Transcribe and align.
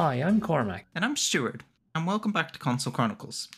Hi, 0.00 0.22
I'm 0.22 0.40
Cormac. 0.40 0.86
And 0.94 1.04
I'm 1.04 1.16
Stuart, 1.16 1.64
and 1.92 2.06
welcome 2.06 2.30
back 2.30 2.52
to 2.52 2.58
Console 2.60 2.92
Chronicles. 2.92 3.48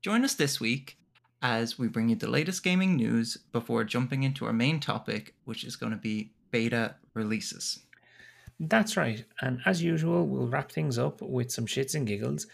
Join 0.00 0.24
us 0.24 0.32
this 0.32 0.58
week 0.58 0.96
as 1.42 1.78
we 1.78 1.88
bring 1.88 2.08
you 2.08 2.16
the 2.16 2.26
latest 2.26 2.62
gaming 2.62 2.96
news 2.96 3.36
before 3.52 3.84
jumping 3.84 4.22
into 4.22 4.46
our 4.46 4.52
main 4.54 4.80
topic, 4.80 5.34
which 5.44 5.62
is 5.62 5.76
going 5.76 5.92
to 5.92 5.98
be 5.98 6.32
beta 6.50 6.94
releases. 7.12 7.80
That's 8.58 8.96
right. 8.96 9.26
And 9.42 9.60
as 9.66 9.82
usual, 9.82 10.26
we'll 10.26 10.46
wrap 10.48 10.72
things 10.72 10.96
up 10.96 11.20
with 11.20 11.52
some 11.52 11.66
shits 11.66 11.94
and 11.94 12.06
giggles. 12.06 12.46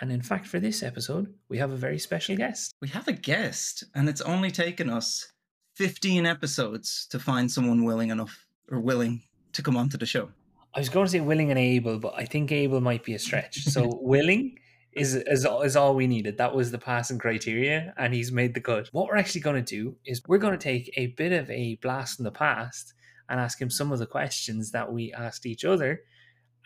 And 0.00 0.10
in 0.10 0.22
fact, 0.22 0.46
for 0.46 0.58
this 0.58 0.82
episode, 0.82 1.30
we 1.50 1.58
have 1.58 1.72
a 1.72 1.76
very 1.76 1.98
special 1.98 2.38
guest. 2.38 2.72
We 2.80 2.88
have 2.88 3.06
a 3.06 3.12
guest, 3.12 3.84
and 3.94 4.08
it's 4.08 4.22
only 4.22 4.50
taken 4.50 4.88
us 4.88 5.30
15 5.74 6.24
episodes 6.24 7.06
to 7.10 7.18
find 7.18 7.52
someone 7.52 7.84
willing 7.84 8.08
enough 8.08 8.46
or 8.70 8.80
willing 8.80 9.24
to 9.52 9.62
come 9.62 9.76
onto 9.76 9.98
the 9.98 10.06
show. 10.06 10.30
I 10.74 10.80
was 10.80 10.88
going 10.88 11.06
to 11.06 11.10
say 11.10 11.20
willing 11.20 11.50
and 11.50 11.58
able, 11.58 11.98
but 11.98 12.14
I 12.16 12.24
think 12.24 12.50
able 12.50 12.80
might 12.80 13.04
be 13.04 13.14
a 13.14 13.18
stretch. 13.18 13.64
So 13.64 13.98
willing 14.02 14.58
is, 14.92 15.14
is 15.14 15.46
is 15.62 15.76
all 15.76 15.94
we 15.94 16.06
needed. 16.06 16.38
That 16.38 16.54
was 16.54 16.70
the 16.70 16.78
passing 16.78 17.18
criteria, 17.18 17.94
and 17.96 18.12
he's 18.12 18.32
made 18.32 18.54
the 18.54 18.60
cut. 18.60 18.88
What 18.92 19.06
we're 19.06 19.16
actually 19.16 19.42
going 19.42 19.64
to 19.64 19.76
do 19.76 19.96
is 20.04 20.22
we're 20.26 20.38
going 20.38 20.58
to 20.58 20.62
take 20.62 20.92
a 20.96 21.08
bit 21.08 21.32
of 21.32 21.48
a 21.50 21.76
blast 21.76 22.16
from 22.16 22.24
the 22.24 22.32
past 22.32 22.94
and 23.28 23.40
ask 23.40 23.60
him 23.60 23.70
some 23.70 23.92
of 23.92 23.98
the 24.00 24.06
questions 24.06 24.72
that 24.72 24.92
we 24.92 25.12
asked 25.12 25.46
each 25.46 25.64
other 25.64 26.00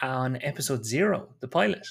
on 0.01 0.39
episode 0.43 0.85
zero, 0.85 1.29
the 1.41 1.49
pilot, 1.49 1.87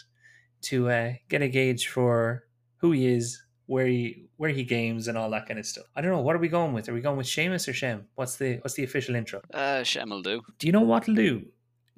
to 0.61 0.89
uh, 0.89 1.13
get 1.29 1.41
a 1.41 1.47
gauge 1.47 1.87
for 1.87 2.43
who 2.77 2.91
he 2.91 3.07
is, 3.07 3.41
where 3.67 3.87
he 3.87 4.27
where 4.37 4.49
he 4.49 4.63
games, 4.63 5.07
and 5.07 5.19
all 5.19 5.29
that 5.29 5.45
kind 5.45 5.59
of 5.59 5.67
stuff. 5.67 5.85
I 5.95 6.01
don't 6.01 6.11
know. 6.11 6.21
What 6.21 6.35
are 6.35 6.39
we 6.39 6.47
going 6.47 6.73
with? 6.73 6.89
Are 6.89 6.93
we 6.93 7.01
going 7.01 7.17
with 7.17 7.27
Seamus 7.27 7.67
or 7.67 7.73
Shem? 7.73 8.07
What's 8.15 8.37
the 8.37 8.57
what's 8.57 8.73
the 8.73 8.83
official 8.83 9.13
intro? 9.13 9.41
Uh, 9.53 9.83
Shem 9.83 10.09
will 10.09 10.23
do. 10.23 10.41
Do 10.57 10.65
you 10.65 10.73
know 10.73 10.81
what'll 10.81 11.13
do? 11.13 11.45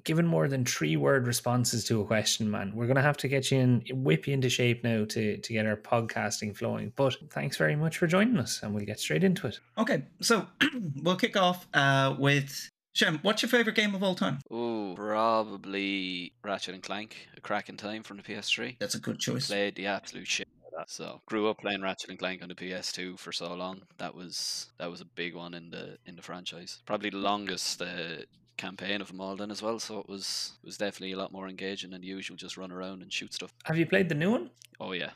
Given 0.04 0.26
more 0.26 0.48
than 0.48 0.66
three 0.66 0.96
word 0.98 1.28
responses 1.28 1.84
to 1.86 2.02
a 2.02 2.06
question, 2.06 2.50
man, 2.50 2.72
we're 2.76 2.88
gonna 2.88 3.02
have 3.02 3.18
to 3.18 3.28
get 3.28 3.52
you 3.52 3.60
in, 3.60 3.84
whip 3.92 4.28
you 4.28 4.34
into 4.34 4.50
shape 4.50 4.84
now 4.84 5.06
to 5.06 5.38
to 5.38 5.54
get 5.54 5.66
our 5.66 5.76
podcasting 5.76 6.56
flowing. 6.56 6.94
But 6.96 7.16
thanks 7.32 7.58
very 7.58 7.76
much 7.76 7.98
for 7.98 8.08
joining 8.08 8.38
us, 8.38 8.62
and 8.64 8.74
we'll 8.74 8.86
get 8.86 9.00
straight 9.00 9.24
into 9.24 9.48
it. 9.48 9.60
Okay, 9.78 10.04
so 10.22 10.48
we'll 11.04 11.16
kick 11.18 11.36
off 11.38 11.68
uh, 11.74 12.16
with 12.18 12.70
Shem. 12.94 13.20
What's 13.22 13.42
your 13.42 13.50
favorite 13.50 13.76
game 13.76 13.94
of 13.96 14.04
all 14.04 14.16
time? 14.16 14.40
Oh, 14.50 14.94
probably 14.96 16.34
Ratchet 16.44 16.74
and 16.74 16.84
Clank, 16.84 17.28
A 17.38 17.42
Crack 17.42 17.70
in 17.70 17.78
Time 17.78 18.04
from 18.04 18.18
the 18.18 18.24
PS3. 18.24 18.78
That's 18.80 18.96
a 18.96 19.00
good 19.00 19.20
choice. 19.20 19.48
Played 19.48 19.76
the 19.76 19.86
absolute 19.88 20.28
shit. 20.28 20.48
out 20.66 20.74
of 20.74 20.80
that. 20.80 20.92
So 20.92 21.22
grew 21.26 21.50
up 21.50 21.60
playing 21.60 21.82
Ratchet 21.82 22.10
and 22.10 22.20
Clank 22.20 22.42
on 22.42 22.50
the 22.50 22.56
PS2 22.56 23.20
for 23.20 23.32
so 23.32 23.54
long. 23.54 23.82
That 23.98 24.16
was 24.16 24.72
that 24.80 24.90
was 24.90 25.02
a 25.02 25.06
big 25.06 25.36
one 25.36 25.54
in 25.54 25.70
the 25.70 25.98
in 26.06 26.16
the 26.16 26.22
franchise. 26.22 26.82
Probably 26.86 27.10
the 27.10 27.18
longest 27.18 27.82
uh, 27.82 28.24
campaign 28.60 29.02
of 29.02 29.08
them 29.08 29.22
all 29.22 29.36
then 29.36 29.50
as 29.50 29.62
well. 29.62 29.80
So 29.80 30.00
it 30.00 30.10
was 30.10 30.54
was 30.64 30.78
definitely 30.78 31.14
a 31.14 31.18
lot 31.18 31.32
more 31.32 31.48
engaging 31.48 31.92
than 31.92 32.04
usual. 32.04 32.38
Just 32.38 32.58
run 32.58 32.72
around 32.72 33.02
and 33.02 33.12
shoot 33.12 33.34
stuff. 33.34 33.54
Have 33.64 33.78
you 33.78 33.88
played 33.88 34.10
the 34.10 34.16
new 34.16 34.32
one? 34.32 34.52
Oh 34.80 34.92
yeah, 34.92 35.12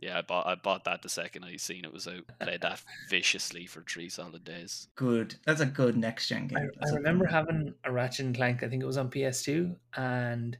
yeah. 0.00 0.18
I 0.18 0.22
bought 0.22 0.46
I 0.46 0.54
bought 0.54 0.84
that 0.84 1.02
the 1.02 1.08
second 1.08 1.44
I 1.44 1.56
seen 1.56 1.84
it 1.84 1.92
was 1.92 2.08
out. 2.08 2.24
Played 2.40 2.62
that 2.62 2.82
viciously 3.08 3.66
for 3.66 3.82
three 3.82 4.08
solid 4.08 4.44
days. 4.44 4.88
Good. 4.96 5.36
That's 5.44 5.60
a 5.60 5.66
good 5.66 5.96
next 5.96 6.28
gen 6.28 6.48
game. 6.48 6.70
I, 6.82 6.88
I 6.88 6.94
remember 6.94 7.26
having 7.26 7.74
a 7.84 7.92
Ratchet 7.92 8.26
and 8.26 8.34
Clank. 8.34 8.62
I 8.62 8.68
think 8.68 8.82
it 8.82 8.86
was 8.86 8.98
on 8.98 9.10
PS2, 9.10 9.76
and 9.96 10.56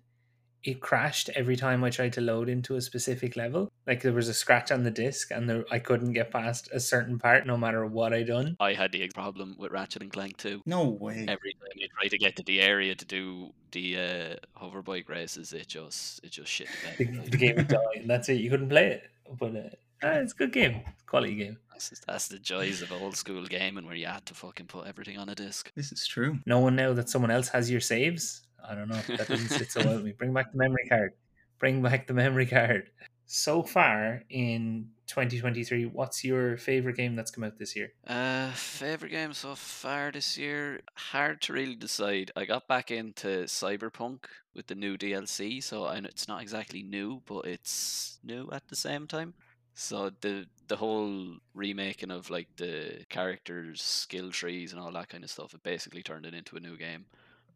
it 0.66 0.80
crashed 0.80 1.30
every 1.34 1.56
time 1.56 1.84
I 1.84 1.90
tried 1.90 2.12
to 2.14 2.20
load 2.20 2.48
into 2.48 2.74
a 2.74 2.80
specific 2.80 3.36
level. 3.36 3.70
Like 3.86 4.02
there 4.02 4.12
was 4.12 4.28
a 4.28 4.34
scratch 4.34 4.72
on 4.72 4.82
the 4.82 4.90
disc, 4.90 5.30
and 5.30 5.48
there, 5.48 5.64
I 5.70 5.78
couldn't 5.78 6.12
get 6.12 6.30
past 6.30 6.68
a 6.72 6.80
certain 6.80 7.18
part, 7.18 7.46
no 7.46 7.56
matter 7.56 7.86
what 7.86 8.12
I 8.12 8.22
done. 8.22 8.56
I 8.58 8.72
had 8.72 8.92
the 8.92 9.02
ex- 9.02 9.14
problem 9.14 9.54
with 9.58 9.72
Ratchet 9.72 10.02
and 10.02 10.12
Clank 10.12 10.36
too. 10.36 10.62
No 10.66 10.84
way. 10.88 11.24
every 11.28 11.52
time 11.54 11.76
you 11.76 11.88
try 11.88 12.08
to 12.08 12.18
get 12.18 12.36
to 12.36 12.42
the 12.42 12.60
area 12.60 12.94
to 12.94 13.04
do 13.04 13.52
the 13.70 13.98
uh, 13.98 14.60
hoverbike 14.60 15.08
races, 15.08 15.52
it 15.52 15.68
just 15.68 16.24
it 16.24 16.30
just 16.32 16.50
shit 16.50 16.68
The, 16.98 17.04
the 17.04 17.36
game 17.36 17.56
would 17.56 17.68
die, 17.68 17.78
and 17.96 18.10
that's 18.10 18.28
it. 18.28 18.40
You 18.40 18.50
couldn't 18.50 18.68
play 18.68 18.88
it, 18.88 19.10
but 19.38 19.54
uh, 19.54 19.70
ah, 20.02 20.18
it's 20.18 20.32
a 20.32 20.36
good 20.36 20.52
game, 20.52 20.80
quality 21.06 21.36
game. 21.36 21.58
That's, 21.70 22.02
that's 22.06 22.28
the 22.28 22.38
joys 22.38 22.80
of 22.80 22.90
old 22.90 23.16
school 23.16 23.44
gaming 23.44 23.84
where 23.84 23.94
you 23.94 24.06
had 24.06 24.24
to 24.26 24.34
fucking 24.34 24.66
put 24.66 24.86
everything 24.86 25.18
on 25.18 25.28
a 25.28 25.34
disc. 25.34 25.70
This 25.76 25.92
is 25.92 26.06
true. 26.06 26.38
Knowing 26.46 26.74
now 26.74 26.94
that 26.94 27.10
someone 27.10 27.30
else 27.30 27.48
has 27.48 27.70
your 27.70 27.80
saves, 27.80 28.45
I 28.64 28.74
don't 28.74 28.88
know. 28.88 29.00
That 29.16 29.28
doesn't 29.28 29.48
sit 29.48 29.70
so 29.70 29.84
well 29.84 29.96
with 29.96 30.04
me. 30.04 30.12
Bring 30.12 30.32
back 30.32 30.52
the 30.52 30.58
memory 30.58 30.86
card. 30.88 31.12
Bring 31.58 31.82
back 31.82 32.06
the 32.06 32.14
memory 32.14 32.46
card. 32.46 32.90
So 33.26 33.62
far 33.64 34.22
in 34.30 34.90
2023, 35.08 35.86
what's 35.86 36.24
your 36.24 36.56
favorite 36.56 36.96
game 36.96 37.16
that's 37.16 37.30
come 37.32 37.42
out 37.42 37.58
this 37.58 37.74
year? 37.74 37.92
Uh, 38.06 38.52
favorite 38.52 39.10
game 39.10 39.32
so 39.32 39.56
far 39.56 40.12
this 40.12 40.38
year? 40.38 40.80
Hard 40.94 41.40
to 41.42 41.52
really 41.52 41.74
decide. 41.74 42.30
I 42.36 42.44
got 42.44 42.68
back 42.68 42.92
into 42.92 43.44
Cyberpunk 43.44 44.26
with 44.54 44.68
the 44.68 44.76
new 44.76 44.96
DLC, 44.96 45.62
so 45.62 45.86
know 45.98 46.06
it's 46.08 46.28
not 46.28 46.40
exactly 46.40 46.84
new, 46.84 47.20
but 47.26 47.46
it's 47.46 48.20
new 48.22 48.48
at 48.52 48.68
the 48.68 48.76
same 48.76 49.08
time. 49.08 49.34
So 49.74 50.10
the 50.20 50.46
the 50.68 50.76
whole 50.76 51.36
remaking 51.52 52.10
of 52.10 52.30
like 52.30 52.48
the 52.56 53.04
characters' 53.08 53.82
skill 53.82 54.30
trees 54.30 54.72
and 54.72 54.80
all 54.80 54.92
that 54.92 55.08
kind 55.08 55.24
of 55.24 55.30
stuff, 55.30 55.52
it 55.52 55.62
basically 55.62 56.02
turned 56.02 56.26
it 56.26 56.34
into 56.34 56.56
a 56.56 56.60
new 56.60 56.76
game. 56.76 57.06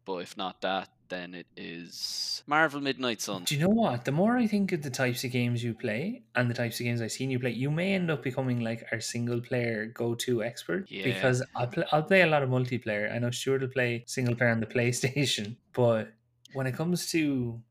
But 0.05 0.17
if 0.17 0.37
not 0.37 0.61
that, 0.61 0.89
then 1.09 1.35
it 1.35 1.47
is 1.57 2.41
Marvel 2.47 2.79
Midnight 2.79 3.21
Sun. 3.21 3.43
Do 3.43 3.53
you 3.53 3.61
know 3.61 3.67
what? 3.67 4.05
The 4.05 4.11
more 4.11 4.37
I 4.37 4.47
think 4.47 4.71
of 4.71 4.81
the 4.81 4.89
types 4.89 5.23
of 5.23 5.31
games 5.31 5.63
you 5.63 5.73
play 5.73 6.23
and 6.35 6.49
the 6.49 6.53
types 6.53 6.79
of 6.79 6.85
games 6.85 7.01
I've 7.01 7.11
seen 7.11 7.29
you 7.29 7.39
play, 7.39 7.51
you 7.51 7.69
may 7.69 7.93
end 7.93 8.09
up 8.09 8.23
becoming 8.23 8.61
like 8.61 8.85
our 8.91 9.01
single 9.01 9.41
player 9.41 9.85
go 9.87 10.15
to 10.15 10.43
expert. 10.43 10.85
Yeah. 10.89 11.03
Because 11.03 11.43
I'll, 11.55 11.67
play, 11.67 11.83
I'll 11.91 12.03
play 12.03 12.21
a 12.21 12.27
lot 12.27 12.43
of 12.43 12.49
multiplayer. 12.49 13.13
I 13.13 13.19
know 13.19 13.29
Stuart 13.29 13.61
will 13.61 13.67
play 13.67 14.03
single 14.07 14.35
player 14.35 14.51
on 14.51 14.61
the 14.61 14.65
PlayStation, 14.77 15.57
but 15.73 16.13
when 16.53 16.65
it 16.65 16.75
comes 16.75 17.11
to 17.11 17.61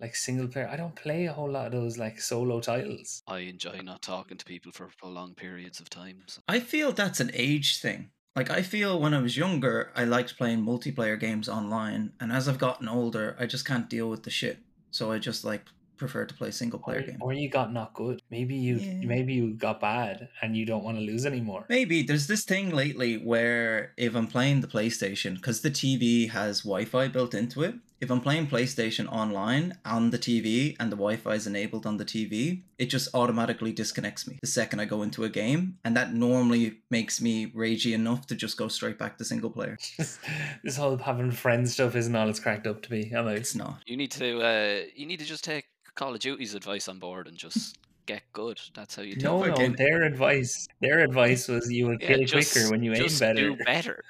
like 0.00 0.14
single 0.14 0.48
player, 0.48 0.68
I 0.70 0.76
don't 0.76 0.94
play 0.94 1.26
a 1.26 1.32
whole 1.32 1.50
lot 1.50 1.66
of 1.66 1.72
those 1.72 1.98
like 1.98 2.20
solo 2.20 2.60
titles. 2.60 3.22
I 3.26 3.40
enjoy 3.40 3.80
not 3.82 4.02
talking 4.02 4.36
to 4.36 4.44
people 4.44 4.72
for 4.72 4.88
prolonged 4.98 5.36
periods 5.36 5.80
of 5.80 5.90
time. 5.90 6.22
So. 6.26 6.42
I 6.48 6.60
feel 6.60 6.92
that's 6.92 7.20
an 7.20 7.30
age 7.34 7.80
thing. 7.80 8.10
Like 8.36 8.50
I 8.50 8.62
feel 8.62 9.00
when 9.00 9.12
I 9.12 9.20
was 9.20 9.36
younger, 9.36 9.90
I 9.96 10.04
liked 10.04 10.36
playing 10.38 10.64
multiplayer 10.64 11.18
games 11.18 11.48
online, 11.48 12.12
and 12.20 12.30
as 12.30 12.48
I've 12.48 12.58
gotten 12.58 12.88
older, 12.88 13.36
I 13.40 13.46
just 13.46 13.64
can't 13.66 13.90
deal 13.90 14.08
with 14.08 14.22
the 14.22 14.30
shit. 14.30 14.58
So 14.92 15.10
I 15.10 15.18
just 15.18 15.44
like 15.44 15.62
prefer 15.96 16.24
to 16.24 16.34
play 16.34 16.50
single 16.50 16.78
player 16.78 17.00
Or, 17.00 17.02
games. 17.02 17.18
or 17.20 17.32
you 17.34 17.50
got 17.50 17.72
not 17.72 17.92
good. 17.92 18.22
Maybe 18.30 18.54
you 18.54 18.76
Yeah. 18.76 19.06
maybe 19.06 19.34
you 19.34 19.54
got 19.54 19.80
bad 19.80 20.28
and 20.40 20.56
you 20.56 20.64
don't 20.64 20.82
want 20.84 20.96
to 20.96 21.02
lose 21.02 21.26
anymore. 21.26 21.66
Maybe 21.68 22.02
there's 22.02 22.26
this 22.28 22.44
thing 22.44 22.70
lately 22.70 23.18
where 23.18 23.92
if 23.96 24.14
I'm 24.14 24.26
playing 24.28 24.60
the 24.60 24.68
PlayStation, 24.68 25.34
because 25.34 25.60
the 25.60 25.70
TV 25.70 26.30
has 26.30 26.60
Wi 26.62 26.84
Fi 26.86 27.08
built 27.08 27.34
into 27.34 27.62
it, 27.62 27.74
if 28.00 28.10
I'm 28.10 28.20
playing 28.20 28.46
PlayStation 28.46 29.06
online 29.12 29.76
on 29.84 30.10
the 30.10 30.18
TV 30.18 30.74
and 30.80 30.90
the 30.90 30.96
Wi 30.96 31.16
Fi 31.16 31.32
is 31.34 31.46
enabled 31.46 31.84
on 31.86 31.98
the 31.98 32.04
TV, 32.04 32.62
it 32.78 32.86
just 32.86 33.08
automatically 33.14 33.72
disconnects 33.72 34.26
me 34.26 34.38
the 34.40 34.46
second 34.46 34.80
I 34.80 34.86
go 34.86 35.02
into 35.02 35.24
a 35.24 35.28
game. 35.28 35.76
And 35.84 35.96
that 35.96 36.14
normally 36.14 36.78
makes 36.90 37.20
me 37.20 37.50
ragey 37.52 37.92
enough 37.92 38.26
to 38.28 38.34
just 38.34 38.56
go 38.56 38.68
straight 38.68 38.98
back 38.98 39.18
to 39.18 39.24
single 39.24 39.50
player. 39.50 39.76
this 40.64 40.76
whole 40.76 40.96
having 40.96 41.30
friends 41.30 41.74
stuff 41.74 41.94
isn't 41.94 42.14
all 42.16 42.28
it's 42.28 42.40
cracked 42.40 42.66
up 42.66 42.82
to 42.82 42.90
be. 42.90 43.10
I'm 43.14 43.28
out. 43.28 43.34
It's 43.36 43.54
not. 43.54 43.82
You 43.86 43.96
need 43.96 44.10
to 44.12 44.40
uh, 44.40 44.80
you 44.94 45.06
need 45.06 45.18
to 45.20 45.26
just 45.26 45.44
take 45.44 45.66
Call 45.94 46.14
of 46.14 46.20
Duty's 46.20 46.54
advice 46.54 46.88
on 46.88 46.98
board 46.98 47.26
and 47.28 47.36
just 47.36 47.76
get 48.06 48.22
good. 48.32 48.58
That's 48.74 48.96
how 48.96 49.02
you 49.02 49.14
do 49.16 49.24
No, 49.26 49.44
it. 49.44 49.48
no, 49.48 49.54
fucking- 49.56 49.76
their 49.76 50.02
advice, 50.04 50.66
their 50.80 51.00
advice 51.00 51.48
was 51.48 51.70
you 51.70 51.86
will 51.88 51.98
Yeah, 52.00 52.08
kill 52.08 52.24
just- 52.24 52.52
quicker 52.54 52.70
when 52.70 52.82
you 52.82 52.92
aim 52.94 53.02
just 53.02 53.20
better. 53.20 53.50
Do 53.50 53.56
better. 53.66 54.02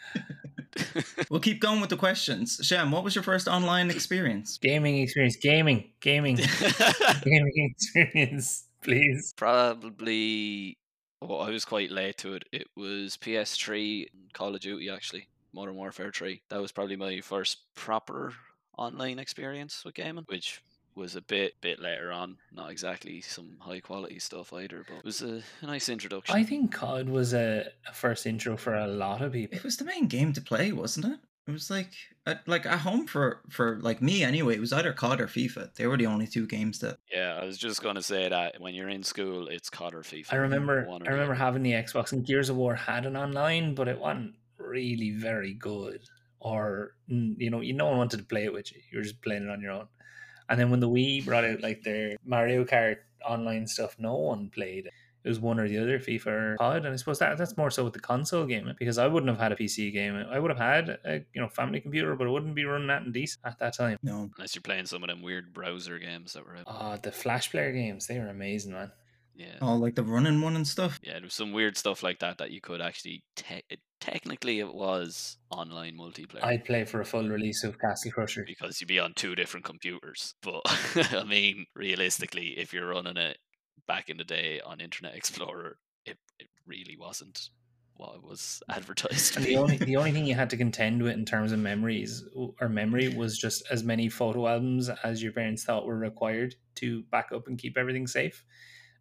We'll 1.31 1.41
keep 1.41 1.61
going 1.61 1.81
with 1.81 1.91
the 1.91 1.97
questions. 1.97 2.61
Shem, 2.63 2.91
what 2.91 3.05
was 3.05 3.15
your 3.15 3.25
first 3.25 3.49
online 3.49 3.91
experience? 3.91 4.59
Gaming 4.59 4.99
experience, 4.99 5.37
gaming, 5.37 5.91
gaming, 6.01 6.37
gaming 7.25 7.73
experience, 7.73 8.65
please. 8.83 9.33
Probably. 9.37 10.77
Oh, 11.23 11.37
I 11.37 11.51
was 11.51 11.65
quite 11.65 11.91
late 11.91 12.17
to 12.19 12.35
it. 12.35 12.45
It 12.53 12.67
was 12.77 13.17
PS3 13.19 14.07
Call 14.33 14.55
of 14.55 14.61
Duty 14.61 14.89
actually, 14.89 15.29
Modern 15.53 15.75
Warfare 15.75 16.11
3. 16.13 16.43
That 16.49 16.61
was 16.61 16.73
probably 16.73 16.97
my 16.97 17.21
first 17.21 17.59
proper 17.75 18.33
online 18.79 19.19
experience 19.19 19.85
with 19.85 19.95
gaming, 19.95 20.25
which 20.29 20.63
was 21.01 21.17
a 21.17 21.23
bit 21.23 21.55
bit 21.61 21.81
later 21.81 22.13
on. 22.13 22.37
Not 22.53 22.71
exactly 22.71 23.21
some 23.23 23.57
high 23.59 23.81
quality 23.81 24.19
stuff 24.19 24.53
either, 24.53 24.85
but 24.87 24.99
it 24.99 25.05
was 25.05 25.23
a, 25.23 25.43
a 25.63 25.67
nice 25.67 25.89
introduction. 25.89 26.37
I 26.37 26.45
think 26.45 26.73
COD 26.73 27.09
was 27.09 27.33
a, 27.33 27.67
a 27.89 27.93
first 27.93 28.27
intro 28.27 28.57
for 28.57 28.75
a 28.75 28.87
lot 28.87 29.23
of 29.23 29.33
people. 29.33 29.57
It 29.57 29.65
was 29.65 29.79
the 29.79 29.85
main 29.85 30.07
game 30.07 30.33
to 30.35 30.41
play, 30.41 30.71
wasn't 30.71 31.07
it? 31.07 31.19
It 31.49 31.53
was 31.53 31.71
like 31.71 31.91
at, 32.27 32.47
like 32.47 32.67
at 32.67 32.81
home 32.81 33.07
for 33.07 33.41
for 33.49 33.81
like 33.81 34.03
me 34.03 34.23
anyway. 34.23 34.55
It 34.55 34.61
was 34.61 34.73
either 34.73 34.93
COD 34.93 35.23
or 35.23 35.27
FIFA. 35.27 35.75
They 35.75 35.87
were 35.87 35.97
the 35.97 36.07
only 36.07 36.27
two 36.27 36.47
games 36.47 36.79
that 36.81 36.99
Yeah, 37.11 37.39
I 37.41 37.45
was 37.45 37.59
just 37.59 37.83
going 37.83 37.97
to 37.97 38.03
say 38.03 38.29
that 38.29 38.61
when 38.61 38.75
you're 38.75 38.91
in 38.91 39.03
school, 39.03 39.49
it's 39.49 39.71
COD 39.71 39.95
or 39.95 40.03
FIFA. 40.03 40.33
I 40.33 40.37
remember, 40.37 40.85
one 40.87 41.03
I 41.09 41.11
remember 41.11 41.33
other. 41.33 41.43
having 41.43 41.63
the 41.63 41.73
Xbox 41.73 42.13
and 42.13 42.25
Gears 42.25 42.51
of 42.51 42.57
War 42.57 42.75
had 42.75 43.07
an 43.07 43.17
online, 43.17 43.75
but 43.75 43.89
it 43.89 43.99
wasn't 43.99 44.35
really 44.59 45.11
very 45.13 45.55
good. 45.55 46.03
Or 46.39 46.95
you 47.09 47.51
know, 47.51 47.61
you 47.63 47.73
no 47.73 47.87
one 47.87 47.99
wanted 47.99 48.19
to 48.19 48.25
play 48.25 48.45
it 48.45 48.53
with 48.53 48.71
you. 48.73 48.81
You 48.91 48.99
were 48.99 49.05
just 49.05 49.23
playing 49.23 49.45
it 49.45 49.51
on 49.51 49.61
your 49.61 49.73
own. 49.73 49.89
And 50.51 50.61
then 50.61 50.71
when 50.71 50.81
the 50.81 50.89
Wii 50.89 51.25
brought 51.25 51.45
out 51.45 51.63
like 51.63 51.83
their 51.85 52.17
Mario 52.25 52.65
Kart 52.65 52.97
online 53.25 53.67
stuff, 53.67 53.97
no 53.99 54.17
one 54.17 54.51
played 54.51 54.87
it. 54.87 54.93
it 55.25 55.29
was 55.29 55.39
one 55.39 55.61
or 55.61 55.69
the 55.69 55.79
other, 55.79 55.99
FIFA 55.99 56.27
or 56.27 56.57
COD. 56.59 56.85
And 56.87 56.95
I 56.95 56.97
suppose 56.97 57.19
that 57.21 57.39
that's 57.39 57.57
more 57.57 57.71
so 57.71 57.85
with 57.85 57.93
the 57.93 58.01
console 58.01 58.47
game 58.47 58.75
because 58.79 58.99
I 58.99 59.07
wouldn't 59.07 59.31
have 59.31 59.39
had 59.39 59.53
a 59.53 59.57
PC 59.57 59.93
game. 59.93 60.17
I 60.17 60.39
would 60.39 60.51
have 60.51 60.59
had 60.59 60.99
a 61.05 61.25
you 61.33 61.41
know 61.41 61.49
family 61.49 61.81
computer, 61.81 62.17
but 62.17 62.27
it 62.27 62.31
wouldn't 62.31 62.55
be 62.55 62.65
running 62.65 62.89
that 62.89 63.03
in 63.03 63.13
decent 63.13 63.45
at 63.45 63.59
that 63.61 63.77
time. 63.77 63.97
No. 64.03 64.29
Unless 64.37 64.55
you're 64.55 64.63
playing 64.63 64.87
some 64.87 65.03
of 65.05 65.09
them 65.09 65.23
weird 65.23 65.53
browser 65.53 65.99
games 65.99 66.33
that 66.33 66.45
were 66.45 66.57
out. 66.57 66.65
Oh, 66.67 66.97
the 67.01 67.13
Flash 67.13 67.51
player 67.51 67.73
games, 67.73 68.07
they 68.07 68.19
were 68.19 68.29
amazing, 68.29 68.73
man. 68.73 68.91
Yeah. 69.35 69.57
Oh, 69.63 69.77
like 69.77 69.95
the 69.95 70.03
running 70.03 70.41
one 70.43 70.57
and 70.57 70.67
stuff. 70.67 70.99
Yeah, 71.03 71.15
there 71.15 71.23
was 71.23 71.35
some 71.35 71.53
weird 71.53 71.77
stuff 71.77 72.03
like 72.03 72.19
that 72.19 72.39
that 72.39 72.51
you 72.51 72.61
could 72.61 72.81
actually. 72.81 73.23
Te- 73.37 73.63
it, 73.71 73.81
technically, 74.01 74.59
it 74.61 74.75
was 74.75 75.39
online 75.51 75.97
multiplayer 75.97 76.43
I'd 76.43 76.65
play 76.65 76.85
for 76.85 77.01
a 77.01 77.05
full 77.05 77.29
release 77.29 77.65
of 77.65 77.79
Castle 77.79 78.13
Crusher. 78.13 78.45
because 78.47 78.81
you'd 78.81 78.89
be 78.89 78.99
on 78.99 79.15
two 79.15 79.35
different 79.35 79.65
computers. 79.65 80.35
But 80.43 80.63
I 81.15 81.25
mean, 81.25 81.67
realistically, 81.75 82.59
if 82.59 82.73
you're 82.73 82.89
running 82.89 83.17
it 83.17 83.39
back 83.87 84.09
in 84.09 84.19
the 84.19 84.25
day 84.25 84.61
on 84.65 84.81
Internet 84.81 85.17
Explorer, 85.17 85.79
it, 86.05 86.19
it 86.39 86.49
really 86.67 86.97
wasn't 86.99 87.49
what 88.01 88.17
it 88.17 88.23
was 88.23 88.63
advertised. 88.69 89.37
And 89.37 89.45
the 89.45 89.57
only 89.57 89.77
the 89.77 89.97
only 89.97 90.13
thing 90.13 90.27
you 90.27 90.35
had 90.35 90.51
to 90.51 90.57
contend 90.65 91.03
with 91.03 91.15
in 91.15 91.25
terms 91.25 91.53
of 91.53 91.59
memories 91.59 92.25
or 92.35 92.69
memory 92.69 93.09
was 93.09 93.39
just 93.39 93.63
as 93.71 93.85
many 93.85 94.09
photo 94.09 94.49
albums 94.49 94.89
as 95.05 95.23
your 95.23 95.33
parents 95.33 95.65
thought 95.65 95.87
were 95.87 95.99
required 95.99 96.55
to 96.77 97.03
back 97.05 97.31
up 97.33 97.47
and 97.47 97.59
keep 97.59 97.77
everything 97.77 98.07
safe. 98.07 98.45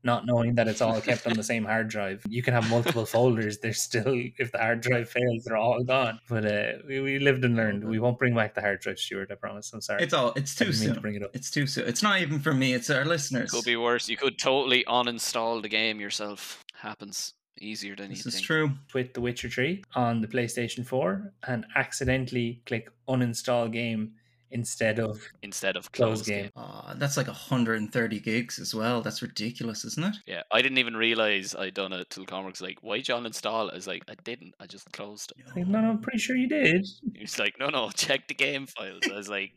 Not 0.04 0.25
knowing 0.25 0.56
that 0.56 0.68
it's 0.68 0.81
all 0.81 1.01
kept 1.01 1.28
on 1.28 1.34
the 1.34 1.44
same 1.44 1.66
hard 1.66 1.90
drive. 1.90 2.24
You 2.30 2.42
can 2.42 2.54
have 2.54 2.69
multiple 2.69 3.06
folders. 3.16 3.57
They're 3.60 3.74
still 3.74 4.13
if 4.38 4.51
the 4.51 4.57
hard 4.57 4.81
drive 4.81 5.10
fails, 5.10 5.44
they're 5.44 5.57
all 5.57 5.84
gone. 5.84 6.19
But 6.30 6.46
uh, 6.46 6.72
we, 6.88 7.01
we 7.01 7.19
lived 7.19 7.44
and 7.44 7.56
learned. 7.56 7.84
We 7.84 8.00
won't 8.00 8.18
bring 8.18 8.34
back 8.36 8.54
the 8.56 8.62
hard 8.62 8.80
drive, 8.80 9.00
Stuart. 9.00 9.30
I 9.31 9.36
promise. 9.36 9.74
I'm 9.74 9.81
sorry. 9.81 10.01
It's 10.04 10.13
all. 10.13 10.34
It's 10.36 10.56
too 10.56 10.72
didn't 10.72 10.96
to 10.96 11.01
bring 11.01 11.16
it 11.16 11.24
up. 11.24 11.31
It's 11.34 11.51
too 11.51 11.68
soon. 11.68 11.88
It's 11.88 12.01
not 12.04 12.22
even 12.22 12.40
for 12.40 12.54
me. 12.54 12.74
It's 12.74 12.90
our 12.90 13.04
listeners. 13.06 13.54
It 13.54 13.56
could 13.57 13.66
be 13.66 13.75
worse. 13.75 14.07
You 14.07 14.18
could 14.18 14.38
totally 14.40 14.84
uninstall 14.88 15.62
the 15.62 15.69
game 15.69 16.00
yourself. 16.00 16.63
Happens 16.75 17.34
easier 17.62 17.94
than 17.96 18.10
This 18.10 18.24
you 18.24 18.30
is 18.30 18.36
think. 18.36 18.46
true. 18.46 18.72
with 18.94 19.13
The 19.13 19.19
Witcher 19.19 19.50
3 19.50 19.84
on 19.94 20.22
the 20.22 20.28
PlayStation 20.30 20.86
4 20.88 21.34
and 21.48 21.66
accidentally 21.75 22.62
click 22.66 22.90
uninstall 23.10 23.69
game 23.72 24.13
instead 24.51 25.00
of 25.00 25.22
Instead 25.44 25.75
of 25.75 25.92
closed, 25.92 26.25
close 26.25 26.28
game. 26.28 26.44
game. 26.44 26.51
Uh, 26.56 26.94
that's 26.96 27.18
like 27.18 27.28
130 27.28 28.19
gigs 28.19 28.60
as 28.60 28.74
well. 28.74 29.01
That's 29.01 29.22
ridiculous, 29.22 29.86
isn't 29.86 30.06
it? 30.06 30.16
Yeah, 30.25 30.42
I 30.51 30.62
didn't 30.62 30.78
even 30.80 30.96
realize 30.96 31.56
I'd 31.56 31.74
done 31.74 31.94
it 31.94 32.10
till 32.10 32.25
Cormac's 32.25 32.62
like, 32.62 32.80
"Why'd 32.81 33.07
you 33.07 33.16
uninstall?" 33.16 33.68
it?" 33.68 33.72
I 33.74 33.75
was 33.75 33.88
like, 33.88 34.04
"I 34.07 34.16
didn't. 34.24 34.56
I 34.60 34.66
just 34.66 34.92
closed 34.92 35.34
it." 35.38 35.46
Like, 35.56 35.68
no, 35.68 35.81
no, 35.81 35.90
I'm 35.92 36.00
pretty 36.00 36.19
sure 36.19 36.36
you 36.36 36.48
did. 36.48 36.86
He's 37.16 37.38
like, 37.40 37.60
"No, 37.60 37.69
no, 37.69 37.90
check 37.92 38.28
the 38.28 38.34
game 38.34 38.66
files." 38.68 39.01
I 39.12 39.16
was 39.16 39.30
like, 39.30 39.51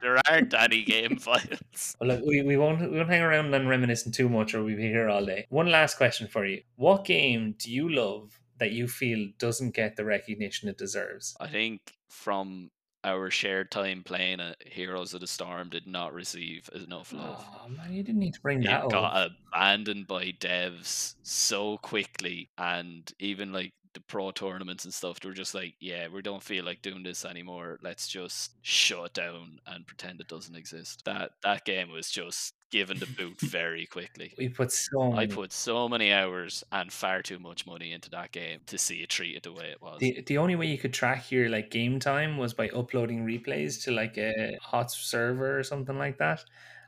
"There 0.00 0.18
aren't 0.30 0.54
any 0.54 0.82
game 0.84 1.16
files." 1.28 1.96
Well, 2.00 2.08
look, 2.10 2.24
we, 2.24 2.42
we 2.42 2.56
won't 2.56 2.80
we 2.90 2.96
won't 2.96 3.08
hang 3.10 3.22
around 3.22 3.52
and 3.54 3.68
reminiscing 3.68 4.12
too 4.12 4.28
much, 4.28 4.54
or 4.54 4.62
we'll 4.64 4.76
be 4.76 4.82
here 4.82 5.08
all 5.08 5.24
day. 5.24 5.46
One 5.50 5.70
last 5.70 5.96
question 5.96 6.28
for 6.28 6.44
you: 6.46 6.62
What 6.76 7.04
game 7.04 7.54
do 7.58 7.70
you 7.70 7.88
love 7.88 8.38
that 8.58 8.72
you 8.72 8.88
feel 8.88 9.28
doesn't 9.38 9.74
get 9.74 9.96
the 9.96 10.04
recognition 10.04 10.68
it 10.68 10.78
deserves? 10.78 11.36
I 11.40 11.46
think 11.48 11.80
from 12.08 12.70
our 13.04 13.30
shared 13.30 13.70
time 13.70 14.02
playing 14.04 14.40
it, 14.40 14.56
Heroes 14.66 15.14
of 15.14 15.20
the 15.20 15.26
Storm 15.26 15.68
did 15.70 15.86
not 15.86 16.12
receive 16.12 16.68
enough 16.74 17.12
love. 17.12 17.44
Oh 17.64 17.68
man, 17.68 17.92
you 17.92 18.02
didn't 18.02 18.20
need 18.20 18.34
to 18.34 18.40
bring 18.40 18.62
it 18.62 18.66
that 18.66 18.88
got 18.88 19.16
up. 19.16 19.32
abandoned 19.52 20.06
by 20.06 20.32
devs 20.40 21.14
so 21.22 21.78
quickly 21.78 22.50
and 22.58 23.12
even 23.18 23.52
like 23.52 23.72
the 23.94 24.00
pro 24.00 24.30
tournaments 24.30 24.84
and 24.84 24.92
stuff 24.92 25.18
they 25.18 25.28
were 25.28 25.34
just 25.34 25.54
like 25.54 25.74
yeah 25.80 26.06
we 26.08 26.20
don't 26.20 26.42
feel 26.42 26.64
like 26.64 26.82
doing 26.82 27.02
this 27.02 27.24
anymore 27.24 27.78
let's 27.82 28.06
just 28.06 28.52
shut 28.62 29.14
down 29.14 29.58
and 29.66 29.86
pretend 29.86 30.20
it 30.20 30.28
doesn't 30.28 30.54
exist 30.56 31.02
that 31.06 31.30
that 31.42 31.64
game 31.64 31.90
was 31.90 32.10
just 32.10 32.54
given 32.70 32.98
the 32.98 33.06
boot 33.06 33.40
very 33.40 33.86
quickly 33.86 34.32
We 34.38 34.48
put 34.48 34.72
so 34.72 35.10
many. 35.10 35.22
I 35.22 35.26
put 35.26 35.52
so 35.52 35.88
many 35.88 36.12
hours 36.12 36.64
and 36.70 36.92
far 36.92 37.22
too 37.22 37.38
much 37.38 37.66
money 37.66 37.92
into 37.92 38.10
that 38.10 38.32
game 38.32 38.60
to 38.66 38.78
see 38.78 38.96
it 39.02 39.08
treated 39.08 39.42
the 39.42 39.52
way 39.52 39.70
it 39.70 39.80
was. 39.80 39.98
The, 40.00 40.22
the 40.26 40.38
only 40.38 40.56
way 40.56 40.66
you 40.66 40.78
could 40.78 40.92
track 40.92 41.30
your 41.30 41.48
like 41.48 41.70
game 41.70 41.98
time 41.98 42.36
was 42.36 42.54
by 42.54 42.68
uploading 42.70 43.24
replays 43.24 43.82
to 43.84 43.92
like 43.92 44.18
a 44.18 44.56
hot 44.60 44.90
server 44.90 45.58
or 45.58 45.62
something 45.62 45.98
like 45.98 46.18
that 46.18 46.44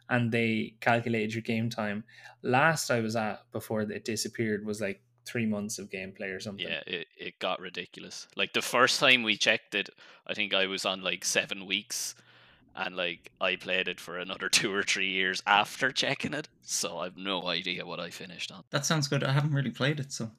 and 0.09 0.33
they 0.33 0.75
calculated 0.81 1.33
your 1.33 1.43
game 1.43 1.71
time 1.71 2.03
last 2.43 2.91
i 2.91 3.01
was 3.01 3.15
at 3.15 3.43
before 3.53 3.83
it 3.83 4.05
disappeared 4.05 4.67
was 4.67 4.81
like 4.81 5.01
three 5.27 5.47
months 5.47 5.79
of 5.79 5.89
gameplay 5.91 6.35
or 6.35 6.41
something 6.41 6.67
Yeah, 6.67 6.81
it, 6.87 7.07
it 7.17 7.39
got 7.39 7.61
ridiculous. 7.61 8.27
Like 8.37 8.53
the 8.53 8.63
first 8.63 8.99
time 8.99 9.23
we 9.23 9.37
checked 9.37 9.75
it, 9.75 9.91
I 10.27 10.35
think 10.35 10.55
I 10.55 10.67
was 10.67 10.85
on 10.85 11.03
like 11.03 11.25
seven 11.25 11.67
weeks, 11.67 12.15
and 12.75 12.97
like 12.97 13.31
I 13.41 13.57
played 13.57 13.89
it 13.89 14.01
for 14.01 14.19
another 14.19 14.49
two 14.51 14.73
or 14.73 14.83
three 14.83 15.11
years 15.11 15.43
after 15.47 15.91
checking 15.91 16.35
it. 16.35 16.49
So 16.63 16.99
I've 16.99 17.17
no 17.17 17.47
idea 17.47 17.87
what 17.87 18.01
I 18.01 18.11
finished 18.11 18.53
on. 18.53 18.65
That 18.71 18.87
sounds 18.87 19.09
good. 19.09 19.25
I 19.25 19.33
haven't 19.33 19.55
really 19.55 19.71
played 19.71 20.01
it, 20.01 20.13
so 20.13 20.31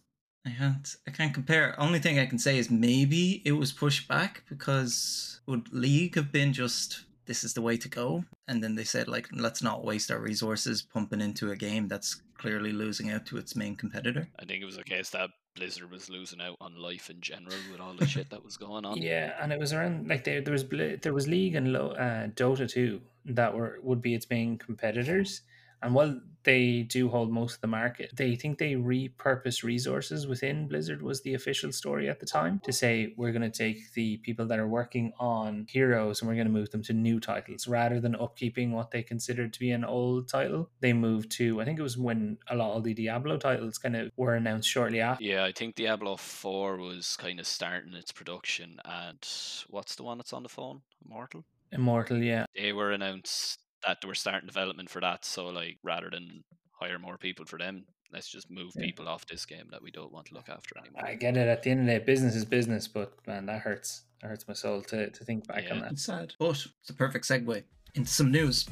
I 0.45 0.51
can't. 0.51 0.95
I 1.07 1.12
can't 1.12 1.33
compare. 1.33 1.80
Only 1.80 2.00
thing 2.00 2.19
I 2.19 2.25
can 2.25 2.39
say 2.39 2.57
is 2.57 2.72
maybe 2.72 3.42
it 3.45 3.54
was 3.54 3.72
pushed 3.72 4.07
back 4.07 4.44
because 4.50 5.42
would 5.45 5.72
League 5.72 6.16
have 6.16 6.31
been 6.31 6.54
just 6.54 7.06
this 7.25 7.44
is 7.44 7.54
the 7.54 7.62
way 7.62 7.78
to 7.78 7.88
go, 7.88 8.24
and 8.48 8.63
then 8.63 8.75
they 8.75 8.84
said 8.84 9.07
like 9.07 9.30
let's 9.31 9.62
not 9.62 9.86
waste 9.86 10.12
our 10.12 10.19
resources 10.19 10.81
pumping 10.81 11.22
into 11.22 11.51
a 11.51 11.56
game 11.56 11.88
that's 11.88 12.22
clearly 12.38 12.72
losing 12.72 13.12
out 13.12 13.25
to 13.27 13.38
its 13.38 13.56
main 13.56 13.75
competitor. 13.75 14.27
I 14.39 14.45
think 14.45 14.62
it 14.62 14.66
was 14.66 14.77
a 14.77 14.84
case 14.84 15.12
that 15.12 15.30
Blizzard 15.56 15.92
was 15.92 16.09
losing 16.09 16.42
out 16.42 16.56
on 16.62 16.75
life 16.75 17.09
in 17.09 17.19
general 17.19 17.56
with 17.71 17.81
all 17.81 17.94
the 17.94 18.07
shit 18.07 18.30
that 18.30 18.44
was 18.44 18.57
going 18.57 18.86
on. 18.86 18.98
yeah 18.98 19.33
and 19.42 19.51
it 19.51 19.59
was 19.59 19.74
around 19.74 20.07
like 20.07 20.24
there, 20.24 20.42
there 20.42 20.53
was 20.53 20.65
there 21.01 21.13
was 21.13 21.27
league 21.27 21.56
and 21.56 21.75
uh, 21.75 22.27
dota 22.36 22.69
2 22.69 23.01
that 23.25 23.53
were 23.53 23.80
would 23.83 24.01
be 24.01 24.13
its 24.13 24.30
main 24.30 24.57
competitors 24.57 25.42
and 25.81 25.94
while 25.94 26.19
they 26.44 26.81
do 26.83 27.07
hold 27.07 27.31
most 27.31 27.56
of 27.56 27.62
the 27.62 27.68
market 27.68 28.12
they 28.16 28.36
think 28.36 28.57
they 28.57 28.74
repurpose 28.74 29.63
resources 29.63 30.25
within 30.25 30.68
blizzard 30.68 31.01
was 31.01 31.22
the 31.22 31.33
official 31.33 31.72
story 31.72 32.10
at 32.10 32.19
the 32.19 32.25
time 32.25 32.60
to 32.63 32.72
say 32.72 33.13
we're 33.18 33.31
going 33.31 33.42
to 33.42 33.50
take 33.50 33.94
the 33.94 34.18
people 34.18 34.45
that 34.45 34.60
are 34.60 34.68
working 34.68 35.13
on 35.19 35.66
heroes 35.69 36.19
and 36.22 36.28
we're 36.28 36.36
going 36.36 36.48
to 36.48 36.54
move 36.54 36.72
them 36.72 36.81
to 36.81 36.94
new 36.94 37.19
titles 37.19 37.68
rather 37.68 38.00
than 38.00 38.16
upkeeping 38.16 38.72
what 38.72 38.92
they 38.92 39.04
considered 39.04 39.54
to 39.54 39.60
be 39.60 39.72
an 39.72 39.86
old 39.86 40.28
title 40.28 40.69
they 40.80 40.94
moved 40.94 41.31
to 41.31 41.62
i 41.62 41.66
think 41.66 41.78
it 41.78 41.84
was 41.84 41.98
when 41.98 42.38
a 42.50 42.56
lot 42.56 42.75
of 42.75 42.84
the 42.84 42.94
diablo 42.94 43.38
titles 43.38 43.77
kind 43.77 43.95
of 43.95 44.12
were 44.18 44.36
announced 44.36 44.69
shortly 44.69 45.00
after 45.00 45.24
Yeah, 45.24 45.44
I 45.44 45.51
think 45.51 45.75
Diablo 45.75 46.16
4 46.16 46.77
was 46.77 47.16
kind 47.18 47.39
of 47.39 47.48
starting 47.48 47.94
its 47.94 48.12
production, 48.12 48.80
and 48.86 49.27
what's 49.69 49.95
the 49.95 50.04
one 50.04 50.18
that's 50.18 50.34
on 50.34 50.44
the 50.44 50.50
phone? 50.50 50.81
Immortal? 51.06 51.45
immortal 51.72 52.18
yeah 52.18 52.45
They 52.56 52.74
were 52.74 52.92
announced 52.92 53.60
that 53.86 54.01
they 54.01 54.07
were 54.07 54.16
starting 54.16 54.48
development 54.48 54.89
for 54.89 55.01
that, 55.01 55.25
so 55.25 55.48
like 55.48 55.78
rather 55.83 56.10
than 56.10 56.44
hire 56.80 57.00
more 57.00 57.18
people 57.18 57.45
for 57.45 57.57
them, 57.60 57.86
let's 58.12 58.28
just 58.30 58.50
move 58.50 58.72
Yeah. 58.75 58.86
people 58.86 59.07
off 59.07 59.25
this 59.28 59.45
game 59.45 59.68
that 59.72 59.81
we 59.81 59.92
don't 59.92 60.12
want 60.12 60.27
to 60.27 60.34
look 60.34 60.50
after 60.50 60.77
anymore. 60.79 61.06
I 61.06 61.15
get 61.15 61.38
it. 61.38 61.48
At 61.48 61.63
the 61.63 61.72
end 61.72 61.82
of 61.82 61.86
the 61.88 61.94
day, 62.00 62.06
business 62.06 62.36
is 62.36 62.46
business, 62.46 62.88
but 62.88 63.13
man, 63.27 63.46
that 63.48 63.62
hurts. 63.62 64.03
That 64.22 64.27
hurts 64.29 64.48
my 64.48 64.53
soul 64.53 64.82
to, 64.84 65.10
to 65.10 65.24
think 65.25 65.48
back 65.48 65.65
on 65.72 65.79
that. 65.79 65.94
It's 65.94 66.06
sad, 66.06 66.34
but 66.39 66.50
it's 66.82 66.89
a 66.89 66.94
perfect 66.94 67.25
segue 67.25 67.63
into 67.96 68.10
some 68.10 68.32
news. 68.32 68.67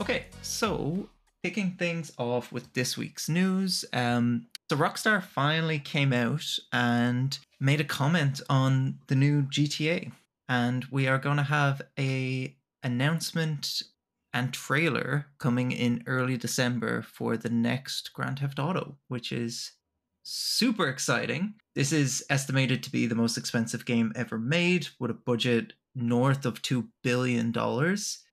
Okay, 0.00 0.26
so 0.42 1.08
kicking 1.42 1.72
things 1.78 2.12
off 2.18 2.52
with 2.52 2.72
this 2.74 2.96
week's 2.96 3.28
news, 3.28 3.84
um, 3.92 4.46
so 4.68 4.76
Rockstar 4.76 5.22
finally 5.22 5.78
came 5.78 6.12
out 6.12 6.44
and 6.72 7.38
made 7.60 7.80
a 7.80 7.84
comment 7.84 8.40
on 8.50 8.98
the 9.06 9.14
new 9.14 9.42
GTA, 9.42 10.12
and 10.48 10.84
we 10.90 11.06
are 11.06 11.18
going 11.18 11.36
to 11.36 11.42
have 11.44 11.82
a 11.98 12.56
announcement 12.82 13.82
and 14.32 14.52
trailer 14.52 15.26
coming 15.38 15.72
in 15.72 16.02
early 16.06 16.36
December 16.36 17.02
for 17.02 17.36
the 17.36 17.48
next 17.48 18.12
Grand 18.12 18.40
Theft 18.40 18.58
Auto, 18.58 18.96
which 19.08 19.32
is 19.32 19.72
super 20.24 20.88
exciting. 20.88 21.54
This 21.74 21.92
is 21.92 22.24
estimated 22.28 22.82
to 22.82 22.90
be 22.90 23.06
the 23.06 23.14
most 23.14 23.38
expensive 23.38 23.86
game 23.86 24.12
ever 24.16 24.38
made 24.38 24.88
with 24.98 25.10
a 25.10 25.14
budget 25.14 25.74
north 25.94 26.44
of 26.44 26.60
2 26.60 26.88
billion 27.02 27.52
dollars 27.52 28.25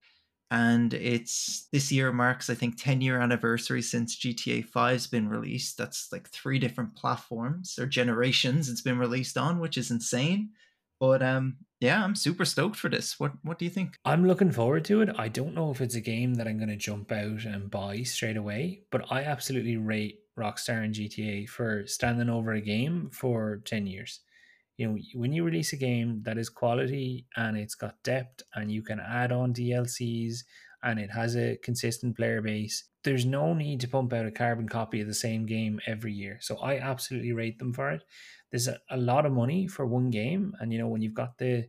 and 0.53 0.93
it's 0.93 1.67
this 1.71 1.91
year 1.91 2.11
marks 2.13 2.47
I 2.47 2.53
think 2.53 2.75
10 2.77 3.01
year 3.01 3.19
anniversary 3.19 3.81
since 3.81 4.15
GTA 4.15 4.69
5's 4.69 5.07
been 5.07 5.27
released. 5.27 5.79
That's 5.79 6.11
like 6.11 6.29
three 6.29 6.59
different 6.59 6.95
platforms 6.95 7.79
or 7.79 7.87
generations 7.87 8.69
it's 8.69 8.81
been 8.81 8.99
released 8.99 9.35
on, 9.35 9.59
which 9.59 9.79
is 9.79 9.89
insane. 9.89 10.51
But 10.99 11.23
um 11.23 11.57
yeah, 11.79 12.03
I'm 12.03 12.15
super 12.15 12.45
stoked 12.45 12.75
for 12.75 12.87
this. 12.87 13.19
What 13.19 13.31
what 13.41 13.57
do 13.57 13.65
you 13.65 13.71
think? 13.71 13.97
I'm 14.05 14.27
looking 14.27 14.51
forward 14.51 14.85
to 14.85 15.01
it. 15.01 15.09
I 15.17 15.27
don't 15.27 15.55
know 15.55 15.71
if 15.71 15.81
it's 15.81 15.95
a 15.95 16.01
game 16.01 16.35
that 16.35 16.47
I'm 16.47 16.57
going 16.57 16.69
to 16.69 16.77
jump 16.77 17.11
out 17.11 17.45
and 17.45 17.71
buy 17.71 18.03
straight 18.03 18.37
away, 18.37 18.83
but 18.91 19.11
I 19.11 19.23
absolutely 19.23 19.77
rate 19.77 20.19
Rockstar 20.37 20.83
and 20.85 20.93
GTA 20.93 21.49
for 21.49 21.87
standing 21.87 22.29
over 22.29 22.53
a 22.53 22.61
game 22.61 23.09
for 23.11 23.61
10 23.65 23.87
years. 23.87 24.19
You 24.77 24.87
know, 24.87 24.97
when 25.13 25.33
you 25.33 25.43
release 25.43 25.73
a 25.73 25.77
game 25.77 26.21
that 26.23 26.37
is 26.37 26.49
quality 26.49 27.27
and 27.35 27.57
it's 27.57 27.75
got 27.75 28.01
depth 28.03 28.41
and 28.55 28.71
you 28.71 28.81
can 28.81 28.99
add 28.99 29.31
on 29.31 29.53
DLCs 29.53 30.43
and 30.81 30.99
it 30.99 31.11
has 31.11 31.35
a 31.35 31.57
consistent 31.57 32.15
player 32.15 32.41
base, 32.41 32.83
there's 33.03 33.25
no 33.25 33.53
need 33.53 33.81
to 33.81 33.87
pump 33.87 34.13
out 34.13 34.25
a 34.25 34.31
carbon 34.31 34.67
copy 34.67 35.01
of 35.01 35.07
the 35.07 35.13
same 35.13 35.45
game 35.45 35.79
every 35.85 36.13
year. 36.13 36.37
So 36.41 36.57
I 36.57 36.79
absolutely 36.79 37.33
rate 37.33 37.59
them 37.59 37.73
for 37.73 37.91
it. 37.91 38.03
There's 38.51 38.67
a, 38.67 38.97
lot 38.97 39.25
of 39.25 39.31
money 39.31 39.67
for 39.67 39.85
one 39.85 40.09
game, 40.11 40.53
and 40.59 40.71
you 40.71 40.77
know 40.77 40.87
when 40.87 41.01
you've 41.01 41.15
got 41.15 41.37
the 41.39 41.67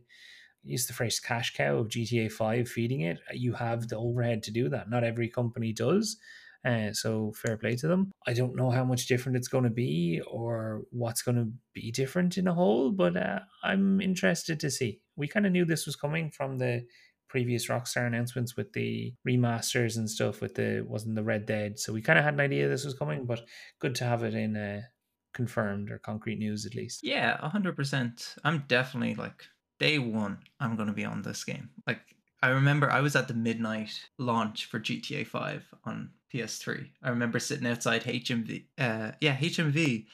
is 0.67 0.87
the 0.87 0.93
phrase 0.93 1.19
cash 1.19 1.53
cow 1.53 1.77
of 1.77 1.89
GTA 1.89 2.31
5 2.31 2.67
feeding 2.67 3.01
it. 3.01 3.19
You 3.33 3.53
have 3.53 3.87
the 3.87 3.97
overhead 3.97 4.43
to 4.43 4.51
do 4.51 4.69
that. 4.69 4.89
Not 4.89 5.03
every 5.03 5.29
company 5.29 5.73
does. 5.73 6.17
Uh, 6.65 6.91
so 6.93 7.31
fair 7.35 7.57
play 7.57 7.75
to 7.75 7.87
them. 7.87 8.11
I 8.25 8.33
don't 8.33 8.55
know 8.55 8.71
how 8.71 8.83
much 8.83 9.05
different 9.05 9.37
it's 9.37 9.47
going 9.47 9.65
to 9.65 9.69
be 9.69 10.21
or 10.25 10.81
what's 10.91 11.21
going 11.21 11.37
to 11.37 11.51
be 11.73 11.91
different 11.91 12.37
in 12.37 12.47
a 12.47 12.53
whole, 12.53 12.91
but 12.91 13.15
uh, 13.15 13.39
I'm 13.63 14.01
interested 14.01 14.59
to 14.61 14.71
see. 14.71 14.99
We 15.15 15.27
kind 15.27 15.45
of 15.45 15.51
knew 15.51 15.65
this 15.65 15.85
was 15.85 15.95
coming 15.95 16.31
from 16.31 16.57
the 16.57 16.83
previous 17.29 17.67
Rockstar 17.67 18.07
announcements 18.07 18.55
with 18.55 18.73
the 18.73 19.13
remasters 19.27 19.97
and 19.97 20.09
stuff. 20.09 20.41
With 20.41 20.55
the 20.55 20.85
wasn't 20.87 21.15
the 21.15 21.23
Red 21.23 21.45
Dead, 21.45 21.79
so 21.79 21.93
we 21.93 22.01
kind 22.01 22.17
of 22.17 22.25
had 22.25 22.33
an 22.33 22.39
idea 22.39 22.67
this 22.67 22.85
was 22.85 22.93
coming, 22.93 23.25
but 23.25 23.41
good 23.79 23.95
to 23.95 24.05
have 24.05 24.23
it 24.23 24.33
in 24.33 24.55
uh, 24.55 24.81
confirmed 25.33 25.91
or 25.91 25.99
concrete 25.99 26.39
news 26.39 26.65
at 26.65 26.75
least. 26.75 27.01
Yeah, 27.03 27.37
hundred 27.47 27.75
percent. 27.75 28.35
I'm 28.43 28.63
definitely 28.67 29.15
like 29.15 29.43
day 29.79 29.99
one. 29.99 30.39
I'm 30.59 30.75
going 30.75 30.87
to 30.87 30.93
be 30.93 31.05
on 31.05 31.21
this 31.21 31.43
game. 31.43 31.69
Like 31.85 32.01
I 32.41 32.49
remember 32.49 32.91
I 32.91 33.01
was 33.01 33.15
at 33.15 33.27
the 33.27 33.33
midnight 33.33 33.91
launch 34.17 34.65
for 34.65 34.79
GTA 34.79 35.25
5 35.25 35.73
on 35.85 36.11
PS3. 36.33 36.89
I 37.03 37.09
remember 37.09 37.39
sitting 37.39 37.67
outside 37.67 38.03
HMV, 38.03 38.65
uh, 38.77 39.11
yeah, 39.21 39.35
HMV, 39.37 40.05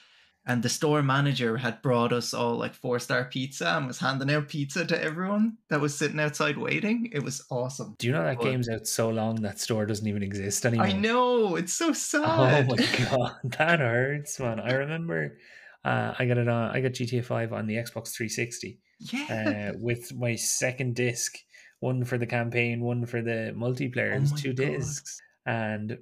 and 0.45 0.63
the 0.63 0.69
store 0.69 1.03
manager 1.03 1.57
had 1.57 1.81
brought 1.81 2.11
us 2.13 2.33
all 2.33 2.55
like 2.57 2.73
four 2.73 2.99
star 2.99 3.25
pizza 3.25 3.67
and 3.77 3.85
was 3.87 3.99
handing 3.99 4.31
out 4.31 4.47
pizza 4.47 4.85
to 4.85 5.03
everyone 5.03 5.57
that 5.69 5.81
was 5.81 5.97
sitting 5.97 6.19
outside 6.19 6.57
waiting. 6.57 7.09
It 7.11 7.23
was 7.23 7.43
awesome. 7.51 7.95
Do 7.99 8.07
you 8.07 8.13
know 8.13 8.23
that 8.23 8.37
But- 8.37 8.45
game's 8.45 8.69
out 8.69 8.87
so 8.87 9.09
long 9.09 9.41
that 9.41 9.59
store 9.59 9.85
doesn't 9.85 10.07
even 10.07 10.23
exist 10.23 10.65
anymore? 10.65 10.87
I 10.87 10.93
know 10.93 11.55
it's 11.57 11.73
so 11.73 11.91
sad. 11.93 12.67
Oh 12.69 12.75
my 12.75 12.75
god, 13.11 13.33
that 13.57 13.79
hurts, 13.79 14.39
man. 14.39 14.59
I 14.59 14.73
remember 14.73 15.37
uh, 15.83 16.13
I 16.17 16.25
got 16.25 16.37
it 16.37 16.47
on. 16.47 16.71
I 16.75 16.81
got 16.81 16.91
GTA 16.93 17.23
Five 17.25 17.51
on 17.53 17.67
the 17.67 17.75
Xbox 17.75 18.13
360 18.15 18.79
yeah, 18.99 19.71
uh, 19.73 19.77
with 19.79 20.13
my 20.15 20.35
second 20.35 20.95
disc, 20.95 21.35
one 21.81 22.05
for 22.05 22.17
the 22.17 22.25
campaign, 22.25 22.79
one 22.81 23.05
for 23.05 23.21
the 23.21 23.53
multiplayer. 23.55 24.15
Oh 24.15 24.35
two 24.37 24.53
God. 24.53 24.65
discs, 24.65 25.19
and 25.45 25.97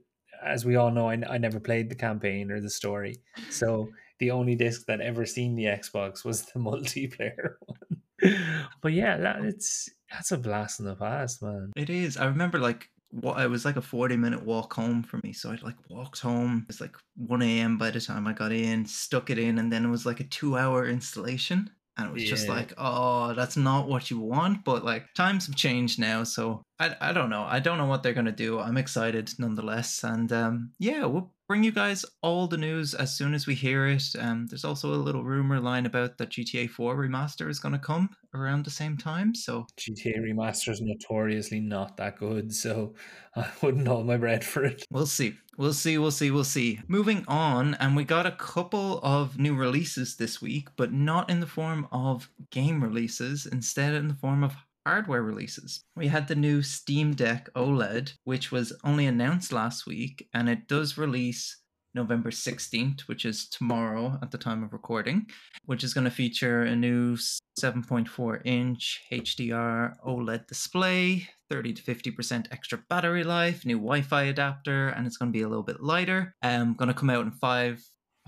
as 0.45 0.63
we 0.63 0.75
all 0.75 0.91
know, 0.91 1.09
I, 1.09 1.19
I 1.27 1.37
never 1.39 1.59
played 1.59 1.89
the 1.89 1.95
campaign 1.95 2.51
or 2.51 2.61
the 2.61 2.69
story, 2.69 3.15
so 3.49 3.89
the 4.19 4.31
only 4.31 4.55
disc 4.55 4.85
that 4.85 5.01
ever 5.01 5.25
seen 5.25 5.55
the 5.55 5.65
Xbox 5.65 6.23
was 6.23 6.43
the 6.45 6.59
multiplayer 6.69 7.53
one. 7.65 8.35
but 8.81 8.93
yeah, 8.93 9.17
that, 9.17 9.43
it's 9.43 9.89
that's 10.11 10.31
a 10.31 10.37
blast 10.37 10.79
in 10.79 10.85
the 10.85 10.95
past, 10.95 11.41
man. 11.41 11.71
it 11.75 11.89
is. 11.89 12.17
I 12.17 12.25
remember 12.25 12.59
like 12.59 12.89
what 13.11 13.41
it 13.41 13.49
was 13.49 13.65
like 13.65 13.75
a 13.75 13.81
40 13.81 14.17
minute 14.17 14.43
walk 14.43 14.73
home 14.73 15.01
for 15.01 15.19
me. 15.23 15.33
So 15.33 15.51
I 15.51 15.57
like 15.63 15.77
walked 15.89 16.19
home. 16.19 16.65
it's 16.69 16.79
like 16.81 16.95
1 17.15 17.41
a.m. 17.41 17.77
by 17.77 17.89
the 17.89 17.99
time 17.99 18.27
I 18.27 18.33
got 18.33 18.51
in, 18.51 18.85
stuck 18.85 19.29
it 19.29 19.39
in, 19.39 19.57
and 19.57 19.71
then 19.71 19.85
it 19.85 19.89
was 19.89 20.05
like 20.05 20.19
a 20.19 20.25
two 20.25 20.57
hour 20.57 20.85
installation. 20.85 21.69
And 21.99 22.09
it 22.09 22.13
was 22.13 22.23
just 22.23 22.47
like, 22.47 22.73
oh, 22.77 23.33
that's 23.33 23.57
not 23.57 23.87
what 23.87 24.09
you 24.09 24.19
want. 24.19 24.63
But 24.63 24.85
like 24.85 25.13
times 25.15 25.47
have 25.47 25.55
changed 25.55 25.99
now. 25.99 26.23
So 26.23 26.63
I, 26.79 26.95
I 27.01 27.13
don't 27.13 27.29
know. 27.29 27.43
I 27.43 27.59
don't 27.59 27.77
know 27.77 27.85
what 27.85 28.03
they're 28.03 28.13
going 28.13 28.25
to 28.25 28.31
do. 28.31 28.59
I'm 28.59 28.77
excited 28.77 29.31
nonetheless. 29.37 30.03
And 30.03 30.31
um, 30.31 30.71
yeah, 30.79 31.05
we'll 31.05 31.31
bring 31.49 31.63
you 31.63 31.71
guys 31.71 32.05
all 32.21 32.45
the 32.45 32.57
news 32.57 32.93
as 32.93 33.11
soon 33.11 33.33
as 33.33 33.47
we 33.47 33.55
hear 33.55 33.87
it. 33.87 34.03
Um, 34.19 34.45
there's 34.45 34.63
also 34.63 34.93
a 34.93 34.95
little 34.95 35.23
rumor 35.23 35.59
line 35.59 35.87
about 35.87 36.19
that 36.19 36.29
GTA 36.29 36.69
4 36.69 36.95
remaster 36.95 37.49
is 37.49 37.57
going 37.57 37.73
to 37.73 37.79
come 37.79 38.11
around 38.35 38.63
the 38.63 38.69
same 38.69 38.95
time. 38.95 39.33
So 39.33 39.65
GTA 39.75 40.19
Remaster 40.19 40.71
is 40.71 40.79
notoriously 40.79 41.59
not 41.59 41.97
that 41.97 42.19
good, 42.19 42.53
so 42.53 42.93
I 43.35 43.47
wouldn't 43.63 43.87
hold 43.87 44.05
my 44.05 44.17
breath 44.17 44.43
for 44.43 44.63
it. 44.63 44.85
We'll 44.91 45.07
see. 45.07 45.33
We'll 45.57 45.73
see. 45.73 45.97
We'll 45.97 46.11
see. 46.11 46.29
We'll 46.29 46.43
see. 46.43 46.81
Moving 46.87 47.25
on, 47.27 47.73
and 47.75 47.95
we 47.95 48.03
got 48.03 48.27
a 48.27 48.31
couple 48.31 48.99
of 49.01 49.39
new 49.39 49.55
releases 49.55 50.17
this 50.17 50.39
week, 50.39 50.69
but 50.77 50.93
not 50.93 51.31
in 51.31 51.39
the 51.39 51.47
form 51.47 51.87
of 51.91 52.29
game 52.51 52.83
releases, 52.83 53.47
instead, 53.47 53.95
in 53.95 54.07
the 54.07 54.13
form 54.13 54.43
of 54.43 54.55
hardware 54.85 55.23
releases. 55.23 55.83
We 55.95 56.07
had 56.07 56.27
the 56.27 56.35
new 56.35 56.61
Steam 56.61 57.13
Deck 57.13 57.49
OLED, 57.55 58.13
which 58.23 58.51
was 58.51 58.73
only 58.83 59.05
announced 59.05 59.51
last 59.51 59.85
week, 59.85 60.27
and 60.33 60.49
it 60.49 60.67
does 60.67 60.97
release 60.97 61.57
November 61.95 62.29
16th, 62.29 63.01
which 63.01 63.25
is 63.25 63.49
tomorrow 63.49 64.19
at 64.21 64.31
the 64.31 64.37
time 64.37 64.63
of 64.63 64.73
recording, 64.73 65.27
which 65.65 65.83
is 65.83 65.93
going 65.93 66.03
to 66.03 66.11
feature 66.11 66.61
a 66.61 66.75
new 66.75 67.17
7.4 67.59 68.41
inch 68.45 69.01
HDR 69.11 69.95
OLED 70.05 70.47
display, 70.47 71.27
30 71.49 71.73
to 71.73 71.83
50% 71.83 72.47
extra 72.51 72.79
battery 72.89 73.23
life, 73.23 73.65
new 73.65 73.77
Wi 73.77 74.01
Fi 74.01 74.23
adapter, 74.23 74.89
and 74.89 75.07
it's 75.07 75.17
going 75.17 75.31
to 75.31 75.37
be 75.37 75.43
a 75.43 75.49
little 75.49 75.63
bit 75.63 75.81
lighter. 75.81 76.35
Um, 76.43 76.75
going 76.75 76.89
to 76.89 76.93
come 76.93 77.09
out 77.09 77.25
in 77.25 77.31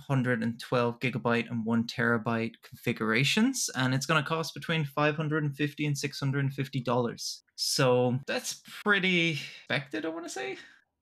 512 0.07 0.99
gigabyte 0.99 1.49
and 1.49 1.65
1 1.65 1.87
terabyte 1.87 2.53
configurations, 2.63 3.69
and 3.75 3.93
it's 3.93 4.05
going 4.05 4.21
to 4.21 4.27
cost 4.27 4.53
between 4.53 4.85
550 4.85 5.85
and 5.85 5.97
650 5.97 6.81
dollars. 6.81 7.43
So 7.55 8.19
that's 8.27 8.61
pretty 8.83 9.39
expected, 9.67 10.05
I 10.05 10.09
want 10.09 10.25
to 10.25 10.29
say. 10.29 10.57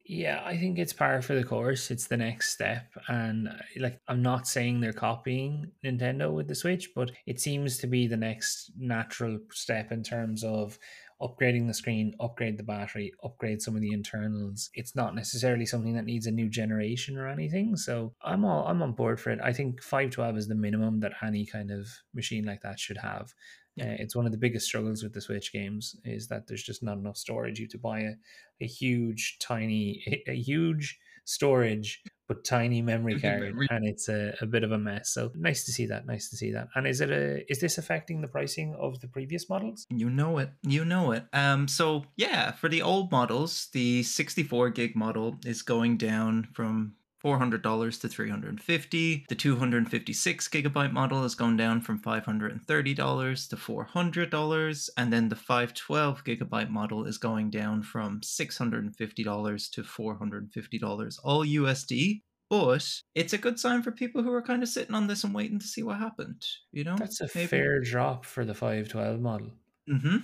Yeah, 0.05 0.41
I 0.43 0.57
think 0.57 0.79
it's 0.79 0.91
par 0.91 1.21
for 1.21 1.35
the 1.35 1.43
course. 1.43 1.91
It's 1.91 2.07
the 2.07 2.17
next 2.17 2.51
step. 2.51 2.87
And 3.07 3.47
uh, 3.47 3.51
like, 3.77 3.99
I'm 4.07 4.23
not 4.23 4.47
saying 4.47 4.79
they're 4.79 4.91
copying 4.91 5.71
Nintendo 5.85 6.33
with 6.33 6.47
the 6.47 6.55
Switch, 6.55 6.89
but 6.95 7.11
it 7.27 7.39
seems 7.39 7.77
to 7.77 7.87
be 7.87 8.07
the 8.07 8.17
next 8.17 8.71
natural 8.75 9.37
step 9.51 9.91
in 9.91 10.01
terms 10.01 10.43
of 10.43 10.79
upgrading 11.21 11.67
the 11.67 11.73
screen, 11.73 12.15
upgrade 12.19 12.57
the 12.57 12.63
battery, 12.63 13.11
upgrade 13.23 13.61
some 13.61 13.75
of 13.75 13.81
the 13.81 13.91
internals. 13.91 14.69
It's 14.73 14.95
not 14.95 15.15
necessarily 15.15 15.65
something 15.65 15.93
that 15.95 16.05
needs 16.05 16.27
a 16.27 16.31
new 16.31 16.49
generation 16.49 17.17
or 17.17 17.27
anything. 17.27 17.75
So 17.75 18.13
I'm 18.21 18.45
all 18.45 18.65
I'm 18.67 18.81
on 18.81 18.93
board 18.93 19.19
for 19.19 19.31
it. 19.31 19.39
I 19.43 19.51
think 19.51 19.81
512 19.81 20.37
is 20.37 20.47
the 20.47 20.55
minimum 20.55 20.99
that 21.01 21.13
any 21.23 21.45
kind 21.45 21.71
of 21.71 21.87
machine 22.13 22.45
like 22.45 22.61
that 22.61 22.79
should 22.79 22.97
have. 22.97 23.33
Yeah. 23.75 23.85
Uh, 23.85 23.95
it's 23.99 24.15
one 24.15 24.25
of 24.25 24.31
the 24.31 24.37
biggest 24.37 24.65
struggles 24.65 25.03
with 25.03 25.13
the 25.13 25.21
Switch 25.21 25.53
games 25.53 25.95
is 26.03 26.27
that 26.27 26.47
there's 26.47 26.63
just 26.63 26.83
not 26.83 26.97
enough 26.97 27.17
storage. 27.17 27.59
You 27.59 27.65
have 27.65 27.71
to 27.71 27.77
buy 27.77 27.99
a, 28.01 28.13
a 28.61 28.67
huge, 28.67 29.37
tiny, 29.39 30.03
a, 30.27 30.31
a 30.31 30.35
huge 30.35 30.99
storage 31.25 32.01
but 32.29 32.45
tiny 32.45 32.81
memory 32.81 33.19
card, 33.19 33.41
memory. 33.41 33.67
and 33.71 33.85
it's 33.87 34.07
a, 34.07 34.35
a 34.39 34.45
bit 34.45 34.63
of 34.63 34.71
a 34.71 34.77
mess. 34.77 35.09
So 35.09 35.31
nice 35.33 35.65
to 35.65 35.71
see 35.71 35.87
that. 35.87 36.05
Nice 36.05 36.29
to 36.29 36.37
see 36.37 36.51
that. 36.51 36.67
And 36.75 36.85
is 36.85 37.01
it 37.01 37.09
a 37.09 37.51
is 37.51 37.59
this 37.59 37.79
affecting 37.79 38.21
the 38.21 38.27
pricing 38.27 38.75
of 38.79 39.01
the 39.01 39.07
previous 39.07 39.49
models? 39.49 39.87
You 39.89 40.11
know 40.11 40.37
it. 40.37 40.51
You 40.61 40.85
know 40.85 41.11
it. 41.11 41.25
Um. 41.33 41.67
So 41.67 42.05
yeah, 42.15 42.51
for 42.51 42.69
the 42.69 42.83
old 42.83 43.11
models, 43.11 43.69
the 43.73 44.03
64 44.03 44.69
gig 44.69 44.95
model 44.95 45.39
is 45.43 45.63
going 45.63 45.97
down 45.97 46.49
from 46.53 46.93
$400 47.23 48.01
to 48.01 48.07
350 48.07 49.25
the 49.27 49.35
256 49.35 50.47
gigabyte 50.47 50.91
model 50.91 51.23
has 51.23 51.35
gone 51.35 51.57
down 51.57 51.81
from 51.81 51.99
$530 51.99 53.49
to 53.49 53.55
$400 53.55 54.89
and 54.97 55.13
then 55.13 55.29
the 55.29 55.35
512 55.35 56.23
gigabyte 56.23 56.69
model 56.69 57.05
is 57.05 57.17
going 57.17 57.49
down 57.49 57.83
from 57.83 58.21
$650 58.21 59.71
to 59.71 59.83
$450 59.83 61.19
all 61.23 61.45
usd 61.45 62.21
but 62.49 63.01
it's 63.13 63.33
a 63.33 63.37
good 63.37 63.59
sign 63.59 63.83
for 63.83 63.91
people 63.91 64.23
who 64.23 64.33
are 64.33 64.41
kind 64.41 64.63
of 64.63 64.69
sitting 64.69 64.95
on 64.95 65.05
this 65.05 65.23
and 65.23 65.35
waiting 65.35 65.59
to 65.59 65.67
see 65.67 65.83
what 65.83 65.97
happened 65.97 66.43
you 66.71 66.83
know? 66.83 66.95
That's 66.97 67.21
a 67.21 67.27
fair 67.27 67.79
drop 67.81 68.25
for 68.25 68.45
the 68.45 68.53
512 68.53 69.19
model. 69.19 69.51
mm-hmm 69.89 70.17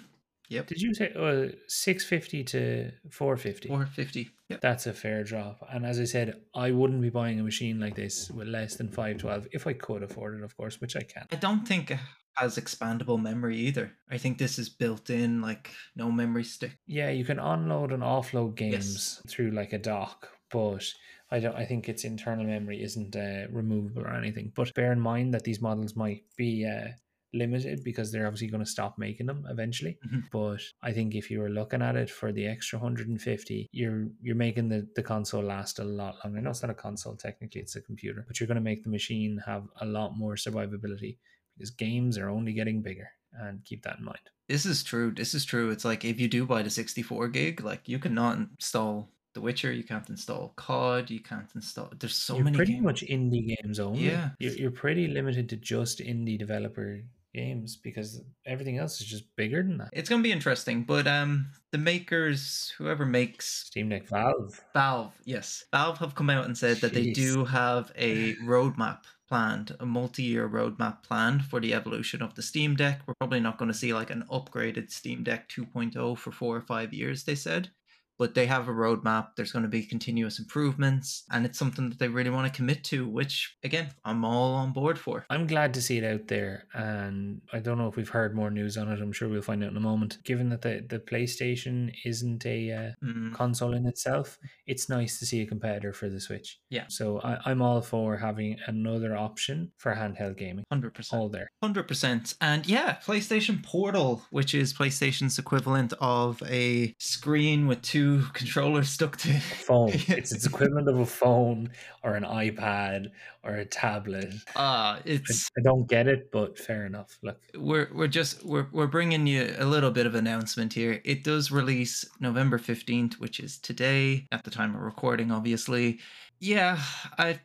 yep 0.49 0.67
Did 0.67 0.81
you 0.81 0.93
say 0.93 1.11
uh, 1.15 1.55
650 1.67 2.43
to 2.45 2.91
450? 3.11 3.67
450 3.69 4.29
yep 4.49 4.61
That's 4.61 4.87
a 4.87 4.93
fair 4.93 5.23
drop. 5.23 5.65
And 5.71 5.85
as 5.85 5.99
I 5.99 6.05
said, 6.05 6.41
I 6.53 6.71
wouldn't 6.71 7.01
be 7.01 7.09
buying 7.09 7.39
a 7.39 7.43
machine 7.43 7.79
like 7.79 7.95
this 7.95 8.29
with 8.31 8.47
less 8.47 8.75
than 8.75 8.87
512 8.89 9.47
if 9.51 9.67
I 9.67 9.73
could 9.73 10.03
afford 10.03 10.37
it, 10.37 10.43
of 10.43 10.55
course, 10.57 10.79
which 10.81 10.95
I 10.95 11.01
can. 11.01 11.25
I 11.31 11.35
don't 11.35 11.67
think 11.67 11.91
it 11.91 11.99
has 12.35 12.57
expandable 12.57 13.21
memory 13.21 13.57
either. 13.57 13.93
I 14.11 14.17
think 14.17 14.37
this 14.37 14.59
is 14.59 14.69
built 14.69 15.09
in, 15.09 15.41
like 15.41 15.71
no 15.95 16.11
memory 16.11 16.43
stick. 16.43 16.77
Yeah, 16.85 17.09
you 17.09 17.25
can 17.25 17.39
unload 17.39 17.91
and 17.91 18.03
offload 18.03 18.59
Yes. 18.59 18.69
games 18.71 19.21
through 19.27 19.51
like 19.51 19.73
a 19.73 19.79
dock, 19.79 20.29
but 20.51 20.83
I 21.31 21.39
don't. 21.39 21.55
I 21.55 21.65
think 21.65 21.89
its 21.89 22.03
internal 22.03 22.45
memory 22.45 22.83
isn't 22.83 23.15
uh, 23.15 23.47
removable 23.51 24.03
or 24.03 24.13
anything. 24.13 24.51
But 24.55 24.73
bear 24.75 24.91
in 24.91 24.99
mind 24.99 25.33
that 25.33 25.43
these 25.43 25.61
models 25.61 25.95
might 25.95 26.23
be 26.37 26.65
uh, 26.67 26.89
limited 27.33 27.83
because 27.83 28.11
they're 28.11 28.25
obviously 28.27 28.47
going 28.47 28.63
to 28.63 28.69
stop 28.69 28.97
making 28.97 29.25
them 29.25 29.45
eventually. 29.49 29.97
Mhm. 30.07 30.23
But 30.31 30.61
I 30.81 30.93
think 30.93 31.15
if 31.15 31.29
you 31.29 31.39
were 31.39 31.49
looking 31.49 31.81
at 31.81 31.95
it 31.95 32.09
for 32.09 32.31
the 32.31 32.45
extra 32.47 32.79
150, 32.79 33.67
you're 33.71 34.07
you're 34.21 34.35
making 34.35 34.69
the 34.69 34.87
the 34.95 35.03
console 35.03 35.43
last 35.43 35.79
a 35.79 35.83
lot 35.83 36.15
longer. 36.23 36.39
I 36.39 36.41
know 36.41 36.49
it's 36.51 36.61
not 36.61 36.71
a 36.71 36.75
console 36.75 37.15
technically; 37.15 37.61
it's 37.61 37.75
a 37.75 37.81
computer, 37.81 38.23
but 38.27 38.39
you're 38.39 38.47
going 38.47 38.55
to 38.55 38.61
make 38.71 38.83
the 38.83 38.89
machine 38.89 39.41
have 39.45 39.67
a 39.81 39.85
lot 39.85 40.17
more 40.17 40.35
survivability 40.35 41.17
because 41.57 41.71
games 41.71 42.17
are 42.17 42.29
only 42.29 42.53
getting 42.53 42.81
bigger. 42.81 43.09
And 43.37 43.65
keep 43.65 43.83
that 43.83 43.97
in 43.99 44.05
mind. 44.05 44.21
This 44.47 44.65
is 44.65 44.81
true. 44.81 45.11
This 45.11 45.33
is 45.33 45.43
true. 45.43 45.69
It's 45.69 45.83
like 45.83 46.05
if 46.05 46.21
you 46.21 46.29
do 46.29 46.45
buy 46.45 46.61
the 46.63 46.69
64 46.69 47.27
gig, 47.27 47.61
like 47.61 47.81
you 47.89 47.99
cannot 47.99 48.37
install 48.37 49.11
The 49.33 49.41
Witcher, 49.41 49.73
you 49.73 49.83
can't 49.83 50.09
install 50.09 50.53
COD, 50.55 51.09
you 51.11 51.19
can't 51.19 51.49
install. 51.53 51.91
There's 51.99 52.15
so 52.15 52.35
you're 52.35 52.45
many. 52.45 52.55
pretty 52.55 52.73
games. 52.75 52.85
much 52.85 53.01
indie 53.03 53.53
games 53.57 53.81
only. 53.81 54.05
Yeah. 54.07 54.29
you're, 54.39 54.53
you're 54.53 54.71
pretty 54.71 55.07
limited 55.09 55.49
to 55.49 55.57
just 55.57 55.99
indie 55.99 56.39
developer 56.39 57.01
games 57.35 57.75
because 57.75 58.21
everything 58.45 58.77
else 58.77 59.01
is 59.01 59.07
just 59.07 59.35
bigger 59.35 59.61
than 59.61 59.77
that. 59.77 59.89
It's 59.93 60.09
gonna 60.09 60.23
be 60.23 60.31
interesting, 60.31 60.83
but 60.83 61.05
um, 61.05 61.47
the 61.71 61.77
makers, 61.77 62.73
whoever 62.77 63.05
makes 63.05 63.65
Steam 63.65 63.89
Deck 63.89 64.07
Valve. 64.07 64.59
Valve, 64.73 65.13
yes, 65.25 65.65
Valve 65.71 65.97
have 65.99 66.15
come 66.15 66.29
out 66.29 66.45
and 66.45 66.57
said 66.57 66.77
that 66.77 66.93
they 66.93 67.11
do 67.11 67.45
have 67.45 67.91
a 67.95 68.35
roadmap 68.35 68.99
planned, 69.27 69.75
a 69.79 69.85
multi-year 69.85 70.47
roadmap 70.47 71.03
planned 71.03 71.43
for 71.45 71.59
the 71.59 71.73
evolution 71.73 72.21
of 72.21 72.35
the 72.35 72.41
Steam 72.41 72.75
Deck. 72.75 73.01
We're 73.05 73.15
probably 73.15 73.39
not 73.39 73.57
going 73.57 73.71
to 73.71 73.77
see 73.77 73.93
like 73.93 74.11
an 74.11 74.23
upgraded 74.31 74.91
Steam 74.91 75.23
Deck 75.23 75.49
2.0 75.49 76.17
for 76.17 76.31
four 76.31 76.55
or 76.55 76.61
five 76.61 76.93
years, 76.93 77.23
they 77.23 77.35
said 77.35 77.69
but 78.17 78.33
they 78.33 78.45
have 78.45 78.67
a 78.67 78.73
roadmap. 78.73 79.29
There's 79.35 79.51
going 79.51 79.63
to 79.63 79.69
be 79.69 79.83
continuous 79.83 80.39
improvements, 80.39 81.23
and 81.31 81.45
it's 81.45 81.59
something 81.59 81.89
that 81.89 81.99
they 81.99 82.07
really 82.07 82.29
want 82.29 82.51
to 82.51 82.55
commit 82.55 82.83
to, 82.85 83.07
which, 83.07 83.55
again, 83.63 83.89
I'm 84.03 84.25
all 84.25 84.53
on 84.55 84.73
board 84.73 84.97
for. 84.99 85.25
I'm 85.29 85.47
glad 85.47 85.73
to 85.75 85.81
see 85.81 85.97
it 85.97 86.03
out 86.03 86.27
there, 86.27 86.67
and 86.73 87.41
I 87.53 87.59
don't 87.59 87.77
know 87.77 87.87
if 87.87 87.95
we've 87.95 88.09
heard 88.09 88.35
more 88.35 88.49
news 88.49 88.77
on 88.77 88.91
it. 88.91 89.01
I'm 89.01 89.11
sure 89.13 89.27
we'll 89.29 89.41
find 89.41 89.63
out 89.63 89.71
in 89.71 89.77
a 89.77 89.81
moment. 89.81 90.17
Given 90.23 90.49
that 90.49 90.61
the, 90.61 90.85
the 90.87 90.99
PlayStation 90.99 91.93
isn't 92.03 92.45
a 92.45 92.71
uh, 92.71 92.91
Mm, 93.03 93.33
console 93.33 93.73
in 93.73 93.85
itself, 93.85 94.37
it's 94.65 94.89
nice 94.89 95.19
to 95.19 95.25
see 95.25 95.41
a 95.41 95.45
competitor 95.45 95.93
for 95.93 96.09
the 96.09 96.19
Switch. 96.19 96.59
Yeah. 96.69 96.85
So 96.89 97.19
I, 97.21 97.37
I'm 97.45 97.61
all 97.61 97.81
for 97.81 98.17
having 98.17 98.57
another 98.67 99.15
option 99.15 99.71
for 99.77 99.93
handheld 99.93 100.37
gaming. 100.37 100.65
100%. 100.73 101.13
All 101.13 101.29
there. 101.29 101.49
100%. 101.63 102.35
And 102.41 102.65
yeah, 102.67 102.97
PlayStation 103.05 103.63
Portal, 103.63 104.23
which 104.31 104.53
is 104.55 104.73
PlayStation's 104.73 105.37
equivalent 105.37 105.93
of 105.99 106.41
a 106.47 106.93
screen 106.99 107.67
with 107.67 107.81
two 107.81 108.04
controllers 108.33 108.89
stuck 108.89 109.17
to 109.17 109.39
Phone. 109.39 109.89
it's 109.93 110.31
its 110.31 110.45
equivalent 110.45 110.87
of 110.87 110.99
a 110.99 111.05
phone 111.05 111.69
or 112.03 112.15
an 112.15 112.23
iPad 112.23 113.11
or 113.43 113.55
a 113.55 113.65
tablet. 113.65 114.33
Ah, 114.55 114.95
I, 114.95 115.01
it's 115.05 115.49
I 115.57 115.61
don't 115.61 115.87
get 115.87 116.07
it, 116.07 116.31
but 116.31 116.57
fair 116.57 116.85
enough. 116.85 117.17
Look, 117.21 117.39
we're 117.55 117.89
we're 117.93 118.07
just 118.07 118.43
we're 118.45 118.67
we're 118.71 118.87
bringing 118.87 119.27
you 119.27 119.55
a 119.57 119.65
little 119.65 119.91
bit 119.91 120.05
of 120.05 120.15
announcement 120.15 120.73
here. 120.73 121.01
It 121.03 121.23
does 121.23 121.51
release 121.51 122.05
November 122.19 122.57
15th, 122.57 123.15
which 123.19 123.39
is 123.39 123.57
today 123.57 124.27
at 124.31 124.43
the 124.43 124.51
time 124.51 124.75
of 124.75 124.81
recording 124.81 125.31
obviously. 125.31 125.99
Yeah, 126.39 126.79
I 127.17 127.39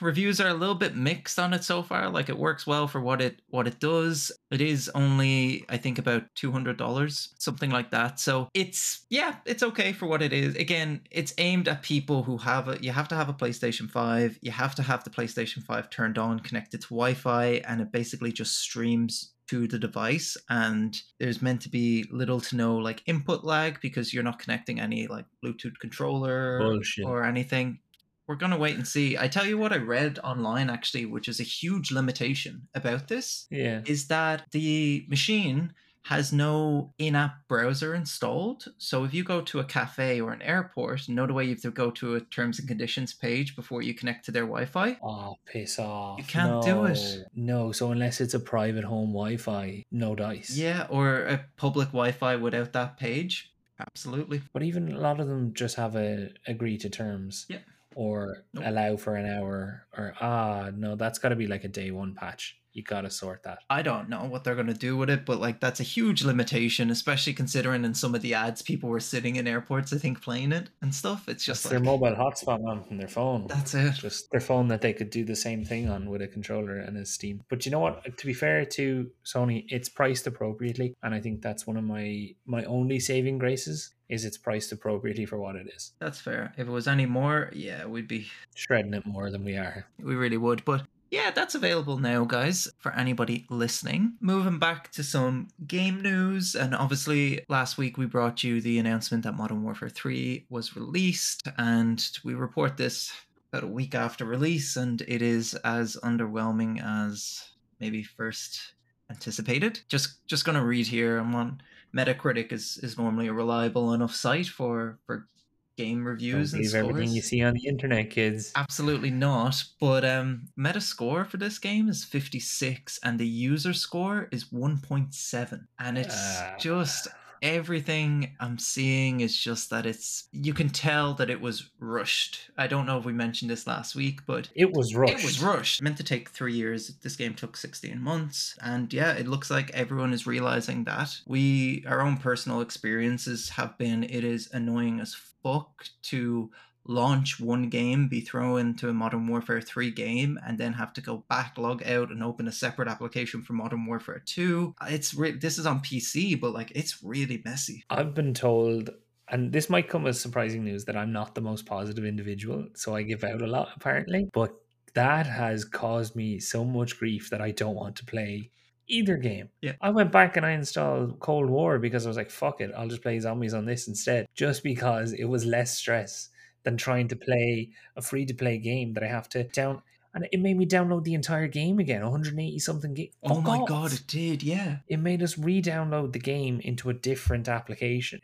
reviews 0.00 0.40
are 0.40 0.48
a 0.48 0.54
little 0.54 0.74
bit 0.74 0.96
mixed 0.96 1.38
on 1.38 1.52
it 1.52 1.64
so 1.64 1.82
far. 1.82 2.08
Like 2.10 2.28
it 2.28 2.38
works 2.38 2.66
well 2.66 2.86
for 2.86 3.00
what 3.00 3.20
it 3.20 3.40
what 3.48 3.66
it 3.66 3.80
does. 3.80 4.32
It 4.50 4.60
is 4.60 4.90
only 4.94 5.64
I 5.68 5.76
think 5.76 5.98
about 5.98 6.24
$200, 6.36 7.28
something 7.38 7.70
like 7.70 7.90
that. 7.90 8.20
So 8.20 8.48
it's 8.54 9.04
yeah, 9.10 9.36
it's 9.44 9.62
okay 9.62 9.92
for 9.92 10.06
what 10.06 10.22
it 10.22 10.32
is. 10.32 10.54
Again, 10.56 11.02
it's 11.10 11.34
aimed 11.38 11.68
at 11.68 11.82
people 11.82 12.22
who 12.22 12.38
have 12.38 12.68
a 12.68 12.82
you 12.82 12.92
have 12.92 13.08
to 13.08 13.14
have 13.14 13.28
a 13.28 13.34
PlayStation 13.34 13.90
5, 13.90 14.38
you 14.42 14.50
have 14.50 14.74
to 14.76 14.82
have 14.82 15.04
the 15.04 15.10
PlayStation 15.10 15.62
5 15.62 15.90
turned 15.90 16.18
on 16.18 16.40
connected 16.40 16.80
to 16.82 16.88
Wi-Fi 16.88 17.62
and 17.66 17.80
it 17.80 17.92
basically 17.92 18.32
just 18.32 18.58
streams 18.58 19.32
to 19.52 19.68
the 19.68 19.78
device 19.78 20.36
and 20.48 21.02
there's 21.20 21.42
meant 21.42 21.60
to 21.60 21.68
be 21.68 22.06
little 22.10 22.40
to 22.40 22.56
no 22.56 22.76
like 22.76 23.02
input 23.06 23.44
lag 23.44 23.78
because 23.82 24.14
you're 24.14 24.22
not 24.22 24.38
connecting 24.38 24.80
any 24.80 25.06
like 25.08 25.26
bluetooth 25.44 25.78
controller 25.78 26.58
Bullshit. 26.58 27.04
or 27.04 27.24
anything 27.24 27.78
we're 28.26 28.36
going 28.36 28.52
to 28.52 28.58
wait 28.58 28.76
and 28.76 28.86
see 28.86 29.16
i 29.18 29.28
tell 29.28 29.46
you 29.46 29.58
what 29.58 29.72
i 29.72 29.76
read 29.76 30.18
online 30.24 30.70
actually 30.70 31.04
which 31.04 31.28
is 31.28 31.40
a 31.40 31.44
huge 31.44 31.90
limitation 31.90 32.68
about 32.74 33.08
this 33.08 33.46
yeah. 33.50 33.80
is 33.86 34.06
that 34.08 34.44
the 34.52 35.04
machine 35.08 35.72
has 36.04 36.32
no 36.32 36.92
in-app 36.98 37.34
browser 37.48 37.94
installed 37.94 38.64
so 38.76 39.04
if 39.04 39.14
you 39.14 39.22
go 39.22 39.40
to 39.40 39.60
a 39.60 39.64
cafe 39.64 40.20
or 40.20 40.32
an 40.32 40.42
airport 40.42 41.02
the 41.06 41.32
way 41.32 41.44
you 41.44 41.50
have 41.50 41.60
to 41.60 41.70
go 41.70 41.90
to 41.92 42.16
a 42.16 42.20
terms 42.20 42.58
and 42.58 42.66
conditions 42.66 43.14
page 43.14 43.54
before 43.54 43.82
you 43.82 43.94
connect 43.94 44.24
to 44.24 44.32
their 44.32 44.42
wi-fi 44.42 44.96
Oh, 45.02 45.36
piss 45.46 45.78
off. 45.78 46.18
You 46.18 46.24
can't 46.24 46.64
do 46.64 46.84
it. 46.84 46.98
No, 47.34 47.72
so 47.72 47.92
unless 47.92 48.20
it's 48.20 48.34
a 48.34 48.40
private 48.40 48.84
home 48.84 49.12
Wi 49.12 49.36
Fi, 49.36 49.84
no 49.90 50.14
dice. 50.14 50.56
Yeah, 50.56 50.86
or 50.90 51.24
a 51.24 51.44
public 51.56 51.88
Wi-Fi 51.88 52.36
without 52.36 52.72
that 52.72 52.96
page. 52.96 53.52
Absolutely. 53.78 54.42
But 54.52 54.62
even 54.62 54.92
a 54.92 54.98
lot 54.98 55.20
of 55.20 55.28
them 55.28 55.52
just 55.54 55.76
have 55.76 55.96
a 55.96 56.30
agree 56.46 56.78
to 56.78 56.90
terms. 56.90 57.46
Yeah. 57.48 57.58
Or 57.94 58.44
Nope. 58.54 58.66
allow 58.66 58.96
for 58.96 59.16
an 59.16 59.26
hour 59.26 59.86
or 59.96 60.14
ah 60.20 60.70
no, 60.74 60.96
that's 60.96 61.18
gotta 61.18 61.36
be 61.36 61.46
like 61.46 61.64
a 61.64 61.68
day 61.68 61.90
one 61.90 62.14
patch. 62.14 62.61
You 62.72 62.82
gotta 62.82 63.10
sort 63.10 63.42
that. 63.44 63.58
I 63.68 63.82
don't 63.82 64.08
know 64.08 64.24
what 64.24 64.44
they're 64.44 64.54
going 64.54 64.66
to 64.68 64.74
do 64.74 64.96
with 64.96 65.10
it, 65.10 65.26
but 65.26 65.38
like 65.40 65.60
that's 65.60 65.80
a 65.80 65.82
huge 65.84 66.24
limitation, 66.24 66.90
especially 66.90 67.32
considering 67.34 67.84
in 67.84 67.94
some 67.94 68.14
of 68.14 68.22
the 68.22 68.34
ads 68.34 68.62
people 68.62 68.88
were 68.88 69.00
sitting 69.00 69.36
in 69.36 69.46
airports, 69.46 69.92
I 69.92 69.98
think, 69.98 70.22
playing 70.22 70.52
it 70.52 70.70
and 70.80 70.94
stuff. 70.94 71.28
It's 71.28 71.44
Just 71.44 71.62
just 71.62 71.70
their 71.70 71.80
mobile 71.80 72.14
hotspot 72.14 72.66
on 72.66 72.82
from 72.84 72.96
their 72.96 73.08
phone. 73.08 73.46
that's 73.46 73.74
it. 73.74 73.92
just 73.94 74.30
their 74.30 74.40
phone 74.40 74.68
that 74.68 74.80
they 74.80 74.92
could 74.94 75.10
do 75.10 75.24
the 75.24 75.36
same 75.36 75.64
thing 75.64 75.90
on 75.90 76.08
with 76.08 76.22
a 76.22 76.28
controller 76.28 76.78
and 76.78 76.96
a 76.96 77.04
Steam. 77.04 77.42
But 77.50 77.66
you 77.66 77.72
know 77.72 77.80
what? 77.80 78.16
To 78.16 78.26
be 78.26 78.32
fair 78.34 78.64
to 78.64 79.10
Sony, 79.24 79.66
it's 79.68 79.88
priced 79.90 80.26
appropriately, 80.26 80.94
and 81.02 81.14
I 81.14 81.20
think 81.20 81.42
that's 81.42 81.66
one 81.66 81.76
of 81.76 81.84
my 81.84 82.30
my 82.46 82.64
only 82.64 83.00
saving 83.00 83.38
graces 83.38 83.90
is 84.08 84.24
it's 84.24 84.36
priced 84.38 84.72
appropriately 84.72 85.24
for 85.26 85.38
what 85.38 85.56
it 85.56 85.66
is. 85.74 85.92
That's 85.98 86.20
fair. 86.20 86.52
If 86.58 86.66
it 86.68 86.70
was 86.70 86.86
any 86.88 87.06
more, 87.06 87.50
yeah, 87.54 87.86
we'd 87.86 88.08
be, 88.08 88.28
Shredding 88.54 88.92
it 88.92 89.06
more 89.06 89.30
than 89.30 89.42
we 89.44 89.56
are. 89.56 89.86
we 89.98 90.14
really 90.14 90.36
would. 90.36 90.64
But 90.66 90.82
yeah, 91.12 91.30
that's 91.30 91.54
available 91.54 91.98
now, 91.98 92.24
guys, 92.24 92.66
for 92.78 92.90
anybody 92.94 93.44
listening. 93.50 94.14
Moving 94.22 94.58
back 94.58 94.90
to 94.92 95.04
some 95.04 95.48
game 95.66 96.00
news, 96.00 96.54
and 96.54 96.74
obviously 96.74 97.44
last 97.50 97.76
week 97.76 97.98
we 97.98 98.06
brought 98.06 98.42
you 98.42 98.62
the 98.62 98.78
announcement 98.78 99.22
that 99.24 99.36
Modern 99.36 99.62
Warfare 99.62 99.90
3 99.90 100.46
was 100.48 100.74
released, 100.74 101.46
and 101.58 102.02
we 102.24 102.32
report 102.32 102.78
this 102.78 103.12
about 103.52 103.64
a 103.64 103.70
week 103.70 103.94
after 103.94 104.24
release, 104.24 104.76
and 104.76 105.02
it 105.02 105.20
is 105.20 105.52
as 105.64 105.98
underwhelming 106.02 106.82
as 106.82 107.44
maybe 107.78 108.02
first 108.02 108.72
anticipated. 109.10 109.80
Just 109.88 110.26
just 110.26 110.46
gonna 110.46 110.64
read 110.64 110.86
here. 110.86 111.18
I'm 111.18 111.34
on 111.34 111.60
Metacritic 111.94 112.52
is 112.52 112.78
is 112.82 112.96
normally 112.96 113.28
a 113.28 113.34
reliable 113.34 113.92
enough 113.92 114.14
site 114.14 114.46
for 114.46 114.98
for 115.04 115.28
game 115.76 116.04
reviews 116.04 116.52
and 116.52 116.62
believe 116.62 116.74
everything 116.74 117.10
you 117.14 117.22
see 117.22 117.42
on 117.42 117.54
the 117.54 117.66
internet, 117.66 118.10
kids. 118.10 118.52
Absolutely 118.56 119.10
not. 119.10 119.62
But 119.80 120.04
um 120.04 120.48
Metascore 120.58 121.26
for 121.26 121.36
this 121.38 121.58
game 121.58 121.88
is 121.88 122.04
56 122.04 122.98
and 123.02 123.18
the 123.18 123.26
user 123.26 123.72
score 123.72 124.28
is 124.30 124.44
1.7. 124.52 125.66
And 125.78 125.98
it's 125.98 126.14
Ah. 126.14 126.56
just 126.58 127.08
everything 127.40 128.36
I'm 128.38 128.56
seeing 128.56 129.20
is 129.20 129.36
just 129.36 129.68
that 129.70 129.84
it's 129.84 130.28
you 130.30 130.54
can 130.54 130.68
tell 130.68 131.14
that 131.14 131.28
it 131.28 131.40
was 131.40 131.70
rushed. 131.80 132.50
I 132.56 132.68
don't 132.68 132.86
know 132.86 132.98
if 132.98 133.04
we 133.04 133.12
mentioned 133.12 133.50
this 133.50 133.66
last 133.66 133.96
week, 133.96 134.20
but 134.26 134.48
It 134.54 134.70
was 134.72 134.94
rushed. 134.94 135.14
it 135.18 135.24
was 135.24 135.40
rushed. 135.42 135.82
Meant 135.82 135.96
to 135.96 136.04
take 136.04 136.28
three 136.30 136.54
years. 136.54 136.88
This 137.02 137.16
game 137.16 137.34
took 137.34 137.56
16 137.56 138.00
months. 138.00 138.56
And 138.62 138.92
yeah, 138.92 139.12
it 139.14 139.26
looks 139.26 139.50
like 139.50 139.70
everyone 139.70 140.12
is 140.12 140.24
realizing 140.26 140.84
that. 140.84 141.18
We, 141.26 141.84
our 141.88 142.00
own 142.00 142.16
personal 142.18 142.60
experiences 142.60 143.48
have 143.50 143.76
been 143.76 144.04
it 144.04 144.22
is 144.22 144.48
annoying 144.52 145.00
as 145.00 145.16
fuck 145.42 145.86
to 146.02 146.50
launch 146.84 147.38
one 147.38 147.68
game, 147.68 148.08
be 148.08 148.20
thrown 148.20 148.60
into 148.60 148.88
a 148.88 148.92
Modern 148.92 149.26
Warfare 149.26 149.60
3 149.60 149.90
game, 149.90 150.38
and 150.44 150.58
then 150.58 150.72
have 150.72 150.92
to 150.94 151.00
go 151.00 151.24
back, 151.28 151.56
log 151.56 151.82
out, 151.84 152.10
and 152.10 152.22
open 152.22 152.48
a 152.48 152.52
separate 152.52 152.88
application 152.88 153.42
for 153.42 153.52
Modern 153.52 153.86
Warfare 153.86 154.22
2. 154.24 154.74
It's 154.88 155.14
re- 155.14 155.32
this 155.32 155.58
is 155.58 155.66
on 155.66 155.80
PC, 155.80 156.40
but 156.40 156.52
like 156.52 156.72
it's 156.74 157.02
really 157.02 157.40
messy. 157.44 157.84
I've 157.90 158.14
been 158.14 158.34
told, 158.34 158.90
and 159.28 159.52
this 159.52 159.70
might 159.70 159.88
come 159.88 160.06
as 160.06 160.20
surprising 160.20 160.64
news, 160.64 160.84
that 160.86 160.96
I'm 160.96 161.12
not 161.12 161.34
the 161.34 161.40
most 161.40 161.66
positive 161.66 162.04
individual, 162.04 162.66
so 162.74 162.96
I 162.96 163.02
give 163.02 163.24
out 163.24 163.42
a 163.42 163.46
lot 163.46 163.68
apparently. 163.76 164.28
But 164.32 164.54
that 164.94 165.26
has 165.26 165.64
caused 165.64 166.16
me 166.16 166.38
so 166.38 166.64
much 166.64 166.98
grief 166.98 167.30
that 167.30 167.40
I 167.40 167.50
don't 167.52 167.74
want 167.74 167.96
to 167.96 168.04
play 168.04 168.50
either 168.88 169.16
game. 169.16 169.48
Yeah. 169.60 169.72
I 169.80 169.90
went 169.90 170.12
back 170.12 170.36
and 170.36 170.44
I 170.44 170.52
installed 170.52 171.20
Cold 171.20 171.48
War 171.48 171.78
because 171.78 172.04
I 172.04 172.08
was 172.08 172.16
like, 172.16 172.30
fuck 172.30 172.60
it, 172.60 172.72
I'll 172.76 172.88
just 172.88 173.02
play 173.02 173.18
zombies 173.18 173.54
on 173.54 173.64
this 173.64 173.88
instead, 173.88 174.26
just 174.34 174.62
because 174.62 175.12
it 175.12 175.24
was 175.24 175.44
less 175.44 175.76
stress 175.76 176.28
than 176.64 176.76
trying 176.76 177.08
to 177.08 177.16
play 177.16 177.70
a 177.96 178.02
free 178.02 178.26
to 178.26 178.34
play 178.34 178.58
game 178.58 178.92
that 178.94 179.02
I 179.02 179.08
have 179.08 179.28
to 179.30 179.44
down. 179.44 179.82
And 180.14 180.28
it 180.30 180.40
made 180.40 180.58
me 180.58 180.66
download 180.66 181.04
the 181.04 181.14
entire 181.14 181.48
game 181.48 181.78
again, 181.78 182.02
180 182.02 182.58
something 182.58 182.92
gig. 182.92 183.12
Oh 183.22 183.40
my 183.40 183.58
off 183.58 183.68
god, 183.68 183.92
it 183.94 184.04
did, 184.06 184.42
yeah. 184.42 184.78
it 184.86 184.98
made 184.98 185.22
us 185.22 185.38
re-download 185.38 186.12
the 186.12 186.18
game 186.18 186.60
into 186.60 186.90
a 186.90 186.94
different 186.94 187.48
application. 187.48 188.20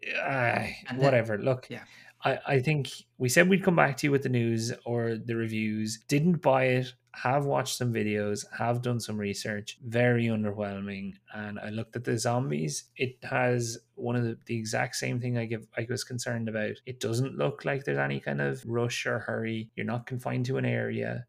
And 0.86 0.98
then- 0.98 1.04
whatever. 1.04 1.38
Look, 1.38 1.68
yeah. 1.70 1.84
I, 2.24 2.38
I 2.46 2.60
think 2.60 2.90
we 3.16 3.28
said 3.28 3.48
we'd 3.48 3.62
come 3.62 3.76
back 3.76 3.96
to 3.98 4.06
you 4.06 4.10
with 4.10 4.22
the 4.22 4.28
news 4.28 4.72
or 4.84 5.16
the 5.16 5.36
reviews. 5.36 6.00
Didn't 6.08 6.42
buy 6.42 6.64
it. 6.64 6.92
Have 7.14 7.46
watched 7.46 7.76
some 7.76 7.92
videos. 7.92 8.44
Have 8.58 8.82
done 8.82 9.00
some 9.00 9.18
research. 9.18 9.78
Very 9.84 10.26
underwhelming. 10.26 11.14
And 11.34 11.58
I 11.58 11.70
looked 11.70 11.96
at 11.96 12.04
the 12.04 12.18
zombies. 12.18 12.84
It 12.96 13.16
has 13.22 13.78
one 13.94 14.16
of 14.16 14.24
the, 14.24 14.38
the 14.46 14.56
exact 14.56 14.96
same 14.96 15.20
thing 15.20 15.38
I 15.38 15.46
give 15.46 15.66
I 15.76 15.86
was 15.88 16.04
concerned 16.04 16.48
about. 16.48 16.76
It 16.86 17.00
doesn't 17.00 17.36
look 17.36 17.64
like 17.64 17.84
there's 17.84 17.98
any 17.98 18.20
kind 18.20 18.40
of 18.40 18.62
rush 18.66 19.06
or 19.06 19.18
hurry. 19.18 19.70
You're 19.76 19.86
not 19.86 20.06
confined 20.06 20.46
to 20.46 20.58
an 20.58 20.64
area. 20.64 21.26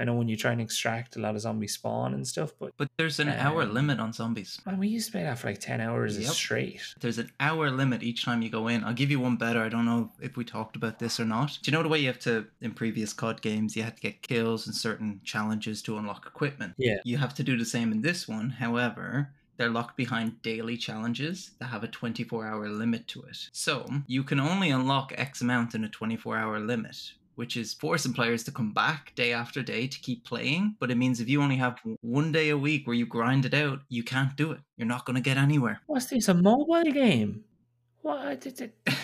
I 0.00 0.04
know 0.04 0.14
when 0.14 0.28
you 0.28 0.36
try 0.36 0.52
and 0.52 0.60
extract, 0.62 1.16
a 1.16 1.20
lot 1.20 1.34
of 1.34 1.42
zombies 1.42 1.74
spawn 1.74 2.14
and 2.14 2.26
stuff, 2.26 2.52
but 2.58 2.72
But 2.78 2.88
there's 2.96 3.20
an 3.20 3.28
hour 3.28 3.62
Um, 3.62 3.74
limit 3.74 4.00
on 4.00 4.12
zombies. 4.14 4.58
Man, 4.64 4.78
we 4.78 4.88
used 4.88 5.06
to 5.08 5.12
play 5.12 5.22
that 5.24 5.38
for 5.38 5.48
like 5.48 5.60
10 5.60 5.80
hours 5.80 6.18
Yep. 6.18 6.32
straight. 6.32 6.80
There's 7.00 7.18
an 7.18 7.30
hour 7.38 7.70
limit 7.70 8.02
each 8.02 8.24
time 8.24 8.40
you 8.40 8.48
go 8.48 8.66
in. 8.68 8.82
I'll 8.82 8.94
give 8.94 9.10
you 9.10 9.20
one 9.20 9.36
better. 9.36 9.62
I 9.62 9.68
don't 9.68 9.84
know 9.84 10.10
if 10.20 10.36
we 10.38 10.44
talked 10.44 10.74
about 10.74 10.98
this 10.98 11.20
or 11.20 11.26
not. 11.26 11.58
Do 11.62 11.70
you 11.70 11.76
know 11.76 11.82
the 11.82 11.88
way 11.90 11.98
you 12.00 12.06
have 12.06 12.18
to, 12.20 12.46
in 12.62 12.72
previous 12.72 13.12
COD 13.12 13.42
games, 13.42 13.76
you 13.76 13.82
had 13.82 13.96
to 13.96 14.02
get 14.02 14.22
kills 14.22 14.66
and 14.66 14.74
certain 14.74 15.20
challenges 15.22 15.82
to 15.82 15.98
unlock 15.98 16.24
equipment? 16.26 16.72
Yeah. 16.78 16.96
You 17.04 17.18
have 17.18 17.34
to 17.34 17.42
do 17.42 17.58
the 17.58 17.66
same 17.66 17.92
in 17.92 18.00
this 18.00 18.26
one. 18.26 18.48
However, 18.48 19.30
they're 19.58 19.68
locked 19.68 19.98
behind 19.98 20.40
daily 20.40 20.78
challenges 20.78 21.50
that 21.58 21.66
have 21.66 21.84
a 21.84 21.88
24 21.88 22.46
hour 22.46 22.70
limit 22.70 23.06
to 23.08 23.20
it. 23.24 23.36
So 23.52 23.86
you 24.06 24.24
can 24.24 24.40
only 24.40 24.70
unlock 24.70 25.12
X 25.18 25.42
amount 25.42 25.74
in 25.74 25.84
a 25.84 25.88
24 25.90 26.38
hour 26.38 26.58
limit. 26.58 27.12
Which 27.40 27.56
is 27.56 27.72
forcing 27.72 28.12
players 28.12 28.44
to 28.44 28.52
come 28.52 28.70
back 28.74 29.14
day 29.14 29.32
after 29.32 29.62
day 29.62 29.86
to 29.86 29.98
keep 30.00 30.26
playing. 30.26 30.76
But 30.78 30.90
it 30.90 30.98
means 30.98 31.20
if 31.20 31.28
you 31.30 31.40
only 31.40 31.56
have 31.56 31.80
one 32.02 32.32
day 32.32 32.50
a 32.50 32.58
week 32.58 32.86
where 32.86 32.94
you 32.94 33.06
grind 33.06 33.46
it 33.46 33.54
out, 33.54 33.80
you 33.88 34.02
can't 34.04 34.36
do 34.36 34.52
it. 34.52 34.60
You're 34.76 34.86
not 34.86 35.06
going 35.06 35.14
to 35.16 35.22
get 35.22 35.38
anywhere. 35.38 35.80
What's 35.86 36.04
this? 36.04 36.28
A 36.28 36.34
mobile 36.34 36.82
game? 36.92 37.44
What? 38.02 38.42
Did 38.42 38.60
it? 38.60 38.78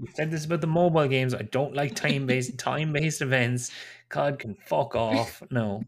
We 0.00 0.06
said 0.14 0.30
this 0.30 0.44
about 0.44 0.60
the 0.60 0.68
mobile 0.68 1.08
games. 1.08 1.34
I 1.34 1.42
don't 1.42 1.74
like 1.74 1.96
time 1.96 2.24
based 2.24 2.56
time 2.70 2.92
based 2.92 3.20
events. 3.20 3.72
COD 4.10 4.38
can 4.38 4.54
fuck 4.54 4.94
off. 4.94 5.42
No, 5.50 5.82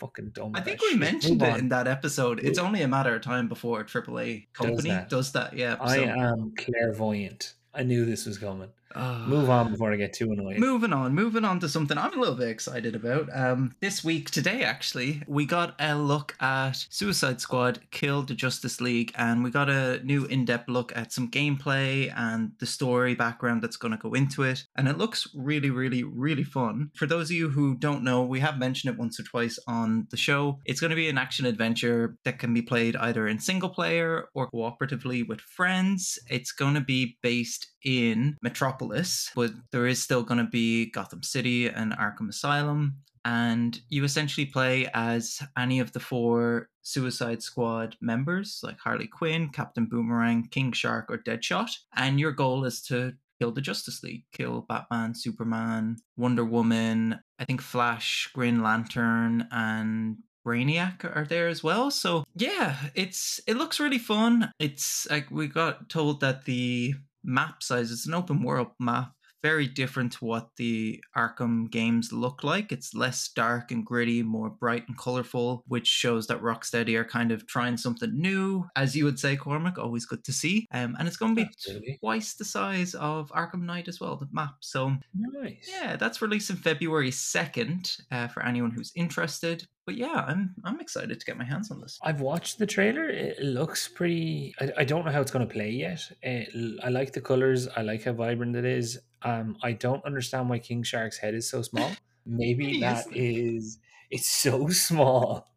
fucking 0.00 0.30
dumb. 0.30 0.52
I 0.54 0.62
think 0.62 0.80
we 0.80 0.92
shit. 0.92 0.98
mentioned 0.98 1.40
Move 1.40 1.48
it 1.48 1.52
on. 1.52 1.58
in 1.58 1.68
that 1.68 1.86
episode. 1.86 2.40
It's 2.42 2.58
only 2.58 2.80
a 2.80 2.88
matter 2.88 3.14
of 3.14 3.20
time 3.20 3.46
before 3.48 3.80
a 3.80 3.84
AAA 3.84 4.46
company 4.54 4.98
does 5.10 5.32
that. 5.32 5.50
that. 5.50 5.58
Yeah. 5.58 5.76
I 5.78 5.96
so- 5.96 6.04
am 6.04 6.54
clairvoyant. 6.56 7.52
I 7.74 7.82
knew 7.82 8.06
this 8.06 8.24
was 8.24 8.38
coming. 8.38 8.70
Ah. 8.94 9.24
Move 9.26 9.50
on 9.50 9.72
before 9.72 9.92
I 9.92 9.96
get 9.96 10.12
too 10.12 10.32
annoyed. 10.32 10.58
Moving 10.58 10.92
on, 10.92 11.14
moving 11.14 11.44
on 11.44 11.60
to 11.60 11.68
something 11.68 11.98
I'm 11.98 12.16
a 12.16 12.20
little 12.20 12.36
bit 12.36 12.48
excited 12.48 12.94
about. 12.94 13.28
Um, 13.34 13.74
this 13.80 14.04
week, 14.04 14.30
today 14.30 14.62
actually, 14.62 15.22
we 15.26 15.46
got 15.46 15.74
a 15.80 15.96
look 15.96 16.36
at 16.40 16.86
Suicide 16.90 17.40
Squad 17.40 17.80
Kill 17.90 18.22
the 18.22 18.34
Justice 18.34 18.80
League, 18.80 19.12
and 19.16 19.42
we 19.42 19.50
got 19.50 19.68
a 19.68 20.00
new 20.04 20.24
in 20.26 20.44
depth 20.44 20.68
look 20.68 20.96
at 20.96 21.12
some 21.12 21.30
gameplay 21.30 22.12
and 22.16 22.52
the 22.58 22.66
story 22.66 23.14
background 23.14 23.62
that's 23.62 23.76
going 23.76 23.92
to 23.92 23.98
go 23.98 24.14
into 24.14 24.42
it. 24.42 24.64
And 24.76 24.88
it 24.88 24.98
looks 24.98 25.28
really, 25.34 25.70
really, 25.70 26.02
really 26.04 26.44
fun. 26.44 26.90
For 26.94 27.06
those 27.06 27.30
of 27.30 27.36
you 27.36 27.48
who 27.50 27.74
don't 27.76 28.04
know, 28.04 28.22
we 28.22 28.40
have 28.40 28.58
mentioned 28.58 28.94
it 28.94 28.98
once 28.98 29.18
or 29.18 29.24
twice 29.24 29.58
on 29.66 30.06
the 30.10 30.16
show. 30.16 30.60
It's 30.64 30.80
going 30.80 30.90
to 30.90 30.96
be 30.96 31.08
an 31.08 31.18
action 31.18 31.46
adventure 31.46 32.16
that 32.24 32.38
can 32.38 32.54
be 32.54 32.62
played 32.62 32.96
either 32.96 33.26
in 33.26 33.38
single 33.38 33.68
player 33.68 34.28
or 34.34 34.50
cooperatively 34.50 35.26
with 35.26 35.40
friends. 35.40 36.18
It's 36.28 36.52
going 36.52 36.74
to 36.74 36.80
be 36.80 37.18
based 37.22 37.73
in 37.84 38.36
Metropolis, 38.42 39.30
but 39.34 39.52
there 39.72 39.86
is 39.86 40.02
still 40.02 40.22
going 40.22 40.38
to 40.38 40.50
be 40.50 40.90
Gotham 40.90 41.22
City 41.22 41.68
and 41.68 41.92
Arkham 41.92 42.28
Asylum. 42.28 42.96
And 43.26 43.80
you 43.88 44.04
essentially 44.04 44.44
play 44.44 44.90
as 44.92 45.40
any 45.56 45.80
of 45.80 45.92
the 45.92 46.00
four 46.00 46.68
Suicide 46.82 47.42
Squad 47.42 47.96
members, 48.00 48.60
like 48.62 48.78
Harley 48.78 49.06
Quinn, 49.06 49.48
Captain 49.48 49.86
Boomerang, 49.86 50.48
King 50.50 50.72
Shark, 50.72 51.10
or 51.10 51.16
Deadshot. 51.16 51.70
And 51.96 52.20
your 52.20 52.32
goal 52.32 52.66
is 52.66 52.82
to 52.82 53.14
kill 53.40 53.52
the 53.52 53.62
Justice 53.62 54.02
League, 54.02 54.24
kill 54.32 54.66
Batman, 54.68 55.14
Superman, 55.14 55.96
Wonder 56.16 56.44
Woman, 56.44 57.18
I 57.38 57.44
think 57.46 57.62
Flash, 57.62 58.30
Green 58.34 58.62
Lantern, 58.62 59.48
and 59.50 60.18
Brainiac 60.46 61.04
are 61.04 61.24
there 61.24 61.48
as 61.48 61.64
well. 61.64 61.90
So 61.90 62.24
yeah, 62.36 62.76
it's 62.94 63.40
it 63.46 63.56
looks 63.56 63.80
really 63.80 63.98
fun. 63.98 64.52
It's 64.58 65.08
like 65.10 65.30
we 65.30 65.46
got 65.46 65.88
told 65.88 66.20
that 66.20 66.44
the 66.44 66.94
map 67.24 67.62
size 67.62 67.90
it's 67.90 68.06
an 68.06 68.14
open 68.14 68.42
world 68.42 68.68
map 68.78 69.12
very 69.44 69.66
different 69.66 70.10
to 70.10 70.24
what 70.24 70.48
the 70.56 70.98
Arkham 71.14 71.70
games 71.70 72.14
look 72.14 72.42
like. 72.42 72.72
It's 72.72 72.94
less 72.94 73.28
dark 73.28 73.70
and 73.72 73.84
gritty, 73.84 74.22
more 74.22 74.48
bright 74.48 74.88
and 74.88 74.96
colorful, 74.96 75.64
which 75.68 75.86
shows 75.86 76.26
that 76.28 76.40
Rocksteady 76.40 76.98
are 76.98 77.04
kind 77.04 77.30
of 77.30 77.46
trying 77.46 77.76
something 77.76 78.10
new. 78.18 78.64
As 78.74 78.96
you 78.96 79.04
would 79.04 79.18
say, 79.18 79.36
Cormac, 79.36 79.76
always 79.76 80.06
good 80.06 80.24
to 80.24 80.32
see. 80.32 80.66
Um, 80.72 80.96
and 80.98 81.06
it's 81.06 81.18
going 81.18 81.36
to 81.36 81.42
be 81.42 81.46
Absolutely. 81.46 81.98
twice 82.00 82.32
the 82.36 82.46
size 82.46 82.94
of 82.94 83.28
Arkham 83.32 83.64
Knight 83.64 83.86
as 83.86 84.00
well, 84.00 84.16
the 84.16 84.28
map. 84.32 84.54
So 84.60 84.96
Nice. 85.14 85.68
yeah, 85.70 85.96
that's 85.96 86.22
released 86.22 86.48
in 86.48 86.56
February 86.56 87.10
second 87.10 87.98
uh, 88.10 88.28
for 88.28 88.42
anyone 88.42 88.70
who's 88.70 88.92
interested. 88.96 89.66
But 89.86 89.96
yeah, 89.96 90.24
I'm 90.26 90.54
I'm 90.64 90.80
excited 90.80 91.20
to 91.20 91.26
get 91.26 91.36
my 91.36 91.44
hands 91.44 91.70
on 91.70 91.80
this. 91.80 91.98
I've 92.02 92.22
watched 92.22 92.58
the 92.58 92.66
trailer. 92.66 93.08
It 93.08 93.38
looks 93.40 93.86
pretty. 93.86 94.54
I, 94.58 94.72
I 94.78 94.84
don't 94.84 95.04
know 95.04 95.12
how 95.12 95.20
it's 95.20 95.30
going 95.30 95.46
to 95.46 95.52
play 95.52 95.70
yet. 95.70 96.00
It, 96.22 96.78
I 96.82 96.88
like 96.88 97.12
the 97.12 97.20
colors. 97.20 97.68
I 97.68 97.82
like 97.82 98.04
how 98.04 98.12
vibrant 98.12 98.56
it 98.56 98.64
is. 98.64 98.98
Um, 99.22 99.56
I 99.62 99.72
don't 99.72 100.04
understand 100.04 100.48
why 100.48 100.58
King 100.58 100.82
Shark's 100.82 101.18
head 101.18 101.34
is 101.34 101.48
so 101.50 101.60
small. 101.60 101.90
Maybe 102.26 102.80
that 102.80 103.06
is. 103.14 103.78
It's 104.10 104.28
so 104.28 104.68
small. 104.86 105.50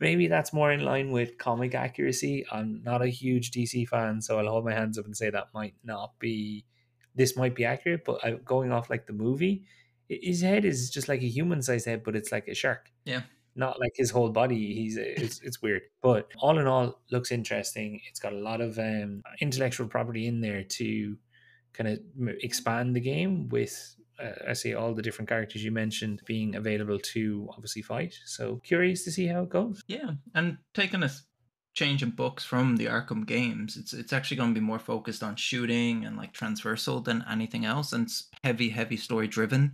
Maybe 0.00 0.26
that's 0.26 0.52
more 0.52 0.72
in 0.72 0.80
line 0.80 1.12
with 1.12 1.38
comic 1.38 1.76
accuracy. 1.76 2.44
I'm 2.50 2.82
not 2.82 3.02
a 3.02 3.08
huge 3.08 3.52
DC 3.52 3.86
fan, 3.86 4.20
so 4.22 4.40
I'll 4.40 4.48
hold 4.48 4.64
my 4.64 4.74
hands 4.74 4.98
up 4.98 5.04
and 5.04 5.16
say 5.16 5.30
that 5.30 5.54
might 5.54 5.74
not 5.84 6.18
be. 6.18 6.64
This 7.14 7.36
might 7.36 7.54
be 7.54 7.64
accurate, 7.64 8.04
but 8.04 8.24
I, 8.24 8.32
going 8.32 8.72
off 8.72 8.90
like 8.90 9.06
the 9.06 9.12
movie, 9.12 9.64
his 10.08 10.40
head 10.40 10.64
is 10.64 10.90
just 10.90 11.08
like 11.08 11.20
a 11.20 11.28
human-sized 11.28 11.86
head, 11.86 12.02
but 12.04 12.16
it's 12.16 12.32
like 12.32 12.48
a 12.48 12.54
shark 12.54 12.90
not 13.58 13.80
like 13.80 13.92
his 13.96 14.10
whole 14.10 14.30
body. 14.30 14.72
He's 14.72 14.96
it's 14.96 15.40
it's 15.42 15.60
weird, 15.60 15.82
but 16.00 16.30
all 16.38 16.58
in 16.58 16.66
all, 16.66 17.00
looks 17.10 17.32
interesting. 17.32 18.00
It's 18.08 18.20
got 18.20 18.32
a 18.32 18.38
lot 18.38 18.60
of 18.60 18.78
um, 18.78 19.22
intellectual 19.40 19.88
property 19.88 20.26
in 20.26 20.40
there 20.40 20.62
to 20.62 21.16
kind 21.74 21.88
of 21.88 21.98
expand 22.42 22.96
the 22.96 23.00
game 23.00 23.48
with. 23.48 23.96
Uh, 24.22 24.50
I 24.50 24.52
see 24.54 24.74
all 24.74 24.94
the 24.94 25.02
different 25.02 25.28
characters 25.28 25.62
you 25.62 25.70
mentioned 25.70 26.22
being 26.26 26.56
available 26.56 26.98
to 26.98 27.48
obviously 27.52 27.82
fight. 27.82 28.16
So 28.24 28.60
curious 28.64 29.04
to 29.04 29.12
see 29.12 29.28
how 29.28 29.42
it 29.42 29.48
goes. 29.48 29.82
Yeah, 29.86 30.12
and 30.34 30.58
taking 30.74 31.04
a 31.04 31.10
change 31.74 32.02
in 32.02 32.10
books 32.10 32.44
from 32.44 32.76
the 32.76 32.86
Arkham 32.86 33.26
games, 33.26 33.76
it's 33.76 33.92
it's 33.92 34.12
actually 34.12 34.38
going 34.38 34.54
to 34.54 34.60
be 34.60 34.66
more 34.66 34.78
focused 34.78 35.22
on 35.22 35.36
shooting 35.36 36.04
and 36.04 36.16
like 36.16 36.32
transversal 36.32 37.00
than 37.00 37.24
anything 37.30 37.64
else, 37.64 37.92
and 37.92 38.06
it's 38.06 38.28
heavy, 38.44 38.70
heavy 38.70 38.96
story 38.96 39.28
driven. 39.28 39.72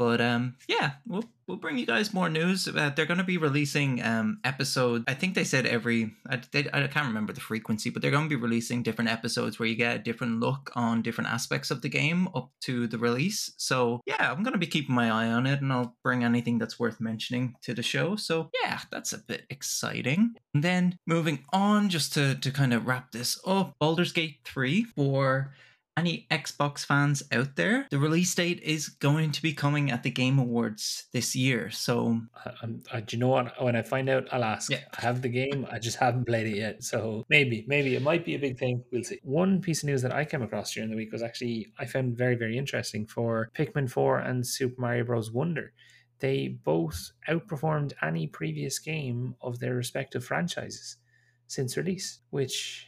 But 0.00 0.22
um, 0.22 0.56
yeah, 0.66 0.92
we'll 1.06 1.24
we'll 1.46 1.58
bring 1.58 1.76
you 1.76 1.84
guys 1.84 2.14
more 2.14 2.30
news. 2.30 2.66
Uh, 2.66 2.90
they're 2.96 3.04
going 3.04 3.18
to 3.18 3.22
be 3.24 3.36
releasing 3.36 4.02
um 4.02 4.40
episodes. 4.44 5.04
I 5.06 5.12
think 5.12 5.34
they 5.34 5.44
said 5.44 5.66
every. 5.66 6.14
I, 6.26 6.40
they, 6.52 6.60
I 6.72 6.86
can't 6.86 7.08
remember 7.08 7.34
the 7.34 7.42
frequency, 7.42 7.90
but 7.90 8.00
they're 8.00 8.10
going 8.10 8.24
to 8.24 8.34
be 8.34 8.42
releasing 8.42 8.82
different 8.82 9.10
episodes 9.10 9.58
where 9.58 9.68
you 9.68 9.74
get 9.74 9.96
a 9.96 9.98
different 9.98 10.40
look 10.40 10.72
on 10.74 11.02
different 11.02 11.28
aspects 11.28 11.70
of 11.70 11.82
the 11.82 11.90
game 11.90 12.28
up 12.34 12.50
to 12.62 12.86
the 12.86 12.96
release. 12.96 13.52
So 13.58 14.00
yeah, 14.06 14.32
I'm 14.32 14.42
going 14.42 14.54
to 14.54 14.58
be 14.58 14.66
keeping 14.66 14.94
my 14.94 15.10
eye 15.10 15.30
on 15.30 15.46
it, 15.46 15.60
and 15.60 15.70
I'll 15.70 15.94
bring 16.02 16.24
anything 16.24 16.56
that's 16.56 16.80
worth 16.80 16.98
mentioning 16.98 17.56
to 17.60 17.74
the 17.74 17.82
show. 17.82 18.16
So 18.16 18.48
yeah, 18.62 18.80
that's 18.90 19.12
a 19.12 19.18
bit 19.18 19.44
exciting. 19.50 20.36
And 20.54 20.64
then 20.64 20.96
moving 21.06 21.44
on, 21.52 21.90
just 21.90 22.14
to 22.14 22.36
to 22.36 22.50
kind 22.50 22.72
of 22.72 22.86
wrap 22.86 23.12
this 23.12 23.38
up, 23.46 23.74
Baldur's 23.78 24.12
Gate 24.12 24.38
three 24.46 24.82
for 24.82 25.52
any 25.96 26.26
Xbox 26.30 26.84
fans 26.84 27.22
out 27.32 27.56
there, 27.56 27.86
the 27.90 27.98
release 27.98 28.34
date 28.34 28.60
is 28.62 28.88
going 28.88 29.32
to 29.32 29.42
be 29.42 29.52
coming 29.52 29.90
at 29.90 30.02
the 30.02 30.10
Game 30.10 30.38
Awards 30.38 31.06
this 31.12 31.36
year. 31.36 31.70
So 31.70 32.20
I, 32.34 32.52
I'm, 32.62 32.82
do 33.06 33.16
you 33.16 33.18
know 33.18 33.28
what? 33.28 33.62
When 33.62 33.76
I 33.76 33.82
find 33.82 34.08
out, 34.08 34.28
I'll 34.32 34.44
ask. 34.44 34.70
Yeah. 34.70 34.80
I 34.96 35.00
have 35.02 35.22
the 35.22 35.28
game. 35.28 35.66
I 35.70 35.78
just 35.78 35.98
haven't 35.98 36.26
played 36.26 36.46
it 36.46 36.56
yet. 36.56 36.82
So 36.82 37.24
maybe, 37.28 37.64
maybe 37.68 37.94
it 37.94 38.02
might 38.02 38.24
be 38.24 38.34
a 38.34 38.38
big 38.38 38.58
thing. 38.58 38.82
We'll 38.92 39.04
see. 39.04 39.20
One 39.22 39.60
piece 39.60 39.82
of 39.82 39.88
news 39.88 40.02
that 40.02 40.14
I 40.14 40.24
came 40.24 40.42
across 40.42 40.72
during 40.72 40.90
the 40.90 40.96
week 40.96 41.12
was 41.12 41.22
actually 41.22 41.72
I 41.78 41.84
found 41.84 42.16
very, 42.16 42.36
very 42.36 42.56
interesting 42.56 43.06
for 43.06 43.50
Pikmin 43.54 43.90
4 43.90 44.18
and 44.20 44.46
Super 44.46 44.80
Mario 44.80 45.04
Bros. 45.04 45.30
Wonder. 45.30 45.72
They 46.20 46.48
both 46.48 47.12
outperformed 47.28 47.94
any 48.02 48.26
previous 48.26 48.78
game 48.78 49.34
of 49.40 49.58
their 49.58 49.74
respective 49.74 50.24
franchises 50.24 50.98
since 51.46 51.76
release, 51.76 52.20
which 52.30 52.86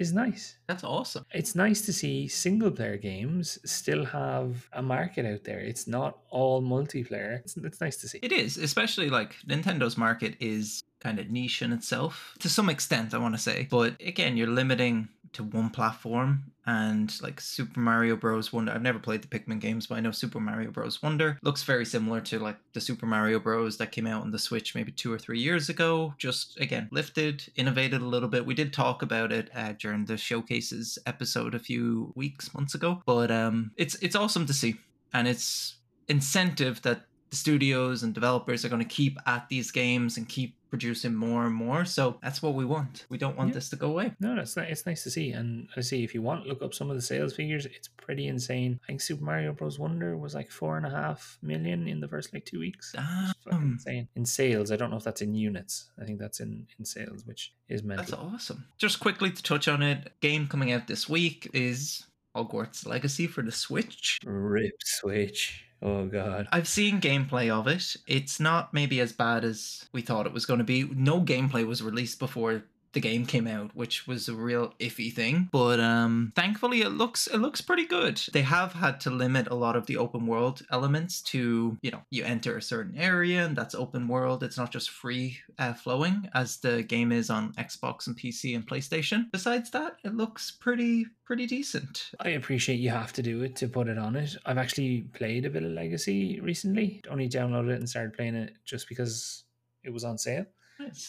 is 0.00 0.12
nice. 0.12 0.56
that's 0.66 0.84
awesome. 0.84 1.24
It's 1.32 1.54
nice 1.54 1.80
to 1.82 1.92
see 1.92 2.28
single 2.28 2.70
player 2.70 2.96
games 2.96 3.58
still 3.64 4.04
have 4.04 4.68
a 4.72 4.82
market 4.82 5.26
out 5.26 5.44
there. 5.44 5.60
It's 5.60 5.86
not 5.86 6.18
all 6.30 6.62
multiplayer. 6.62 7.40
It's, 7.40 7.56
it's 7.56 7.80
nice 7.80 7.96
to 7.98 8.08
see. 8.08 8.18
It 8.22 8.32
is, 8.32 8.56
especially 8.56 9.10
like 9.10 9.36
Nintendo's 9.46 9.96
market 9.96 10.36
is 10.40 10.82
kind 11.00 11.18
of 11.18 11.30
niche 11.30 11.62
in 11.62 11.72
itself 11.72 12.34
to 12.40 12.48
some 12.48 12.68
extent, 12.68 13.14
I 13.14 13.18
want 13.18 13.34
to 13.34 13.40
say. 13.40 13.68
But 13.70 14.00
again, 14.00 14.36
you're 14.36 14.48
limiting 14.48 15.08
to 15.32 15.42
one 15.44 15.70
platform 15.70 16.44
and 16.66 17.20
like 17.22 17.40
Super 17.40 17.80
Mario 17.80 18.16
Bros. 18.16 18.52
Wonder. 18.52 18.72
I've 18.72 18.82
never 18.82 18.98
played 18.98 19.22
the 19.22 19.28
Pikmin 19.28 19.60
games, 19.60 19.86
but 19.86 19.96
I 19.96 20.00
know 20.00 20.10
Super 20.10 20.40
Mario 20.40 20.70
Bros. 20.70 21.02
Wonder 21.02 21.38
looks 21.42 21.62
very 21.62 21.84
similar 21.84 22.20
to 22.22 22.38
like 22.38 22.56
the 22.72 22.80
Super 22.80 23.06
Mario 23.06 23.38
Bros. 23.38 23.78
that 23.78 23.92
came 23.92 24.06
out 24.06 24.22
on 24.22 24.30
the 24.30 24.38
Switch 24.38 24.74
maybe 24.74 24.92
two 24.92 25.12
or 25.12 25.18
three 25.18 25.38
years 25.38 25.68
ago. 25.68 26.14
Just 26.18 26.58
again, 26.60 26.88
lifted, 26.90 27.44
innovated 27.56 28.02
a 28.02 28.06
little 28.06 28.28
bit. 28.28 28.44
We 28.44 28.54
did 28.54 28.72
talk 28.72 29.02
about 29.02 29.32
it 29.32 29.50
uh, 29.54 29.72
during 29.78 30.04
the 30.04 30.16
showcases 30.16 30.98
episode 31.06 31.54
a 31.54 31.58
few 31.58 32.12
weeks, 32.14 32.52
months 32.54 32.74
ago. 32.74 33.02
But 33.06 33.30
um, 33.30 33.72
it's 33.76 33.94
it's 33.96 34.16
awesome 34.16 34.46
to 34.46 34.54
see, 34.54 34.76
and 35.12 35.26
it's 35.26 35.76
incentive 36.08 36.82
that 36.82 37.02
the 37.30 37.36
studios 37.36 38.02
and 38.02 38.14
developers 38.14 38.64
are 38.64 38.68
going 38.68 38.82
to 38.82 38.88
keep 38.88 39.18
at 39.26 39.48
these 39.48 39.70
games 39.70 40.16
and 40.16 40.28
keep 40.28 40.54
producing 40.70 41.14
more 41.14 41.46
and 41.46 41.54
more. 41.54 41.84
So 41.84 42.18
that's 42.22 42.42
what 42.42 42.54
we 42.54 42.64
want. 42.64 43.06
We 43.08 43.18
don't 43.18 43.36
want 43.36 43.50
Yeah. 43.50 43.54
this 43.54 43.70
to 43.70 43.76
go 43.76 43.90
away. 43.90 44.12
No, 44.20 44.34
that's 44.36 44.56
nice. 44.56 44.70
It's 44.70 44.86
nice 44.86 45.02
to 45.04 45.10
see. 45.10 45.30
And 45.32 45.68
I 45.76 45.80
see 45.80 46.04
if 46.04 46.14
you 46.14 46.22
want, 46.22 46.46
look 46.46 46.62
up 46.62 46.74
some 46.74 46.90
of 46.90 46.96
the 46.96 47.02
sales 47.02 47.34
figures. 47.34 47.66
It's 47.66 47.88
pretty 47.88 48.26
insane. 48.26 48.80
I 48.84 48.86
think 48.86 49.00
Super 49.00 49.24
Mario 49.24 49.52
Bros. 49.52 49.78
Wonder 49.78 50.16
was 50.16 50.34
like 50.34 50.50
four 50.50 50.76
and 50.76 50.86
a 50.86 50.90
half 50.90 51.38
million 51.42 51.88
in 51.88 52.00
the 52.00 52.08
first 52.08 52.32
like 52.32 52.44
two 52.44 52.58
weeks. 52.60 52.92
Damn. 52.92 53.32
insane. 53.72 54.08
In 54.14 54.24
sales, 54.26 54.70
I 54.70 54.76
don't 54.76 54.90
know 54.90 54.96
if 54.96 55.04
that's 55.04 55.22
in 55.22 55.34
units. 55.34 55.90
I 56.00 56.04
think 56.04 56.18
that's 56.18 56.40
in 56.40 56.66
in 56.78 56.84
sales, 56.84 57.24
which 57.26 57.54
is 57.68 57.82
mental. 57.82 58.04
That's 58.04 58.12
awesome. 58.34 58.66
Just 58.78 59.00
quickly 59.00 59.30
to 59.30 59.42
touch 59.42 59.68
on 59.68 59.82
it, 59.82 60.12
game 60.20 60.46
coming 60.48 60.72
out 60.72 60.86
this 60.86 61.08
week 61.08 61.48
is 61.54 62.04
Hogwarts 62.36 62.86
Legacy 62.86 63.26
for 63.26 63.42
the 63.42 63.52
Switch. 63.52 64.18
Rip 64.24 64.74
Switch. 64.84 65.64
Oh 65.80 66.06
god. 66.06 66.48
I've 66.50 66.68
seen 66.68 67.00
gameplay 67.00 67.50
of 67.50 67.66
it. 67.68 67.96
It's 68.06 68.40
not 68.40 68.74
maybe 68.74 69.00
as 69.00 69.12
bad 69.12 69.44
as 69.44 69.88
we 69.92 70.02
thought 70.02 70.26
it 70.26 70.32
was 70.32 70.46
going 70.46 70.58
to 70.58 70.64
be. 70.64 70.84
No 70.84 71.20
gameplay 71.20 71.66
was 71.66 71.82
released 71.82 72.18
before 72.18 72.64
the 72.98 73.08
game 73.08 73.26
came 73.26 73.46
out, 73.46 73.70
which 73.76 74.08
was 74.08 74.28
a 74.28 74.34
real 74.34 74.74
iffy 74.80 75.12
thing. 75.12 75.48
But 75.52 75.78
um, 75.78 76.32
thankfully, 76.34 76.82
it 76.82 76.90
looks 76.90 77.28
it 77.28 77.38
looks 77.38 77.60
pretty 77.60 77.86
good. 77.86 78.20
They 78.32 78.42
have 78.42 78.72
had 78.72 78.98
to 79.02 79.10
limit 79.10 79.46
a 79.46 79.54
lot 79.54 79.76
of 79.76 79.86
the 79.86 79.96
open 79.96 80.26
world 80.26 80.62
elements 80.72 81.22
to 81.32 81.78
you 81.80 81.90
know 81.92 82.02
you 82.10 82.24
enter 82.24 82.56
a 82.56 82.62
certain 82.62 82.98
area 82.98 83.46
and 83.46 83.54
that's 83.54 83.76
open 83.76 84.08
world. 84.08 84.42
It's 84.42 84.58
not 84.58 84.72
just 84.72 84.90
free 84.90 85.38
uh, 85.60 85.74
flowing 85.74 86.28
as 86.34 86.56
the 86.56 86.82
game 86.82 87.12
is 87.12 87.30
on 87.30 87.52
Xbox 87.52 88.08
and 88.08 88.18
PC 88.18 88.56
and 88.56 88.66
PlayStation. 88.66 89.30
Besides 89.30 89.70
that, 89.70 89.98
it 90.04 90.16
looks 90.16 90.50
pretty 90.50 91.06
pretty 91.24 91.46
decent. 91.46 92.10
I 92.18 92.30
appreciate 92.30 92.80
you 92.80 92.90
have 92.90 93.12
to 93.12 93.22
do 93.22 93.42
it 93.42 93.54
to 93.56 93.68
put 93.68 93.86
it 93.86 93.98
on 93.98 94.16
it. 94.16 94.34
I've 94.44 94.58
actually 94.58 95.02
played 95.14 95.44
a 95.44 95.50
bit 95.50 95.62
of 95.62 95.70
Legacy 95.70 96.40
recently. 96.40 97.00
Only 97.08 97.28
downloaded 97.28 97.74
it 97.74 97.78
and 97.78 97.88
started 97.88 98.14
playing 98.14 98.34
it 98.34 98.54
just 98.64 98.88
because 98.88 99.44
it 99.84 99.92
was 99.92 100.02
on 100.02 100.18
sale. 100.18 100.46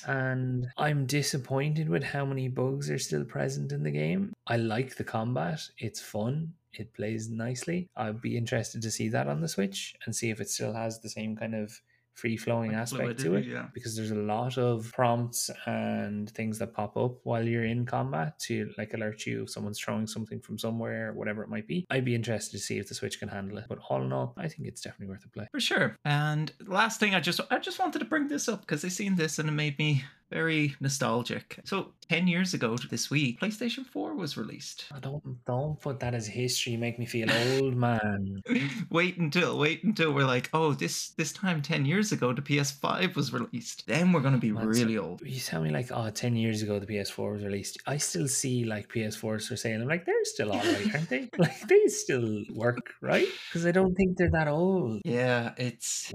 And 0.08 0.68
I'm 0.78 1.06
disappointed 1.06 1.89
with 1.89 2.04
how 2.04 2.26
many 2.26 2.48
bugs 2.48 2.89
are 2.89 3.00
still 3.00 3.24
present 3.24 3.72
in 3.72 3.84
the 3.84 3.92
game. 3.92 4.34
I 4.48 4.58
like 4.58 4.96
the 4.96 5.04
combat, 5.04 5.62
it's 5.78 6.02
fun, 6.02 6.54
it 6.74 6.94
plays 6.94 7.30
nicely. 7.30 7.88
I'd 7.96 8.22
be 8.22 8.38
interested 8.38 8.82
to 8.82 8.92
see 8.92 9.10
that 9.10 9.28
on 9.28 9.42
the 9.42 9.48
Switch 9.48 9.96
and 10.06 10.15
see 10.15 10.30
if 10.30 10.39
it 10.39 10.50
still 10.50 10.74
has 10.74 11.00
the 11.00 11.10
same 11.10 11.36
kind 11.36 11.56
of 11.56 11.80
free 12.19 12.38
flowing 12.38 12.71
Like 12.71 12.82
aspect 12.82 13.19
to 13.21 13.36
it 13.36 13.45
yeah. 13.45 13.67
because 13.73 13.95
there's 13.95 14.12
a 14.12 14.15
lot 14.15 14.58
of 14.58 14.91
prompts 14.93 15.49
and 15.65 16.29
things 16.29 16.60
that 16.60 16.73
pop 16.73 16.97
up 16.97 17.19
while 17.23 17.45
you're 17.47 17.65
in 17.65 17.86
combat 17.86 18.38
to 18.47 18.71
like 18.77 18.93
alert 18.93 19.25
you 19.25 19.43
if 19.43 19.49
someone's 19.49 19.79
throwing 19.79 20.08
something 20.08 20.39
from 20.41 20.58
somewhere, 20.58 21.13
whatever 21.13 21.43
it 21.43 21.49
might 21.49 21.67
be. 21.67 21.86
I'd 21.89 22.05
be 22.05 22.15
interested 22.15 22.58
to 22.58 22.63
see 22.63 22.77
if 22.77 22.89
the 22.89 22.95
Switch 22.95 23.19
can 23.19 23.29
handle 23.29 23.58
it. 23.58 23.65
But 23.69 23.79
all 23.89 24.01
in 24.03 24.12
all, 24.12 24.34
I 24.38 24.47
think 24.47 24.67
it's 24.67 24.82
definitely 24.82 25.13
worth 25.13 25.25
a 25.25 25.29
play. 25.29 25.47
For 25.51 25.60
sure. 25.60 25.95
And 26.03 26.51
last 26.65 26.99
thing, 26.99 27.15
I 27.15 27.19
just 27.19 27.39
I 27.49 27.60
just 27.60 27.79
wanted 27.79 27.99
to 27.99 28.05
bring 28.05 28.27
this 28.27 28.49
up 28.49 28.62
because 28.62 28.84
I 28.84 28.89
seen 28.89 29.15
this 29.15 29.39
and 29.39 29.47
it 29.47 29.53
made 29.53 29.77
me 29.79 30.03
very 30.30 30.76
nostalgic. 30.80 31.60
So 31.63 31.94
ten 32.08 32.28
years 32.28 32.54
ago 32.54 32.76
this 32.89 33.10
week, 33.10 33.39
PlayStation 33.39 33.86
Four 33.86 34.15
was 34.15 34.38
released. 34.38 34.86
I 34.94 35.00
don't 35.00 35.24
don't 35.46 35.80
put 35.80 36.00
that 36.02 36.13
as 36.13 36.28
history. 36.28 36.78
Make 36.78 37.00
me 37.00 37.06
feel 37.06 37.30
old, 37.32 37.76
man. 37.76 38.42
wait 38.89 39.18
until 39.18 39.58
wait 39.58 39.84
until 39.84 40.13
we're 40.13 40.26
like, 40.26 40.50
oh, 40.54 40.74
this 40.74 41.10
this 41.12 41.34
time 41.34 41.62
ten 41.62 41.86
years 41.86 42.12
ago 42.12 42.34
the 42.34 42.42
PS5 42.42 43.15
was 43.15 43.34
released. 43.34 43.86
Then 43.88 44.12
we're 44.12 44.22
gonna 44.22 44.38
be 44.38 44.52
That's- 44.52 44.68
really 44.68 44.98
old. 44.98 45.22
You 45.26 45.39
tell 45.39 45.62
me 45.62 45.70
like, 45.70 45.88
oh, 45.92 46.10
10 46.10 46.36
years 46.36 46.62
ago 46.62 46.80
the 46.80 46.86
PS4 46.86 47.34
was 47.34 47.44
released. 47.44 47.78
I 47.88 47.98
still 47.98 48.28
see 48.28 48.65
like 48.65 48.89
PS4s 48.89 49.48
for 49.48 49.56
sale. 49.56 49.82
I'm 49.82 49.88
like, 49.88 50.06
they're 50.06 50.26
still 50.26 50.52
all 50.52 50.60
right, 50.60 50.94
aren't 50.94 51.10
they? 51.10 51.30
Like 51.38 51.68
they 51.68 51.88
still 51.88 52.44
work, 52.54 52.94
right? 53.02 53.28
Because 53.48 53.65
I 53.65 53.72
don't 53.72 53.94
think 53.96 54.18
they're 54.18 54.30
that 54.32 54.48
old. 54.48 55.02
Yeah, 55.06 55.54
it's 55.58 56.12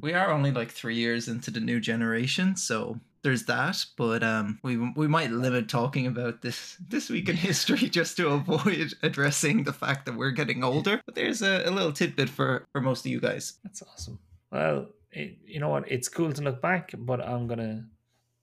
we 0.00 0.12
are 0.12 0.30
only 0.30 0.50
like 0.52 0.70
three 0.70 0.96
years 0.96 1.28
into 1.28 1.50
the 1.50 1.60
new 1.60 1.80
generation, 1.80 2.56
so 2.56 3.00
there's 3.26 3.46
that. 3.46 3.84
But 3.96 4.22
um, 4.22 4.60
we 4.62 4.76
we 4.76 5.08
might 5.08 5.32
limit 5.32 5.68
talking 5.68 6.06
about 6.06 6.42
this 6.42 6.76
this 6.88 7.10
week 7.10 7.28
in 7.28 7.34
history 7.34 7.88
just 7.90 8.16
to 8.18 8.28
avoid 8.28 8.94
addressing 9.02 9.64
the 9.64 9.72
fact 9.72 10.06
that 10.06 10.16
we're 10.16 10.30
getting 10.30 10.62
older. 10.62 11.02
But 11.04 11.16
there's 11.16 11.42
a, 11.42 11.64
a 11.68 11.72
little 11.72 11.92
tidbit 11.92 12.28
for 12.30 12.66
for 12.70 12.80
most 12.80 13.04
of 13.04 13.10
you 13.10 13.20
guys. 13.20 13.58
that's 13.64 13.82
awesome. 13.82 14.20
Well, 14.52 14.86
it, 15.10 15.38
you 15.44 15.58
know 15.58 15.70
what? 15.70 15.90
It's 15.90 16.08
cool 16.08 16.32
to 16.32 16.42
look 16.42 16.62
back, 16.62 16.92
but 16.96 17.20
I'm 17.20 17.48
gonna, 17.48 17.84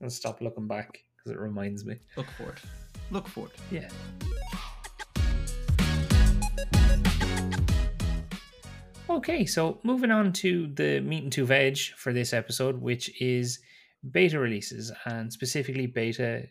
gonna 0.01 0.09
stop 0.09 0.41
looking 0.41 0.67
back 0.67 0.99
because 1.15 1.31
it 1.31 1.39
reminds 1.39 1.85
me. 1.85 1.95
Look 2.17 2.29
forward. 2.31 2.59
Look 3.09 3.27
forward. 3.29 3.53
Yeah. 3.71 3.87
Okay, 9.09 9.45
so 9.45 9.79
moving 9.83 10.11
on 10.11 10.33
to 10.33 10.67
the 10.67 10.99
meat 10.99 11.23
and 11.23 11.31
two 11.31 11.45
veg 11.45 11.77
for 11.95 12.11
this 12.11 12.33
episode, 12.33 12.81
which 12.81 13.21
is 13.21 13.59
beta 14.11 14.39
releases 14.39 14.91
and 15.05 15.31
specifically 15.31 15.87
beta, 15.87 16.43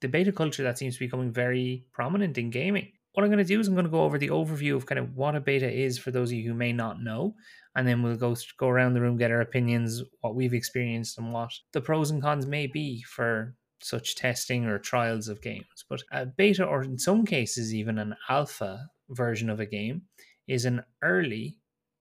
the 0.00 0.08
beta 0.08 0.32
culture 0.32 0.62
that 0.62 0.78
seems 0.78 0.94
to 0.94 1.00
be 1.00 1.06
becoming 1.06 1.32
very 1.32 1.86
prominent 1.92 2.38
in 2.38 2.50
gaming. 2.50 2.92
What 3.12 3.24
I'm 3.24 3.30
going 3.30 3.38
to 3.38 3.44
do 3.44 3.58
is 3.58 3.66
I'm 3.66 3.74
going 3.74 3.86
to 3.86 3.90
go 3.90 4.02
over 4.02 4.18
the 4.18 4.28
overview 4.28 4.76
of 4.76 4.86
kind 4.86 4.98
of 4.98 5.16
what 5.16 5.34
a 5.34 5.40
beta 5.40 5.70
is 5.70 5.98
for 5.98 6.10
those 6.10 6.30
of 6.30 6.36
you 6.36 6.48
who 6.48 6.54
may 6.54 6.72
not 6.72 7.02
know, 7.02 7.34
and 7.74 7.86
then 7.86 8.02
we'll 8.02 8.16
go 8.16 8.36
go 8.58 8.68
around 8.68 8.94
the 8.94 9.00
room, 9.00 9.16
get 9.16 9.30
our 9.30 9.40
opinions, 9.40 10.02
what 10.20 10.36
we've 10.36 10.54
experienced, 10.54 11.18
and 11.18 11.32
what 11.32 11.50
the 11.72 11.80
pros 11.80 12.10
and 12.10 12.22
cons 12.22 12.46
may 12.46 12.66
be 12.66 13.02
for 13.02 13.56
such 13.80 14.14
testing 14.14 14.66
or 14.66 14.78
trials 14.78 15.28
of 15.28 15.42
games. 15.42 15.84
But 15.88 16.02
a 16.12 16.26
beta, 16.26 16.64
or 16.64 16.82
in 16.82 16.98
some 16.98 17.24
cases 17.24 17.74
even 17.74 17.98
an 17.98 18.14
alpha 18.28 18.88
version 19.10 19.50
of 19.50 19.60
a 19.60 19.66
game, 19.66 20.02
is 20.46 20.64
an 20.64 20.82
early 21.02 21.58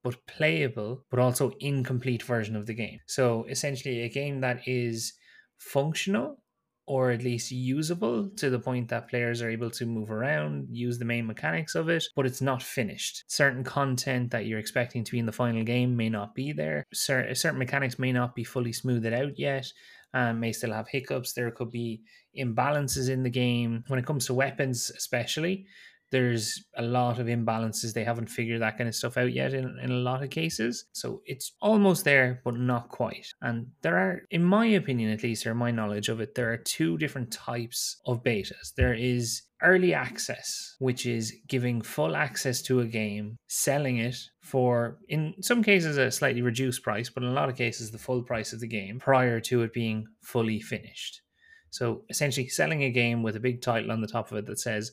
but 0.08 0.26
playable 0.26 1.04
but 1.10 1.20
also 1.20 1.52
incomplete 1.60 2.24
version 2.24 2.56
of 2.56 2.66
the 2.66 2.74
game. 2.74 3.00
So 3.08 3.46
essentially, 3.50 4.04
a 4.04 4.10
game 4.10 4.40
that 4.42 4.62
is 4.66 5.14
functional 5.58 6.38
or 6.86 7.12
at 7.12 7.22
least 7.22 7.52
usable 7.52 8.30
to 8.38 8.50
the 8.50 8.60
point 8.60 8.88
that 8.88 9.10
players 9.10 9.42
are 9.42 9.50
able 9.50 9.70
to 9.70 9.86
move 9.86 10.10
around, 10.10 10.70
use 10.72 10.98
the 10.98 11.04
main 11.04 11.28
mechanics 11.28 11.76
of 11.76 11.90
it, 11.90 12.06
but 12.16 12.26
it's 12.26 12.40
not 12.42 12.64
finished. 12.64 13.26
Certain 13.28 13.62
content 13.62 14.32
that 14.32 14.46
you're 14.46 14.58
expecting 14.58 15.04
to 15.04 15.12
be 15.12 15.20
in 15.20 15.26
the 15.26 15.32
final 15.34 15.66
game 15.66 15.98
may 15.98 16.08
not 16.08 16.34
be 16.34 16.54
there. 16.54 16.86
Cer- 16.94 17.36
certain 17.36 17.60
mechanics 17.60 18.00
may 18.00 18.14
not 18.14 18.34
be 18.36 18.46
fully 18.46 18.72
smoothed 18.72 19.12
out 19.12 19.38
yet 19.38 19.70
and 20.14 20.40
may 20.40 20.54
still 20.54 20.72
have 20.72 20.88
hiccups. 20.88 21.34
There 21.34 21.52
could 21.52 21.72
be 21.72 22.04
imbalances 22.40 23.10
in 23.10 23.24
the 23.24 23.30
game. 23.30 23.84
When 23.88 24.00
it 24.00 24.06
comes 24.06 24.26
to 24.28 24.34
weapons, 24.34 24.90
especially, 24.96 25.66
there's 26.12 26.64
a 26.78 26.82
lot 26.82 27.20
of 27.20 27.28
imbalances. 27.28 27.94
They 27.94 28.04
haven't 28.04 28.30
figured 28.30 28.62
that 28.62 28.78
kind 28.78 28.88
of 28.88 28.96
stuff 28.96 29.18
out 29.18 29.34
yet 29.34 29.54
in, 29.54 29.78
in 29.82 29.92
a 29.92 29.96
lot 29.96 30.24
of 30.24 30.30
cases. 30.30 30.86
So 30.94 31.22
it's 31.26 31.54
almost 31.62 32.06
there, 32.06 32.42
but 32.46 32.56
not 32.56 32.90
quite. 32.90 33.28
And 33.42 33.68
there 33.82 33.98
are, 33.98 34.22
in 34.32 34.44
my 34.44 34.66
opinion 34.66 35.12
at 35.12 35.24
least, 35.24 35.46
or 35.46 35.54
my 35.54 35.72
knowledge 35.72 36.10
of 36.10 36.22
it, 36.22 36.36
there 36.36 36.52
are 36.52 36.58
two 36.58 36.98
different 36.98 37.32
types 37.32 37.98
of 38.06 38.24
betas. 38.24 38.74
There 38.76 38.94
is 38.94 39.44
early 39.64 39.94
access, 39.94 40.76
which 40.80 41.06
is 41.06 41.34
giving 41.48 41.82
full 41.82 42.16
access 42.16 42.62
to 42.62 42.80
a 42.80 42.86
game, 42.86 43.38
selling 43.48 43.98
it 43.98 44.16
for, 44.44 45.00
in 45.10 45.34
some 45.42 45.64
cases, 45.64 45.98
a 45.98 46.12
slightly 46.12 46.42
reduced 46.42 46.84
price, 46.84 47.10
but 47.10 47.24
in 47.24 47.30
a 47.30 47.34
lot 47.34 47.50
of 47.50 47.56
cases, 47.56 47.92
the 47.92 47.98
full 47.98 48.24
price 48.24 48.54
of 48.54 48.60
the 48.60 48.68
game 48.68 49.00
prior 49.00 49.40
to 49.42 49.64
it 49.64 49.74
being 49.74 50.06
fully 50.22 50.60
finished. 50.60 51.22
So 51.70 52.04
essentially, 52.10 52.48
selling 52.48 52.84
a 52.84 52.92
game 52.92 53.24
with 53.24 53.36
a 53.36 53.42
big 53.42 53.62
title 53.62 53.92
on 53.92 54.02
the 54.02 54.08
top 54.08 54.32
of 54.32 54.38
it 54.38 54.46
that 54.46 54.60
says, 54.60 54.92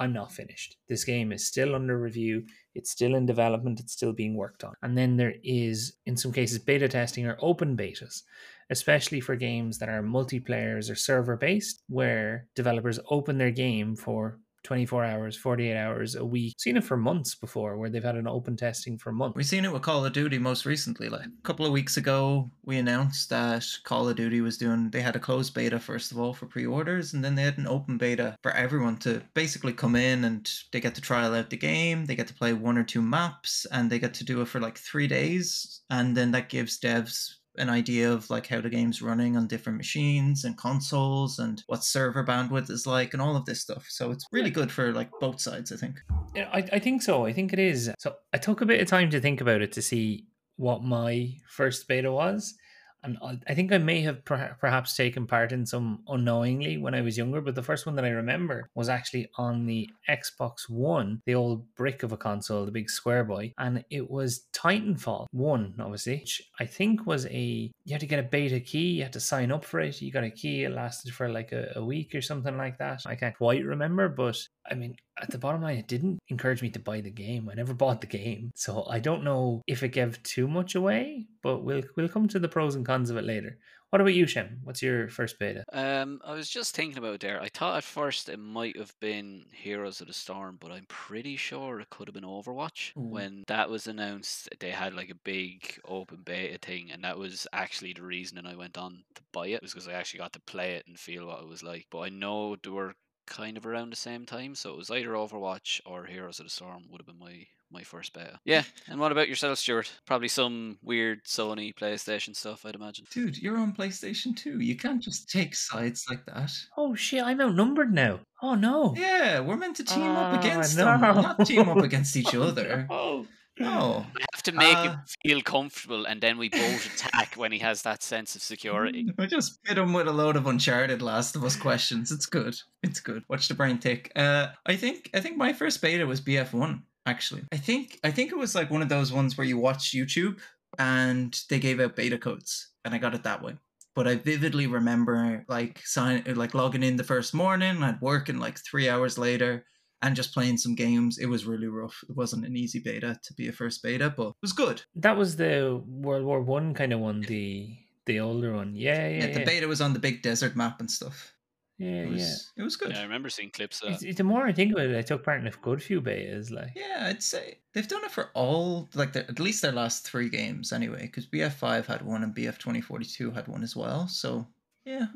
I'm 0.00 0.14
not 0.14 0.32
finished. 0.32 0.76
This 0.88 1.04
game 1.04 1.30
is 1.30 1.46
still 1.46 1.74
under 1.74 1.98
review. 1.98 2.46
It's 2.74 2.90
still 2.90 3.14
in 3.14 3.26
development. 3.26 3.80
It's 3.80 3.92
still 3.92 4.14
being 4.14 4.34
worked 4.34 4.64
on. 4.64 4.72
And 4.82 4.96
then 4.96 5.16
there 5.16 5.34
is, 5.44 5.92
in 6.06 6.16
some 6.16 6.32
cases, 6.32 6.58
beta 6.58 6.88
testing 6.88 7.26
or 7.26 7.36
open 7.40 7.76
betas, 7.76 8.22
especially 8.70 9.20
for 9.20 9.36
games 9.36 9.76
that 9.78 9.90
are 9.90 10.02
multiplayers 10.02 10.90
or 10.90 10.94
server 10.94 11.36
based, 11.36 11.82
where 11.88 12.46
developers 12.56 12.98
open 13.10 13.36
their 13.36 13.50
game 13.50 13.94
for 13.94 14.38
24 14.62 15.04
hours, 15.04 15.36
48 15.36 15.76
hours 15.76 16.14
a 16.14 16.24
week. 16.24 16.54
Seen 16.58 16.76
it 16.76 16.84
for 16.84 16.96
months 16.96 17.34
before, 17.34 17.76
where 17.76 17.90
they've 17.90 18.04
had 18.04 18.16
an 18.16 18.26
open 18.26 18.56
testing 18.56 18.98
for 18.98 19.12
months. 19.12 19.36
We've 19.36 19.46
seen 19.46 19.64
it 19.64 19.72
with 19.72 19.82
Call 19.82 20.04
of 20.04 20.12
Duty 20.12 20.38
most 20.38 20.66
recently. 20.66 21.08
Like 21.08 21.26
a 21.26 21.42
couple 21.42 21.66
of 21.66 21.72
weeks 21.72 21.96
ago, 21.96 22.50
we 22.64 22.78
announced 22.78 23.30
that 23.30 23.66
Call 23.84 24.08
of 24.08 24.16
Duty 24.16 24.40
was 24.40 24.58
doing. 24.58 24.90
They 24.90 25.00
had 25.00 25.16
a 25.16 25.20
closed 25.20 25.54
beta 25.54 25.78
first 25.78 26.12
of 26.12 26.18
all 26.18 26.34
for 26.34 26.46
pre-orders, 26.46 27.14
and 27.14 27.24
then 27.24 27.34
they 27.34 27.42
had 27.42 27.58
an 27.58 27.66
open 27.66 27.98
beta 27.98 28.36
for 28.42 28.52
everyone 28.52 28.96
to 28.98 29.22
basically 29.34 29.72
come 29.72 29.96
in 29.96 30.24
and 30.24 30.50
they 30.72 30.80
get 30.80 30.94
to 30.94 31.00
trial 31.00 31.34
out 31.34 31.50
the 31.50 31.56
game. 31.56 32.04
They 32.06 32.16
get 32.16 32.28
to 32.28 32.34
play 32.34 32.52
one 32.52 32.78
or 32.78 32.84
two 32.84 33.02
maps, 33.02 33.66
and 33.72 33.90
they 33.90 33.98
get 33.98 34.14
to 34.14 34.24
do 34.24 34.40
it 34.40 34.48
for 34.48 34.60
like 34.60 34.78
three 34.78 35.06
days, 35.06 35.82
and 35.90 36.16
then 36.16 36.30
that 36.32 36.48
gives 36.48 36.78
devs 36.78 37.34
an 37.56 37.68
idea 37.68 38.12
of 38.12 38.30
like 38.30 38.46
how 38.46 38.60
the 38.60 38.68
game's 38.68 39.02
running 39.02 39.36
on 39.36 39.46
different 39.46 39.76
machines 39.76 40.44
and 40.44 40.56
consoles 40.56 41.38
and 41.38 41.62
what 41.66 41.84
server 41.84 42.24
bandwidth 42.24 42.70
is 42.70 42.86
like 42.86 43.12
and 43.12 43.20
all 43.20 43.36
of 43.36 43.44
this 43.44 43.60
stuff. 43.60 43.86
So 43.88 44.10
it's 44.10 44.24
really 44.32 44.50
good 44.50 44.70
for 44.70 44.92
like 44.92 45.10
both 45.20 45.40
sides, 45.40 45.72
I 45.72 45.76
think. 45.76 46.00
Yeah, 46.34 46.48
I, 46.52 46.64
I 46.72 46.78
think 46.78 47.02
so. 47.02 47.26
I 47.26 47.32
think 47.32 47.52
it 47.52 47.58
is. 47.58 47.90
So 47.98 48.14
I 48.32 48.38
took 48.38 48.60
a 48.60 48.66
bit 48.66 48.80
of 48.80 48.88
time 48.88 49.10
to 49.10 49.20
think 49.20 49.40
about 49.40 49.62
it 49.62 49.72
to 49.72 49.82
see 49.82 50.26
what 50.56 50.84
my 50.84 51.34
first 51.48 51.88
beta 51.88 52.12
was. 52.12 52.54
And 53.02 53.18
I 53.48 53.54
think 53.54 53.72
I 53.72 53.78
may 53.78 54.02
have 54.02 54.24
per- 54.24 54.56
perhaps 54.60 54.96
taken 54.96 55.26
part 55.26 55.52
in 55.52 55.64
some 55.66 56.02
unknowingly 56.08 56.78
when 56.78 56.94
I 56.94 57.00
was 57.00 57.16
younger, 57.16 57.40
but 57.40 57.54
the 57.54 57.62
first 57.62 57.86
one 57.86 57.94
that 57.96 58.04
I 58.04 58.10
remember 58.10 58.68
was 58.74 58.88
actually 58.88 59.28
on 59.36 59.66
the 59.66 59.88
Xbox 60.08 60.68
One, 60.68 61.22
the 61.26 61.34
old 61.34 61.74
brick 61.74 62.02
of 62.02 62.12
a 62.12 62.16
console, 62.16 62.64
the 62.64 62.72
big 62.72 62.90
square 62.90 63.24
boy, 63.24 63.52
and 63.58 63.84
it 63.90 64.10
was 64.10 64.46
Titanfall 64.52 65.26
1, 65.32 65.74
obviously, 65.80 66.18
which 66.18 66.42
I 66.58 66.66
think 66.66 67.06
was 67.06 67.26
a 67.26 67.70
you 67.84 67.94
had 67.94 68.00
to 68.00 68.06
get 68.06 68.20
a 68.20 68.28
beta 68.28 68.60
key, 68.60 68.92
you 68.92 69.02
had 69.02 69.12
to 69.14 69.20
sign 69.20 69.50
up 69.50 69.64
for 69.64 69.80
it, 69.80 70.00
you 70.00 70.12
got 70.12 70.24
a 70.24 70.30
key, 70.30 70.64
it 70.64 70.72
lasted 70.72 71.12
for 71.12 71.28
like 71.28 71.52
a, 71.52 71.72
a 71.76 71.84
week 71.84 72.14
or 72.14 72.22
something 72.22 72.56
like 72.56 72.78
that. 72.78 73.02
I 73.06 73.14
can't 73.14 73.36
quite 73.36 73.64
remember, 73.64 74.08
but 74.08 74.38
I 74.68 74.74
mean, 74.74 74.96
at 75.20 75.30
the 75.30 75.38
bottom 75.38 75.62
line, 75.62 75.76
it 75.76 75.88
didn't 75.88 76.18
encourage 76.28 76.62
me 76.62 76.70
to 76.70 76.78
buy 76.78 77.00
the 77.00 77.10
game. 77.10 77.48
I 77.50 77.54
never 77.54 77.74
bought 77.82 78.00
the 78.00 78.06
game, 78.06 78.52
so 78.54 78.84
I 78.88 78.98
don't 78.98 79.24
know 79.24 79.62
if 79.66 79.82
it 79.82 79.88
gave 79.88 80.22
too 80.22 80.48
much 80.48 80.74
away. 80.74 81.26
But 81.42 81.64
we'll 81.64 81.82
we'll 81.96 82.08
come 82.08 82.28
to 82.28 82.38
the 82.38 82.48
pros 82.48 82.74
and 82.74 82.84
cons 82.84 83.10
of 83.10 83.16
it 83.16 83.24
later. 83.24 83.58
What 83.90 84.00
about 84.00 84.14
you, 84.14 84.28
Shem? 84.28 84.60
What's 84.62 84.82
your 84.82 85.08
first 85.08 85.40
beta? 85.40 85.64
Um, 85.72 86.20
I 86.24 86.34
was 86.34 86.48
just 86.48 86.76
thinking 86.76 86.98
about 86.98 87.14
it 87.14 87.20
there. 87.20 87.42
I 87.42 87.48
thought 87.48 87.78
at 87.78 87.82
first 87.82 88.28
it 88.28 88.38
might 88.38 88.76
have 88.76 88.94
been 89.00 89.46
Heroes 89.50 90.00
of 90.00 90.06
the 90.06 90.12
Storm, 90.12 90.58
but 90.60 90.70
I'm 90.70 90.86
pretty 90.86 91.36
sure 91.36 91.80
it 91.80 91.90
could 91.90 92.06
have 92.06 92.14
been 92.14 92.22
Overwatch. 92.22 92.96
Ooh. 92.96 93.00
When 93.00 93.42
that 93.48 93.68
was 93.68 93.88
announced, 93.88 94.48
they 94.60 94.70
had 94.70 94.94
like 94.94 95.10
a 95.10 95.16
big 95.16 95.80
open 95.84 96.22
beta 96.24 96.58
thing, 96.58 96.92
and 96.92 97.02
that 97.02 97.18
was 97.18 97.48
actually 97.52 97.92
the 97.92 98.02
reason 98.02 98.46
I 98.46 98.54
went 98.54 98.78
on 98.78 99.02
to 99.16 99.22
buy 99.32 99.48
it 99.48 99.60
was 99.60 99.72
because 99.72 99.88
I 99.88 99.94
actually 99.94 100.18
got 100.18 100.34
to 100.34 100.40
play 100.40 100.74
it 100.74 100.86
and 100.86 100.96
feel 100.96 101.26
what 101.26 101.42
it 101.42 101.48
was 101.48 101.64
like. 101.64 101.86
But 101.90 102.00
I 102.00 102.10
know 102.10 102.54
there 102.62 102.72
were 102.72 102.94
kind 103.26 103.56
of 103.56 103.66
around 103.66 103.90
the 103.90 103.96
same 103.96 104.26
time, 104.26 104.54
so 104.54 104.70
it 104.70 104.76
was 104.76 104.90
either 104.90 105.10
Overwatch 105.10 105.80
or 105.86 106.04
Heroes 106.04 106.40
of 106.40 106.46
the 106.46 106.50
Storm 106.50 106.84
would 106.90 107.00
have 107.00 107.06
been 107.06 107.18
my 107.18 107.46
my 107.72 107.82
first 107.84 108.12
beta. 108.12 108.40
Yeah, 108.44 108.64
and 108.88 108.98
what 108.98 109.12
about 109.12 109.28
yourself, 109.28 109.58
Stuart? 109.58 109.92
Probably 110.06 110.26
some 110.28 110.78
weird 110.82 111.24
Sony 111.24 111.72
PlayStation 111.74 112.34
stuff, 112.34 112.66
I'd 112.66 112.74
imagine. 112.74 113.06
Dude, 113.12 113.38
you're 113.38 113.58
on 113.58 113.72
PlayStation 113.72 114.34
2. 114.36 114.58
You 114.58 114.76
can't 114.76 115.00
just 115.00 115.30
take 115.30 115.54
sides 115.54 116.04
like 116.10 116.24
that. 116.26 116.50
Oh 116.76 116.94
shit! 116.96 117.22
I'm 117.22 117.40
outnumbered 117.40 117.92
now. 117.92 118.20
Oh 118.42 118.54
no! 118.56 118.94
Yeah, 118.96 119.40
we're 119.40 119.56
meant 119.56 119.76
to 119.76 119.84
team 119.84 120.02
up 120.02 120.34
Ah, 120.34 120.38
against 120.40 120.76
no. 120.76 120.84
them, 120.86 121.00
not 121.00 121.46
team 121.46 121.68
up 121.68 121.78
against 121.78 122.16
each 122.16 122.34
other. 122.34 122.86
Oh. 122.90 123.26
No. 123.58 124.06
Have 124.40 124.54
to 124.54 124.58
make 124.58 124.76
Uh, 124.76 124.82
him 124.84 125.00
feel 125.22 125.42
comfortable, 125.42 126.06
and 126.06 126.18
then 126.18 126.38
we 126.38 126.48
both 126.48 126.86
attack 126.94 127.34
when 127.34 127.52
he 127.52 127.58
has 127.58 127.82
that 127.82 128.02
sense 128.02 128.34
of 128.34 128.40
security. 128.40 129.06
I 129.18 129.26
just 129.26 129.58
hit 129.66 129.76
him 129.76 129.92
with 129.92 130.08
a 130.08 130.12
load 130.12 130.34
of 130.36 130.46
Uncharted 130.46 131.02
Last 131.02 131.36
of 131.36 131.44
Us 131.44 131.56
questions. 131.56 132.10
It's 132.10 132.24
good. 132.24 132.56
It's 132.82 133.00
good. 133.00 133.22
Watch 133.28 133.48
the 133.48 133.54
brain 133.54 133.76
tick. 133.76 134.10
Uh, 134.16 134.46
I 134.64 134.76
think 134.76 135.10
I 135.12 135.20
think 135.20 135.36
my 135.36 135.52
first 135.52 135.82
beta 135.82 136.06
was 136.06 136.22
BF1. 136.22 136.80
Actually, 137.04 137.42
I 137.52 137.58
think 137.58 138.00
I 138.02 138.10
think 138.10 138.32
it 138.32 138.38
was 138.38 138.54
like 138.54 138.70
one 138.70 138.80
of 138.80 138.88
those 138.88 139.12
ones 139.12 139.36
where 139.36 139.46
you 139.46 139.58
watch 139.58 139.92
YouTube 139.92 140.38
and 140.78 141.38
they 141.50 141.58
gave 141.58 141.78
out 141.78 141.94
beta 141.96 142.16
codes, 142.16 142.68
and 142.86 142.94
I 142.94 142.98
got 142.98 143.14
it 143.14 143.24
that 143.24 143.42
way. 143.42 143.56
But 143.94 144.08
I 144.08 144.14
vividly 144.14 144.66
remember 144.68 145.44
like 145.48 145.80
sign 145.84 146.22
like 146.34 146.54
logging 146.54 146.82
in 146.82 146.96
the 146.96 147.04
first 147.04 147.34
morning, 147.34 147.82
I'd 147.82 148.00
work 148.00 148.30
in 148.30 148.38
like 148.40 148.58
three 148.58 148.88
hours 148.88 149.18
later, 149.18 149.66
and 150.02 150.16
just 150.16 150.32
playing 150.34 150.56
some 150.58 150.74
games. 150.74 151.18
It 151.18 151.26
was 151.26 151.44
really 151.44 151.66
rough. 151.68 152.02
It 152.08 152.16
wasn't 152.16 152.46
an 152.46 152.56
easy 152.56 152.78
beta 152.78 153.18
to 153.22 153.34
be 153.34 153.48
a 153.48 153.52
first 153.52 153.82
beta, 153.82 154.12
but 154.16 154.28
it 154.28 154.34
was 154.42 154.52
good. 154.52 154.82
That 154.94 155.16
was 155.16 155.36
the 155.36 155.82
World 155.86 156.24
War 156.24 156.40
One 156.42 156.74
kind 156.74 156.92
of 156.92 157.00
one, 157.00 157.20
the 157.22 157.76
the 158.06 158.20
older 158.20 158.54
one. 158.54 158.74
Yeah, 158.74 159.08
yeah, 159.08 159.18
Yeah, 159.18 159.26
yeah. 159.26 159.38
the 159.38 159.44
beta 159.44 159.68
was 159.68 159.80
on 159.80 159.92
the 159.92 159.98
big 160.00 160.22
desert 160.22 160.56
map 160.56 160.80
and 160.80 160.90
stuff. 160.90 161.34
yeah, 161.78 162.02
It 162.02 162.06
yeah. 162.06 162.12
was 162.12 162.52
it 162.56 162.62
was 162.62 162.76
good. 162.76 162.90
Yeah, 162.92 163.00
I 163.00 163.02
remember 163.02 163.28
seeing 163.28 163.50
clips 163.50 163.80
of 163.82 163.88
It's- 163.88 164.00
that. 164.00 164.06
it's- 164.08 164.16
the 164.16 164.24
more 164.24 164.46
I 164.46 164.52
think 164.52 164.72
about 164.72 164.86
it, 164.86 164.96
I 164.96 165.02
took 165.02 165.22
part 165.24 165.40
in 165.40 165.46
a 165.46 165.50
good 165.50 165.82
few 165.82 166.00
betas. 166.00 166.50
Like, 166.50 166.72
Yeah, 166.74 167.06
I'd 167.08 167.22
say 167.22 167.58
they've 167.72 167.86
done 167.88 168.04
it 168.04 168.10
for 168.10 168.30
all, 168.34 168.88
like 168.94 169.12
their, 169.12 169.24
at 169.28 169.38
least 169.38 169.60
their 169.62 169.72
last 169.72 170.06
three 170.08 170.28
games 170.30 170.72
anyway. 170.72 171.02
Because 171.02 171.26
BF5 171.26 171.86
had 171.86 172.02
one 172.02 172.22
and 172.24 172.34
BF 172.34 172.58
2042 172.58 173.30
had 173.32 173.48
one 173.48 173.62
as 173.62 173.76
well. 173.76 174.08
So 174.08 174.46
yeah, 174.86 175.06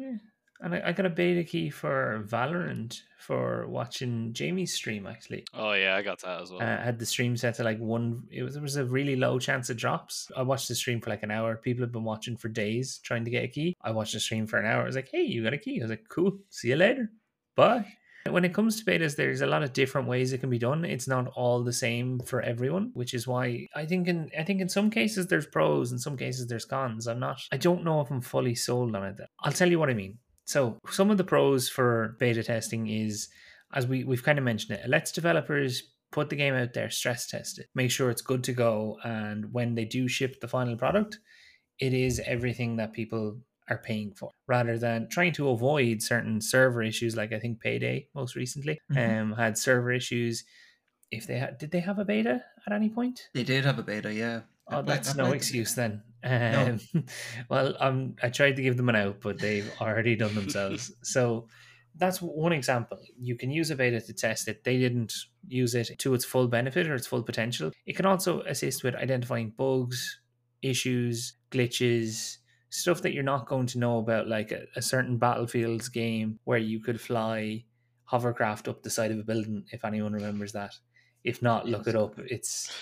and 0.65 0.75
I, 0.75 0.83
I 0.87 0.93
got 0.93 1.07
a 1.07 1.11
beta 1.11 1.45
key 1.45 1.71
for 1.71 2.25
Valorant 2.27 3.03
for 3.19 3.67
watching 3.69 4.33
Jamie's 4.33 4.75
stream. 4.75 5.07
Actually, 5.07 5.45
Oh 5.55 5.73
yeah, 5.73 5.95
I 5.97 6.03
got 6.03 6.21
that 6.23 6.43
as 6.43 6.51
well. 6.51 6.61
uh, 6.61 6.83
had 6.83 6.99
the 6.99 7.07
stream 7.07 7.37
set 7.37 7.55
to 7.57 7.65
like 7.65 7.79
one. 7.79 8.25
It 8.31 8.43
was 8.43 8.55
there 8.55 8.63
was 8.63 8.77
a 8.77 8.85
really 8.85 9.17
low 9.17 9.39
chance 9.39 9.71
of 9.71 9.77
drops. 9.77 10.31
I 10.37 10.43
watched 10.43 10.69
the 10.69 10.75
stream 10.75 11.01
for 11.01 11.11
like 11.11 11.23
an 11.23 11.31
hour. 11.31 11.57
People 11.57 11.83
have 11.85 11.93
been 11.93 12.05
watching 12.05 12.37
for 12.37 12.49
days 12.49 12.99
trying 13.05 13.25
to 13.25 13.31
get 13.31 13.45
a 13.45 13.49
key. 13.49 13.75
I 13.83 13.91
watched 13.93 14.15
the 14.15 14.21
stream 14.21 14.47
for 14.47 14.59
an 14.59 14.67
hour. 14.67 14.83
I 14.83 14.87
was 14.87 14.97
like, 14.97 15.09
"Hey, 15.11 15.23
you 15.23 15.43
got 15.45 15.53
a 15.55 15.59
key?" 15.59 15.81
I 15.81 15.85
was 15.85 15.91
like, 15.91 16.09
"Cool. 16.09 16.39
See 16.51 16.69
you 16.71 16.77
later. 16.77 17.11
Bye." 17.57 17.87
When 18.31 18.47
it 18.47 18.55
comes 18.55 18.83
to 18.83 18.91
betas, 18.91 19.17
there's 19.17 19.43
a 19.43 19.47
lot 19.47 19.63
of 19.63 19.75
different 19.75 20.09
ways 20.09 20.33
it 20.33 20.39
can 20.39 20.49
be 20.49 20.59
done. 20.59 20.83
It's 20.87 21.07
not 21.07 21.27
all 21.37 21.63
the 21.63 21.75
same 21.75 22.21
for 22.21 22.41
everyone, 22.41 22.91
which 22.95 23.13
is 23.13 23.27
why 23.27 23.69
I 23.75 23.85
think 23.85 24.09
in 24.09 24.31
I 24.39 24.43
think 24.45 24.63
in 24.63 24.69
some 24.71 24.89
cases 24.91 25.27
there's 25.27 25.47
pros, 25.47 25.93
in 25.93 25.99
some 25.99 26.17
cases 26.17 26.47
there's 26.47 26.65
cons. 26.65 27.07
I'm 27.07 27.21
not 27.21 27.43
I 27.53 27.59
don't 27.59 27.85
know 27.85 28.01
if 28.01 28.11
I'm 28.11 28.23
fully 28.23 28.55
sold 28.55 28.97
on 28.97 29.05
it. 29.05 29.21
I'll 29.41 29.53
tell 29.53 29.71
you 29.71 29.79
what 29.79 29.91
I 29.91 29.95
mean. 29.95 30.17
So 30.45 30.79
some 30.91 31.11
of 31.11 31.17
the 31.19 31.25
pros 31.25 31.69
for 31.69 32.17
beta 32.21 32.43
testing 32.43 32.87
is 32.89 33.29
as 33.73 33.87
we, 33.87 34.05
we've 34.05 34.23
kind 34.23 34.39
of 34.39 34.45
mentioned 34.45 34.79
it, 34.79 34.85
it 34.85 34.89
lets 34.91 35.11
developers 35.13 35.83
put 36.13 36.31
the 36.31 36.37
game 36.37 36.55
out 36.55 36.75
there, 36.75 36.91
stress 36.91 37.27
test 37.27 37.59
it, 37.59 37.67
make 37.75 37.91
sure 37.91 38.09
it's 38.11 38.23
good 38.23 38.45
to 38.45 38.53
go, 38.53 38.99
and 39.05 39.53
when 39.53 39.75
they 39.75 39.85
do 39.85 40.07
ship 40.07 40.41
the 40.41 40.47
final 40.49 40.77
product, 40.77 41.19
it 41.81 41.93
is 41.93 42.21
everything 42.25 42.77
that 42.77 42.93
people 42.93 43.39
are 43.69 43.79
paying 43.79 44.13
for 44.13 44.31
rather 44.47 44.79
than 44.79 45.09
trying 45.09 45.33
to 45.33 45.49
avoid 45.49 46.03
certain 46.03 46.39
server 46.39 46.83
issues 46.83 47.17
like 47.17 47.33
i 47.33 47.39
think 47.39 47.59
payday 47.63 48.07
most 48.15 48.37
recently 48.37 48.79
Mhm. 48.93 49.21
um 49.23 49.33
had 49.33 49.57
server 49.57 49.91
issues 49.91 50.45
if 51.11 51.27
they 51.27 51.39
had 51.39 51.57
did 51.57 51.71
they 51.71 51.81
have 51.81 51.99
a 51.99 52.05
beta 52.05 52.45
at 52.67 52.73
any 52.75 52.91
point 52.91 53.31
they 53.33 53.43
did 53.43 53.65
have 53.65 53.79
a 53.79 53.83
beta. 53.83 54.13
Yeah. 54.13 54.43
Oh 54.69 54.83
play- 54.83 54.95
that's 54.95 55.15
I 55.15 55.17
no 55.17 55.25
played 55.25 55.37
excuse 55.37 55.75
then 55.75 56.03
um, 56.25 56.81
well 57.49 57.75
um 57.81 58.17
i 58.23 58.29
tried 58.29 58.57
to 58.57 58.63
give 58.63 58.77
them 58.77 58.89
an 58.89 58.97
out 58.97 59.21
but 59.21 59.39
they've 59.39 59.71
already 59.81 60.17
done 60.17 60.35
themselves. 60.35 60.93
So 61.03 61.49
that's 61.97 62.21
one 62.21 62.53
example. 62.53 62.99
You 63.21 63.37
can 63.37 63.51
use 63.51 63.71
a 63.71 63.77
beta 63.77 64.01
to 64.01 64.13
test 64.13 64.49
it. 64.49 64.65
They 64.65 64.79
didn't 64.79 65.13
use 65.47 65.75
it 65.75 65.97
to 65.99 66.15
its 66.15 66.25
full 66.25 66.49
benefit 66.49 66.89
or 66.89 66.95
its 66.95 67.07
full 67.07 67.23
potential. 67.23 67.71
It 67.87 67.95
can 67.95 68.07
also 68.07 68.41
assist 68.43 68.83
with 68.83 68.97
identifying 68.97 69.51
bugs 69.57 70.19
issues 70.63 71.35
glitches 71.51 72.39
stuff 72.71 73.03
that 73.03 73.13
you're 73.13 73.23
not 73.23 73.47
going 73.47 73.67
to 73.67 73.79
know 73.79 73.99
about 73.99 74.27
like 74.27 74.51
a, 74.51 74.65
a 74.75 74.83
certain 74.83 75.17
battlefields 75.17 75.89
game 75.89 76.41
where 76.45 76.59
you 76.59 76.81
could 76.81 77.01
fly 77.01 77.65
hovercraft 78.07 78.67
up 78.67 78.83
the 78.83 78.91
side 78.91 79.13
of 79.13 79.19
a 79.19 79.23
building 79.23 79.65
if 79.71 79.85
anyone 79.85 80.13
remembers 80.13 80.53
that. 80.53 80.75
If 81.23 81.41
not 81.41 81.67
look 81.67 81.87
it 81.87 81.95
up. 81.95 82.19
It's 82.19 82.73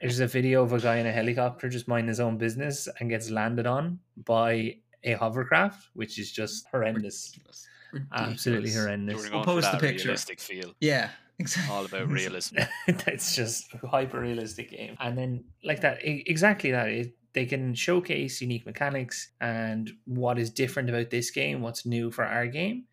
there's 0.00 0.20
a 0.20 0.26
video 0.26 0.62
of 0.62 0.72
a 0.72 0.80
guy 0.80 0.96
in 0.96 1.06
a 1.06 1.12
helicopter 1.12 1.68
just 1.68 1.88
minding 1.88 2.08
his 2.08 2.20
own 2.20 2.38
business 2.38 2.88
and 3.00 3.08
gets 3.10 3.30
landed 3.30 3.66
on 3.66 3.98
by 4.24 4.76
a 5.02 5.12
hovercraft, 5.14 5.88
which 5.94 6.18
is 6.18 6.32
just 6.32 6.66
horrendous. 6.70 7.32
Ridiculous. 7.34 7.66
Ridiculous. 7.92 8.30
Absolutely 8.32 8.70
You 8.70 8.80
horrendous. 8.80 9.14
were 9.16 9.22
We'll 9.22 9.30
going 9.30 9.44
for 9.44 9.62
post 9.62 9.72
the 9.72 9.78
picture. 9.78 10.08
realistic 10.08 10.40
feel. 10.40 10.74
Yeah. 10.80 11.10
Exactly. 11.38 11.74
All 11.74 11.84
about 11.84 12.08
realism. 12.20 12.56
That's 12.86 13.34
just 13.34 13.66
a 13.82 13.86
hyper 13.86 14.20
realistic 14.20 14.70
game. 14.70 14.96
And 15.00 15.18
then, 15.18 15.44
like 15.64 15.80
that, 15.80 15.98
exactly 16.02 16.70
that. 16.70 16.88
It, 16.88 17.14
they 17.32 17.44
can 17.46 17.74
showcase 17.74 18.40
unique 18.40 18.64
mechanics 18.64 19.32
and 19.40 19.90
what 20.04 20.38
is 20.38 20.50
different 20.50 20.88
about 20.88 21.10
this 21.10 21.32
game, 21.32 21.60
what's 21.60 21.84
new 21.84 22.12
for 22.12 22.24
our 22.24 22.46
game, 22.46 22.84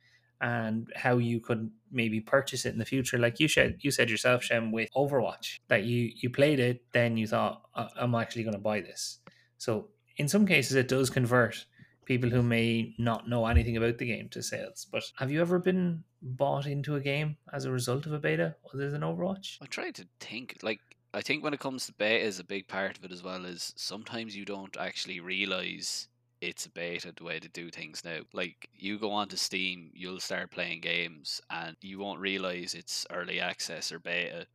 and 0.42 0.92
how 0.96 1.20
you 1.20 1.40
could 1.40 1.70
maybe 1.92 2.20
purchase 2.22 2.66
it 2.66 2.74
in 2.74 2.80
the 2.80 2.86
future. 2.86 3.18
Like 3.18 3.40
you 3.40 3.48
said, 3.48 3.78
you 3.82 3.92
said 3.92 4.10
yourself, 4.10 4.44
Shem, 4.44 4.72
with 4.72 4.90
Overwatch, 4.96 5.60
that 5.68 5.84
you 5.84 6.12
you 6.16 6.30
played 6.30 6.60
it, 6.60 6.84
then 6.92 7.18
you 7.18 7.28
thought, 7.28 7.64
"I- 7.76 7.90
I'm 7.98 8.16
actually 8.16 8.44
going 8.44 8.54
to 8.56 8.60
buy 8.60 8.82
this. 8.82 9.20
So 9.58 9.90
in 10.18 10.28
some 10.28 10.46
cases, 10.46 10.76
it 10.76 10.88
does 10.88 11.10
convert 11.10 11.66
people 12.06 12.30
who 12.30 12.42
may 12.42 12.94
not 12.98 13.30
know 13.30 13.46
anything 13.46 13.78
about 13.78 13.98
the 13.98 14.06
game 14.06 14.28
to 14.30 14.42
sales. 14.44 14.86
But 14.92 15.04
have 15.18 15.32
you 15.32 15.40
ever 15.42 15.60
been 15.60 16.04
bought 16.22 16.66
into 16.66 16.96
a 16.96 17.00
game 17.00 17.38
as 17.54 17.66
a 17.66 17.72
result 17.72 18.06
of 18.06 18.14
a 18.14 18.20
beta 18.20 18.56
other 18.74 18.90
than 18.90 19.02
Overwatch? 19.02 19.58
I'm 19.62 19.68
trying 19.68 19.94
to 19.94 20.08
think. 20.20 20.58
Like, 20.62 20.80
I 21.14 21.22
think 21.22 21.44
when 21.44 21.54
it 21.54 21.60
comes 21.60 21.86
to 21.86 21.94
beta, 21.94 22.24
is 22.26 22.40
a 22.40 22.44
big 22.44 22.68
part 22.68 22.98
of 22.98 23.06
it 23.06 23.12
as 23.12 23.24
well. 23.24 23.46
Is 23.46 23.74
sometimes 23.78 24.36
you 24.36 24.46
don't 24.46 24.76
actually 24.78 25.20
realize 25.20 26.08
it's 26.42 26.66
a 26.66 26.70
beta 26.70 27.14
the 27.16 27.24
way 27.24 27.40
to 27.40 27.48
do 27.50 27.70
things 27.70 28.04
now. 28.04 28.20
Like, 28.34 28.68
you 28.74 28.98
go 28.98 29.12
onto 29.12 29.38
Steam, 29.38 29.92
you'll 29.94 30.20
start 30.20 30.52
playing 30.52 30.82
games, 30.82 31.40
and 31.50 31.78
you 31.82 32.00
won't 32.00 32.20
realize 32.20 32.74
it's 32.74 33.06
early 33.12 33.40
access 33.40 33.92
or 33.92 34.00
beta 34.00 34.48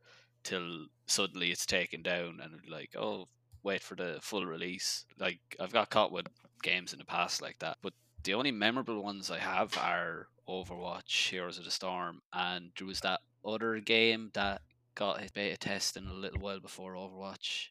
till 0.43 0.87
suddenly 1.07 1.51
it's 1.51 1.65
taken 1.65 2.03
down, 2.03 2.39
and 2.43 2.59
like, 2.69 2.95
oh, 2.97 3.27
wait 3.63 3.81
for 3.81 3.95
the 3.95 4.19
full 4.21 4.45
release. 4.45 5.05
Like, 5.17 5.39
I've 5.59 5.73
got 5.73 5.89
caught 5.89 6.11
with 6.11 6.27
games 6.61 6.93
in 6.93 6.99
the 6.99 7.05
past 7.05 7.41
like 7.41 7.59
that, 7.59 7.77
but 7.81 7.93
the 8.23 8.33
only 8.33 8.51
memorable 8.51 9.01
ones 9.01 9.31
I 9.31 9.39
have 9.39 9.77
are 9.77 10.27
Overwatch, 10.47 11.29
Heroes 11.29 11.57
of 11.57 11.65
the 11.65 11.71
Storm, 11.71 12.21
and 12.33 12.71
there 12.77 12.87
was 12.87 12.99
that 13.01 13.21
other 13.45 13.79
game 13.79 14.31
that 14.33 14.61
got 14.95 15.21
a 15.21 15.29
beta 15.33 15.57
testing 15.57 16.07
a 16.07 16.13
little 16.13 16.39
while 16.39 16.59
before 16.59 16.95
Overwatch. 16.95 17.67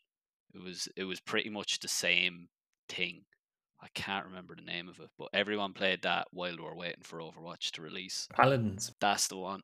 It 0.55 0.63
was 0.63 0.89
it 0.97 1.05
was 1.05 1.21
pretty 1.21 1.51
much 1.51 1.81
the 1.81 1.89
same 1.89 2.49
thing. 2.89 3.25
I 3.81 3.89
can't 3.95 4.27
remember 4.27 4.55
the 4.57 4.63
name 4.63 4.89
of 4.89 4.99
it, 5.01 5.11
but 5.19 5.29
everyone 5.33 5.73
played 5.73 6.03
that 6.03 6.29
while 6.33 6.57
we 6.57 6.63
were 6.63 6.75
waiting 6.75 7.03
for 7.03 7.19
Overwatch 7.21 7.71
to 7.73 7.83
release. 7.83 8.27
Paladins. 8.35 8.93
That's 9.01 9.29
the 9.29 9.37
one. 9.37 9.63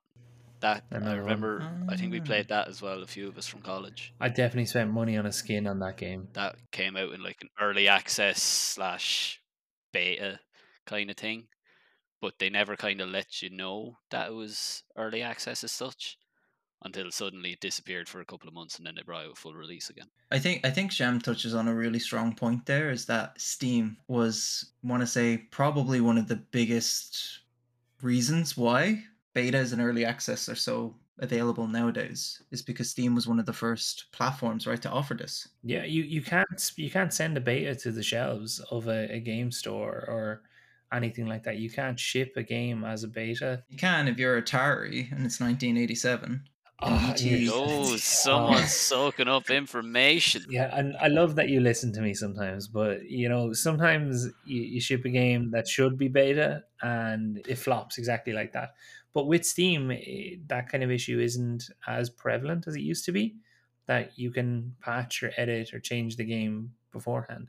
That 0.61 0.85
I 0.93 0.97
Another 0.97 1.17
one. 1.17 1.25
remember. 1.25 1.65
I 1.89 1.97
think 1.97 2.13
we 2.13 2.21
Ah. 2.21 2.25
played 2.25 2.49
that 2.49 2.69
as 2.69 2.81
well. 2.81 3.03
A 3.03 3.07
few 3.07 3.27
of 3.29 3.37
us 3.39 3.47
from 3.49 3.63
college. 3.63 4.13
I 4.21 4.29
definitely 4.29 4.67
spent 4.67 4.91
money 4.91 5.17
on 5.17 5.27
a 5.27 5.33
skin 5.33 5.67
on 5.67 5.81
that 5.81 5.97
game. 5.97 6.29
That 6.35 6.57
came 6.71 6.97
out 6.97 7.13
in 7.13 7.23
like 7.23 7.39
an 7.43 7.49
early 7.61 7.89
access 7.89 8.41
slash 8.43 9.41
beta 9.93 10.41
kind 10.87 11.11
of 11.11 11.17
thing, 11.17 11.49
but 12.21 12.39
they 12.39 12.49
never 12.51 12.77
kind 12.77 13.01
of 13.01 13.09
let 13.09 13.43
you 13.43 13.51
know 13.51 13.99
that 14.11 14.29
it 14.29 14.35
was 14.35 14.85
early 14.97 15.23
access 15.23 15.65
as 15.65 15.73
such 15.73 16.17
until 16.85 17.11
suddenly 17.11 17.53
it 17.53 17.61
disappeared 17.61 18.09
for 18.09 18.21
a 18.21 18.25
couple 18.25 18.49
of 18.49 18.55
months 18.55 18.79
and 18.79 18.87
then 18.87 18.95
they 18.95 19.03
brought 19.03 19.27
out 19.27 19.33
a 19.33 19.37
full 19.37 19.55
release 19.55 19.91
again. 19.91 20.09
I 20.31 20.39
think 20.39 20.65
I 20.67 20.71
think 20.71 20.93
Sham 20.93 21.21
touches 21.21 21.55
on 21.55 21.69
a 21.69 21.75
really 21.75 21.99
strong 21.99 22.35
point 22.35 22.67
there 22.67 22.91
is 22.91 23.07
that 23.07 23.41
Steam 23.41 23.97
was 24.09 24.73
want 24.83 25.03
to 25.03 25.07
say 25.07 25.37
probably 25.37 26.01
one 26.01 26.19
of 26.19 26.29
the 26.29 26.37
biggest 26.37 27.41
reasons 28.01 28.57
why 28.57 29.03
betas 29.35 29.73
and 29.73 29.81
early 29.81 30.05
access 30.05 30.49
are 30.49 30.57
so 30.57 30.95
available 31.19 31.67
nowadays 31.67 32.43
is 32.51 32.63
because 32.63 32.91
Steam 32.91 33.15
was 33.15 33.29
one 33.29 33.39
of 33.39 33.47
the 33.47 33.53
first 33.53 34.07
platforms, 34.13 34.67
right, 34.67 34.83
to 34.83 34.91
offer 34.91 35.15
this. 35.15 35.49
Yeah, 35.63 35.85
you, 35.85 36.03
you 36.03 36.23
can't 36.23 36.73
you 36.77 36.91
can't 36.91 37.13
send 37.13 37.37
a 37.37 37.41
beta 37.41 37.75
to 37.77 37.93
the 37.93 38.03
shelves 38.03 38.61
of 38.71 38.89
a, 38.89 39.09
a 39.11 39.21
game 39.21 39.51
store 39.51 40.05
or 40.09 40.43
anything 40.93 41.27
like 41.27 41.45
that. 41.45 41.59
You 41.59 41.71
can't 41.71 41.99
ship 41.99 42.35
a 42.37 42.43
game 42.43 42.85
as 42.85 43.05
a 43.05 43.09
beta. 43.09 43.63
You 43.69 43.79
can 43.79 44.09
if 44.09 44.19
you're 44.19 44.41
Atari 44.41 45.11
and 45.13 45.25
it's 45.25 45.41
1987. 45.41 46.43
Oh, 46.81 47.11
ET. 47.11 47.21
you- 47.21 47.53
Oh, 47.55 47.93
Oh. 47.93 47.97
someone's 47.97 48.73
soaking 48.73 49.29
up 49.29 49.51
information. 49.51 50.45
Yeah, 50.49 50.77
and 50.77 50.97
I 50.97 51.09
love 51.09 51.37
that 51.37 51.49
you 51.49 51.61
listen 51.61 51.93
to 51.93 52.01
me 52.01 52.15
sometimes, 52.15 52.67
but 52.67 53.09
you 53.09 53.29
know, 53.29 53.53
sometimes 53.53 54.27
you, 54.45 54.63
you 54.63 54.81
ship 54.81 55.05
a 55.05 55.09
game 55.11 55.51
that 55.53 55.69
should 55.69 55.97
be 55.97 56.09
beta 56.09 56.65
and 56.83 57.41
it 57.47 57.57
flops 57.57 57.99
exactly 57.99 58.33
like 58.33 58.53
that. 58.53 58.71
But 59.13 59.27
with 59.27 59.45
Steam, 59.47 59.91
eh, 59.93 60.37
that 60.49 60.69
kind 60.69 60.83
of 60.83 60.91
issue 60.91 61.21
isn't 61.21 61.65
as 61.87 62.11
prevalent 62.11 62.67
as 62.67 62.75
it 62.75 62.81
used 62.81 63.05
to 63.05 63.13
be. 63.13 63.37
That 63.87 64.19
you 64.19 64.31
can 64.31 64.75
patch 64.81 65.23
or 65.23 65.33
edit 65.37 65.75
or 65.75 65.81
change 65.81 66.17
the 66.17 66.25
game 66.25 66.73
beforehand. 66.93 67.49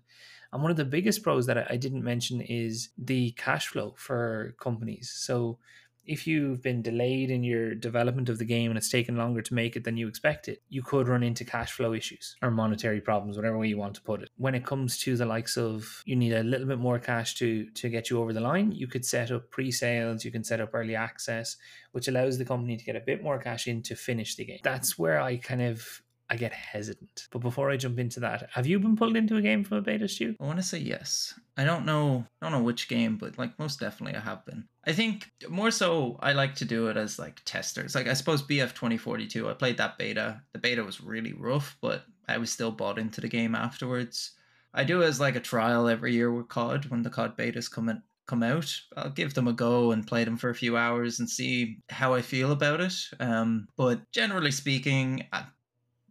And 0.52 0.62
one 0.62 0.72
of 0.72 0.78
the 0.78 0.86
biggest 0.86 1.24
pros 1.24 1.46
that 1.48 1.58
I- 1.58 1.68
I 1.72 1.78
didn't 1.78 2.04
mention 2.04 2.42
is 2.42 2.90
the 2.98 3.32
cash 3.32 3.68
flow 3.68 3.96
for 3.98 4.54
companies. 4.60 5.10
So 5.10 5.58
if 6.06 6.28
you've 6.28 6.62
been 6.62 6.82
delayed 6.82 7.32
in 7.32 7.44
your 7.44 7.76
development 7.76 8.30
of 8.30 8.38
the 8.38 8.46
game 8.46 8.72
and 8.72 8.78
it's 8.78 8.90
taken 8.90 9.16
longer 9.16 9.42
to 9.42 9.54
make 9.54 9.76
it 9.76 9.84
than 9.84 9.98
you 9.98 10.08
expected, 10.08 10.60
you 10.70 10.82
could 10.82 11.08
run 11.08 11.24
into 11.24 11.46
cash 11.46 11.72
flow 11.72 11.94
issues 11.94 12.36
or 12.42 12.52
monetary 12.52 13.02
problems, 13.02 13.36
whatever 13.36 13.58
way 13.58 13.68
you 13.68 13.78
want 13.78 13.96
to 13.96 14.02
put 14.02 14.22
it. 14.22 14.30
When 14.38 14.56
it 14.56 14.66
comes 14.66 14.98
to 15.00 15.16
the 15.16 15.26
likes 15.26 15.58
of 15.58 16.04
you 16.06 16.16
need 16.16 16.34
a 16.34 16.44
little 16.44 16.68
bit 16.68 16.80
more 16.80 17.00
cash 17.00 17.36
to 17.36 17.70
to 17.70 17.90
get 17.90 18.10
you 18.10 18.20
over 18.20 18.34
the 18.34 18.42
line, 18.42 18.72
you 18.72 18.88
could 18.88 19.06
set 19.06 19.32
up 19.32 19.50
pre-sales, 19.50 20.26
you 20.26 20.32
can 20.32 20.44
set 20.44 20.62
up 20.62 20.72
early 20.74 20.96
access, 20.96 21.58
which 21.92 22.08
allows 22.08 22.38
the 22.38 22.46
company 22.46 22.78
to 22.78 22.86
get 22.86 22.96
a 22.96 23.02
bit 23.02 23.24
more 23.24 23.40
cash 23.40 23.68
in 23.68 23.82
to 23.84 23.96
finish 23.96 24.36
the 24.36 24.46
game. 24.46 24.60
That's 24.64 24.98
where 24.98 25.22
I 25.22 25.38
kind 25.38 25.62
of 25.62 26.02
I 26.34 26.36
get 26.36 26.52
hesitant. 26.52 27.28
But 27.30 27.44
before 27.44 27.70
I 27.70 27.78
jump 27.78 28.00
into 28.00 28.20
that, 28.22 28.50
have 28.54 28.66
you 28.66 28.80
been 28.80 28.96
pulled 28.96 29.16
into 29.16 29.38
a 29.38 29.42
game 29.42 29.64
from 29.64 29.78
a 29.78 29.82
beta, 29.82 30.08
Stu? 30.08 30.36
I 30.40 30.46
want 30.46 30.58
to 30.58 30.64
say 30.64 30.80
yes. 30.80 31.40
I 31.58 31.64
don't 31.64 31.86
know. 31.86 32.26
I 32.42 32.46
don't 32.46 32.58
know 32.58 32.66
which 32.66 32.88
game, 32.88 33.18
but 33.18 33.38
like 33.38 33.60
most 33.60 33.80
definitely, 33.80 34.18
I 34.18 34.22
have 34.22 34.44
been. 34.44 34.68
I 34.84 34.94
think 34.94 35.30
more 35.48 35.70
so, 35.70 36.18
I 36.22 36.34
like 36.34 36.56
to 36.56 36.66
do 36.66 36.88
it 36.88 36.98
as 36.98 37.20
like 37.20 37.42
testers. 37.46 37.94
Like 37.94 38.08
I 38.08 38.14
suppose 38.14 38.42
BF 38.42 38.74
twenty 38.74 38.98
forty 38.98 39.28
two. 39.28 39.48
I 39.48 39.54
played 39.54 39.78
that 39.78 40.00
beta. 40.00 40.42
The 40.54 40.60
beta 40.60 40.84
was 40.84 41.02
really 41.02 41.34
rough, 41.34 41.78
but 41.82 42.04
I 42.28 42.40
was 42.40 42.52
still 42.52 42.72
bought 42.72 42.98
into 42.98 43.22
the 43.22 43.28
game 43.28 43.54
afterwards. 43.54 44.32
I 44.74 44.84
do 44.84 45.04
it 45.04 45.06
as 45.06 45.20
like 45.20 45.36
a 45.36 45.40
trial 45.40 45.88
every 45.88 46.14
year 46.14 46.34
with 46.34 46.48
COD 46.48 46.86
when 46.86 47.04
the 47.04 47.12
COD 47.12 47.38
betas 47.38 47.70
come 47.70 47.90
in, 47.90 48.02
come 48.26 48.42
out. 48.42 48.76
I'll 48.98 49.12
give 49.12 49.36
them 49.36 49.48
a 49.48 49.54
go 49.54 49.92
and 49.92 50.08
play 50.08 50.24
them 50.24 50.38
for 50.38 50.50
a 50.50 50.56
few 50.56 50.78
hours 50.78 51.20
and 51.20 51.30
see 51.30 51.78
how 51.90 52.16
I 52.16 52.24
feel 52.24 52.52
about 52.52 52.82
it. 52.82 52.96
Um, 53.20 53.68
but 53.78 54.02
generally 54.12 54.50
speaking, 54.50 55.28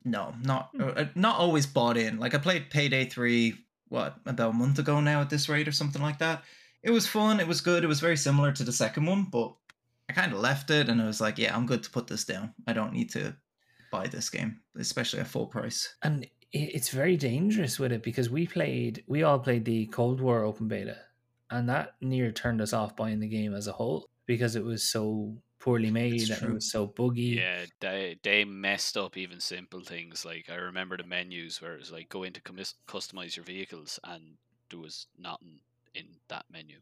no, 0.04 0.34
not 0.42 0.70
uh, 0.78 1.04
not 1.14 1.38
always 1.38 1.66
bought 1.66 1.96
in. 1.96 2.18
Like 2.18 2.34
I 2.34 2.38
played 2.38 2.70
Payday 2.70 3.06
three, 3.06 3.54
what 3.88 4.16
about 4.26 4.50
a 4.50 4.54
month 4.54 4.78
ago 4.78 5.00
now 5.00 5.20
at 5.20 5.30
this 5.30 5.48
rate 5.48 5.68
or 5.68 5.72
something 5.72 6.02
like 6.02 6.18
that. 6.18 6.42
It 6.82 6.90
was 6.90 7.06
fun. 7.06 7.40
It 7.40 7.46
was 7.46 7.60
good. 7.60 7.84
It 7.84 7.88
was 7.88 8.00
very 8.00 8.16
similar 8.16 8.52
to 8.52 8.64
the 8.64 8.72
second 8.72 9.06
one, 9.06 9.24
but 9.24 9.54
I 10.08 10.12
kind 10.12 10.32
of 10.32 10.40
left 10.40 10.70
it 10.70 10.88
and 10.88 11.00
I 11.00 11.06
was 11.06 11.20
like, 11.20 11.38
yeah, 11.38 11.54
I'm 11.56 11.66
good 11.66 11.82
to 11.84 11.90
put 11.90 12.08
this 12.08 12.24
down. 12.24 12.54
I 12.66 12.72
don't 12.72 12.92
need 12.92 13.10
to 13.10 13.36
buy 13.92 14.08
this 14.08 14.30
game, 14.30 14.60
especially 14.76 15.20
at 15.20 15.28
full 15.28 15.46
price. 15.46 15.94
and 16.02 16.26
it's 16.52 16.90
very 16.90 17.16
dangerous 17.16 17.78
with 17.78 17.92
it 17.92 18.02
because 18.02 18.28
we 18.28 18.46
played 18.46 19.02
we 19.06 19.22
all 19.22 19.38
played 19.38 19.64
the 19.64 19.86
cold 19.86 20.20
war 20.20 20.44
open 20.44 20.68
beta 20.68 20.98
and 21.50 21.66
that 21.68 21.94
near 22.02 22.30
turned 22.30 22.60
us 22.60 22.74
off 22.74 22.94
buying 22.94 23.20
the 23.20 23.26
game 23.26 23.54
as 23.54 23.68
a 23.68 23.72
whole 23.72 24.06
because 24.26 24.54
it 24.54 24.62
was 24.62 24.82
so 24.82 25.34
poorly 25.62 25.90
made 25.90 26.28
and 26.30 26.42
it 26.42 26.52
was 26.52 26.70
so 26.70 26.86
buggy 26.86 27.38
Yeah, 27.40 27.64
they 27.80 28.18
they 28.22 28.44
messed 28.44 28.96
up 28.96 29.16
even 29.16 29.40
simple 29.40 29.80
things. 29.80 30.24
Like 30.24 30.50
I 30.50 30.56
remember 30.56 30.96
the 30.96 31.04
menus 31.04 31.62
where 31.62 31.74
it 31.74 31.78
was 31.80 31.92
like 31.92 32.08
go 32.08 32.24
in 32.24 32.32
to 32.32 32.40
commis- 32.42 32.74
customize 32.88 33.36
your 33.36 33.44
vehicles, 33.44 34.00
and 34.04 34.22
there 34.70 34.80
was 34.80 35.06
nothing 35.18 35.60
in 35.94 36.06
that 36.28 36.44
menu. 36.50 36.78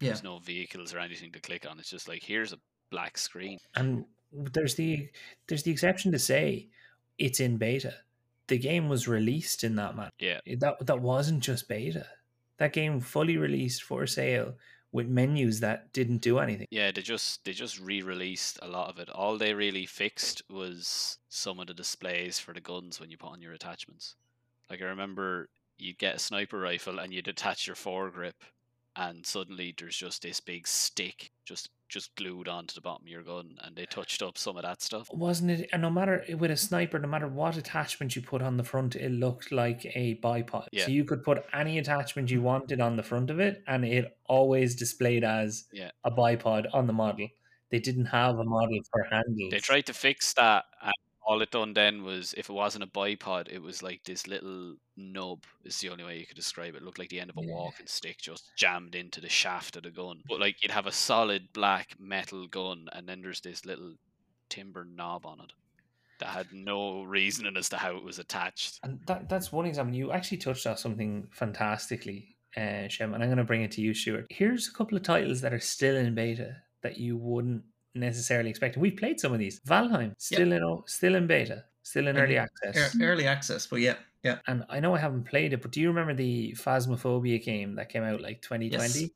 Yeah. 0.00 0.08
There's 0.10 0.22
no 0.24 0.38
vehicles 0.38 0.94
or 0.94 0.98
anything 0.98 1.32
to 1.32 1.40
click 1.40 1.66
on. 1.68 1.78
It's 1.78 1.90
just 1.90 2.08
like 2.08 2.22
here's 2.22 2.52
a 2.52 2.58
black 2.90 3.18
screen. 3.18 3.58
and 3.74 4.04
there's 4.32 4.74
the 4.76 5.08
there's 5.46 5.62
the 5.64 5.70
exception 5.70 6.12
to 6.12 6.18
say 6.18 6.68
it's 7.18 7.40
in 7.40 7.56
beta 7.56 7.94
the 8.48 8.58
game 8.58 8.88
was 8.88 9.08
released 9.08 9.64
in 9.64 9.76
that 9.76 9.96
manner 9.96 10.10
Yeah, 10.18 10.40
that 10.58 10.86
that 10.86 11.00
wasn't 11.00 11.42
just 11.42 11.68
beta 11.68 12.06
that 12.58 12.72
game 12.72 13.00
fully 13.00 13.36
released 13.38 13.82
for 13.82 14.06
sale 14.06 14.54
with 14.96 15.08
menus 15.08 15.60
that 15.60 15.92
didn't 15.92 16.22
do 16.22 16.38
anything 16.38 16.66
yeah. 16.70 16.90
They 16.90 17.02
just 17.02 17.44
they 17.44 17.52
just 17.52 17.78
re-released 17.78 18.58
a 18.62 18.68
lot 18.68 18.88
of 18.88 18.98
it. 18.98 19.10
All 19.10 19.36
they 19.36 19.52
really 19.52 19.86
fixed 19.86 20.42
was 20.50 21.18
some 21.28 21.60
of 21.60 21.66
the 21.66 21.74
displays 21.74 22.38
for 22.38 22.54
the 22.54 22.60
guns 22.60 22.98
when 22.98 23.10
you 23.10 23.18
put 23.18 23.30
on 23.30 23.42
your 23.42 23.52
attachments. 23.52 24.16
Like 24.70 24.80
I 24.80 24.86
remember 24.86 25.48
you'd 25.76 25.98
get 25.98 26.16
a 26.16 26.18
sniper 26.18 26.58
rifle 26.58 26.98
and 26.98 27.12
you'd 27.12 27.28
attach 27.28 27.66
your 27.66 27.76
foregrip 27.76 28.40
and 28.96 29.24
suddenly 29.26 29.74
there's 29.76 29.96
just 29.96 30.22
this 30.22 30.40
big 30.40 30.66
stick 30.66 31.30
just 31.44 31.68
just 31.88 32.14
glued 32.16 32.48
onto 32.48 32.74
the 32.74 32.80
bottom 32.80 33.04
of 33.04 33.08
your 33.08 33.22
gun 33.22 33.56
and 33.62 33.76
they 33.76 33.86
touched 33.86 34.22
up 34.22 34.36
some 34.36 34.56
of 34.56 34.62
that 34.62 34.82
stuff. 34.82 35.08
wasn't 35.12 35.50
it 35.50 35.68
and 35.72 35.82
no 35.82 35.90
matter 35.90 36.24
with 36.38 36.50
a 36.50 36.56
sniper 36.56 36.98
no 36.98 37.08
matter 37.08 37.28
what 37.28 37.56
attachment 37.56 38.16
you 38.16 38.22
put 38.22 38.42
on 38.42 38.56
the 38.56 38.64
front 38.64 38.96
it 38.96 39.10
looked 39.12 39.52
like 39.52 39.84
a 39.94 40.18
bipod 40.22 40.66
Yeah. 40.72 40.84
so 40.84 40.90
you 40.90 41.04
could 41.04 41.22
put 41.22 41.44
any 41.52 41.78
attachment 41.78 42.30
you 42.30 42.40
mm. 42.40 42.44
wanted 42.44 42.80
on 42.80 42.96
the 42.96 43.02
front 43.02 43.30
of 43.30 43.38
it 43.40 43.62
and 43.66 43.84
it 43.84 44.16
always 44.26 44.74
displayed 44.74 45.24
as 45.24 45.64
Yeah. 45.72 45.90
a 46.04 46.10
bipod 46.10 46.66
on 46.72 46.86
the 46.86 46.92
model 46.92 47.28
they 47.70 47.78
didn't 47.80 48.06
have 48.06 48.38
a 48.38 48.44
model 48.44 48.78
for 48.92 49.04
handles 49.10 49.50
They 49.50 49.58
tried 49.58 49.86
to 49.86 49.94
fix 49.94 50.32
that 50.34 50.64
and 50.82 50.92
all 51.26 51.42
it 51.42 51.50
done 51.50 51.74
then 51.74 52.04
was 52.04 52.32
if 52.34 52.48
it 52.48 52.52
wasn't 52.52 52.84
a 52.84 52.86
bipod, 52.86 53.48
it 53.50 53.58
was 53.60 53.82
like 53.82 54.00
this 54.04 54.28
little 54.28 54.76
nub 54.96 55.42
is 55.64 55.78
the 55.80 55.88
only 55.90 56.04
way 56.04 56.18
you 56.18 56.26
could 56.26 56.36
describe 56.36 56.74
it. 56.74 56.78
It 56.78 56.82
looked 56.84 57.00
like 57.00 57.08
the 57.08 57.20
end 57.20 57.30
of 57.30 57.36
a 57.36 57.40
Yeah. 57.42 57.52
walking 57.52 57.86
stick 57.88 58.18
just 58.18 58.50
jammed 58.56 58.94
into 58.94 59.20
the 59.20 59.28
shaft 59.28 59.76
of 59.76 59.82
the 59.82 59.90
gun. 59.90 60.22
But 60.28 60.40
like 60.40 60.62
you'd 60.62 60.70
have 60.70 60.86
a 60.86 60.92
solid 60.92 61.52
black 61.52 61.96
metal 61.98 62.46
gun 62.46 62.86
and 62.92 63.08
then 63.08 63.22
there's 63.22 63.40
this 63.40 63.64
little 63.66 63.94
timber 64.48 64.84
knob 64.84 65.26
on 65.26 65.40
it 65.40 65.52
that 66.20 66.28
had 66.28 66.46
no 66.52 67.02
reasoning 67.02 67.56
as 67.56 67.68
to 67.70 67.76
how 67.76 67.96
it 67.96 68.04
was 68.04 68.18
attached. 68.20 68.78
And 68.84 69.00
that 69.06 69.28
that's 69.28 69.50
one 69.52 69.66
example. 69.66 69.96
You 69.96 70.12
actually 70.12 70.38
touched 70.38 70.66
on 70.66 70.76
something 70.76 71.26
fantastically, 71.32 72.36
uh, 72.56 72.86
Shem, 72.88 73.12
and 73.14 73.22
I'm 73.22 73.28
going 73.28 73.36
to 73.38 73.44
bring 73.44 73.62
it 73.62 73.72
to 73.72 73.80
you, 73.82 73.92
Stuart. 73.94 74.26
Here's 74.30 74.68
a 74.68 74.72
couple 74.72 74.96
of 74.96 75.02
titles 75.02 75.40
that 75.40 75.52
are 75.52 75.58
still 75.60 75.96
in 75.96 76.14
beta 76.14 76.56
that 76.82 76.98
you 76.98 77.16
wouldn't 77.16 77.64
necessarily 77.96 78.50
expecting. 78.50 78.80
We've 78.80 78.96
played 78.96 79.18
some 79.20 79.32
of 79.32 79.38
these. 79.38 79.60
Valheim, 79.60 80.14
still 80.18 80.52
in 80.52 80.82
still 80.86 81.14
in 81.14 81.26
beta, 81.26 81.64
still 81.82 82.08
in 82.08 82.16
early 82.18 82.36
access. 82.38 82.96
early 83.00 83.26
access, 83.26 83.66
but 83.66 83.80
yeah, 83.80 83.94
yeah. 84.22 84.38
And 84.46 84.64
I 84.68 84.80
know 84.80 84.94
I 84.94 84.98
haven't 84.98 85.24
played 85.24 85.52
it, 85.52 85.62
but 85.62 85.70
do 85.72 85.80
you 85.80 85.88
remember 85.88 86.14
the 86.14 86.52
Phasmophobia 86.58 87.42
game 87.42 87.74
that 87.76 87.88
came 87.88 88.02
out 88.02 88.20
like 88.20 88.42
2020 88.42 89.00
Yes. 89.00 89.10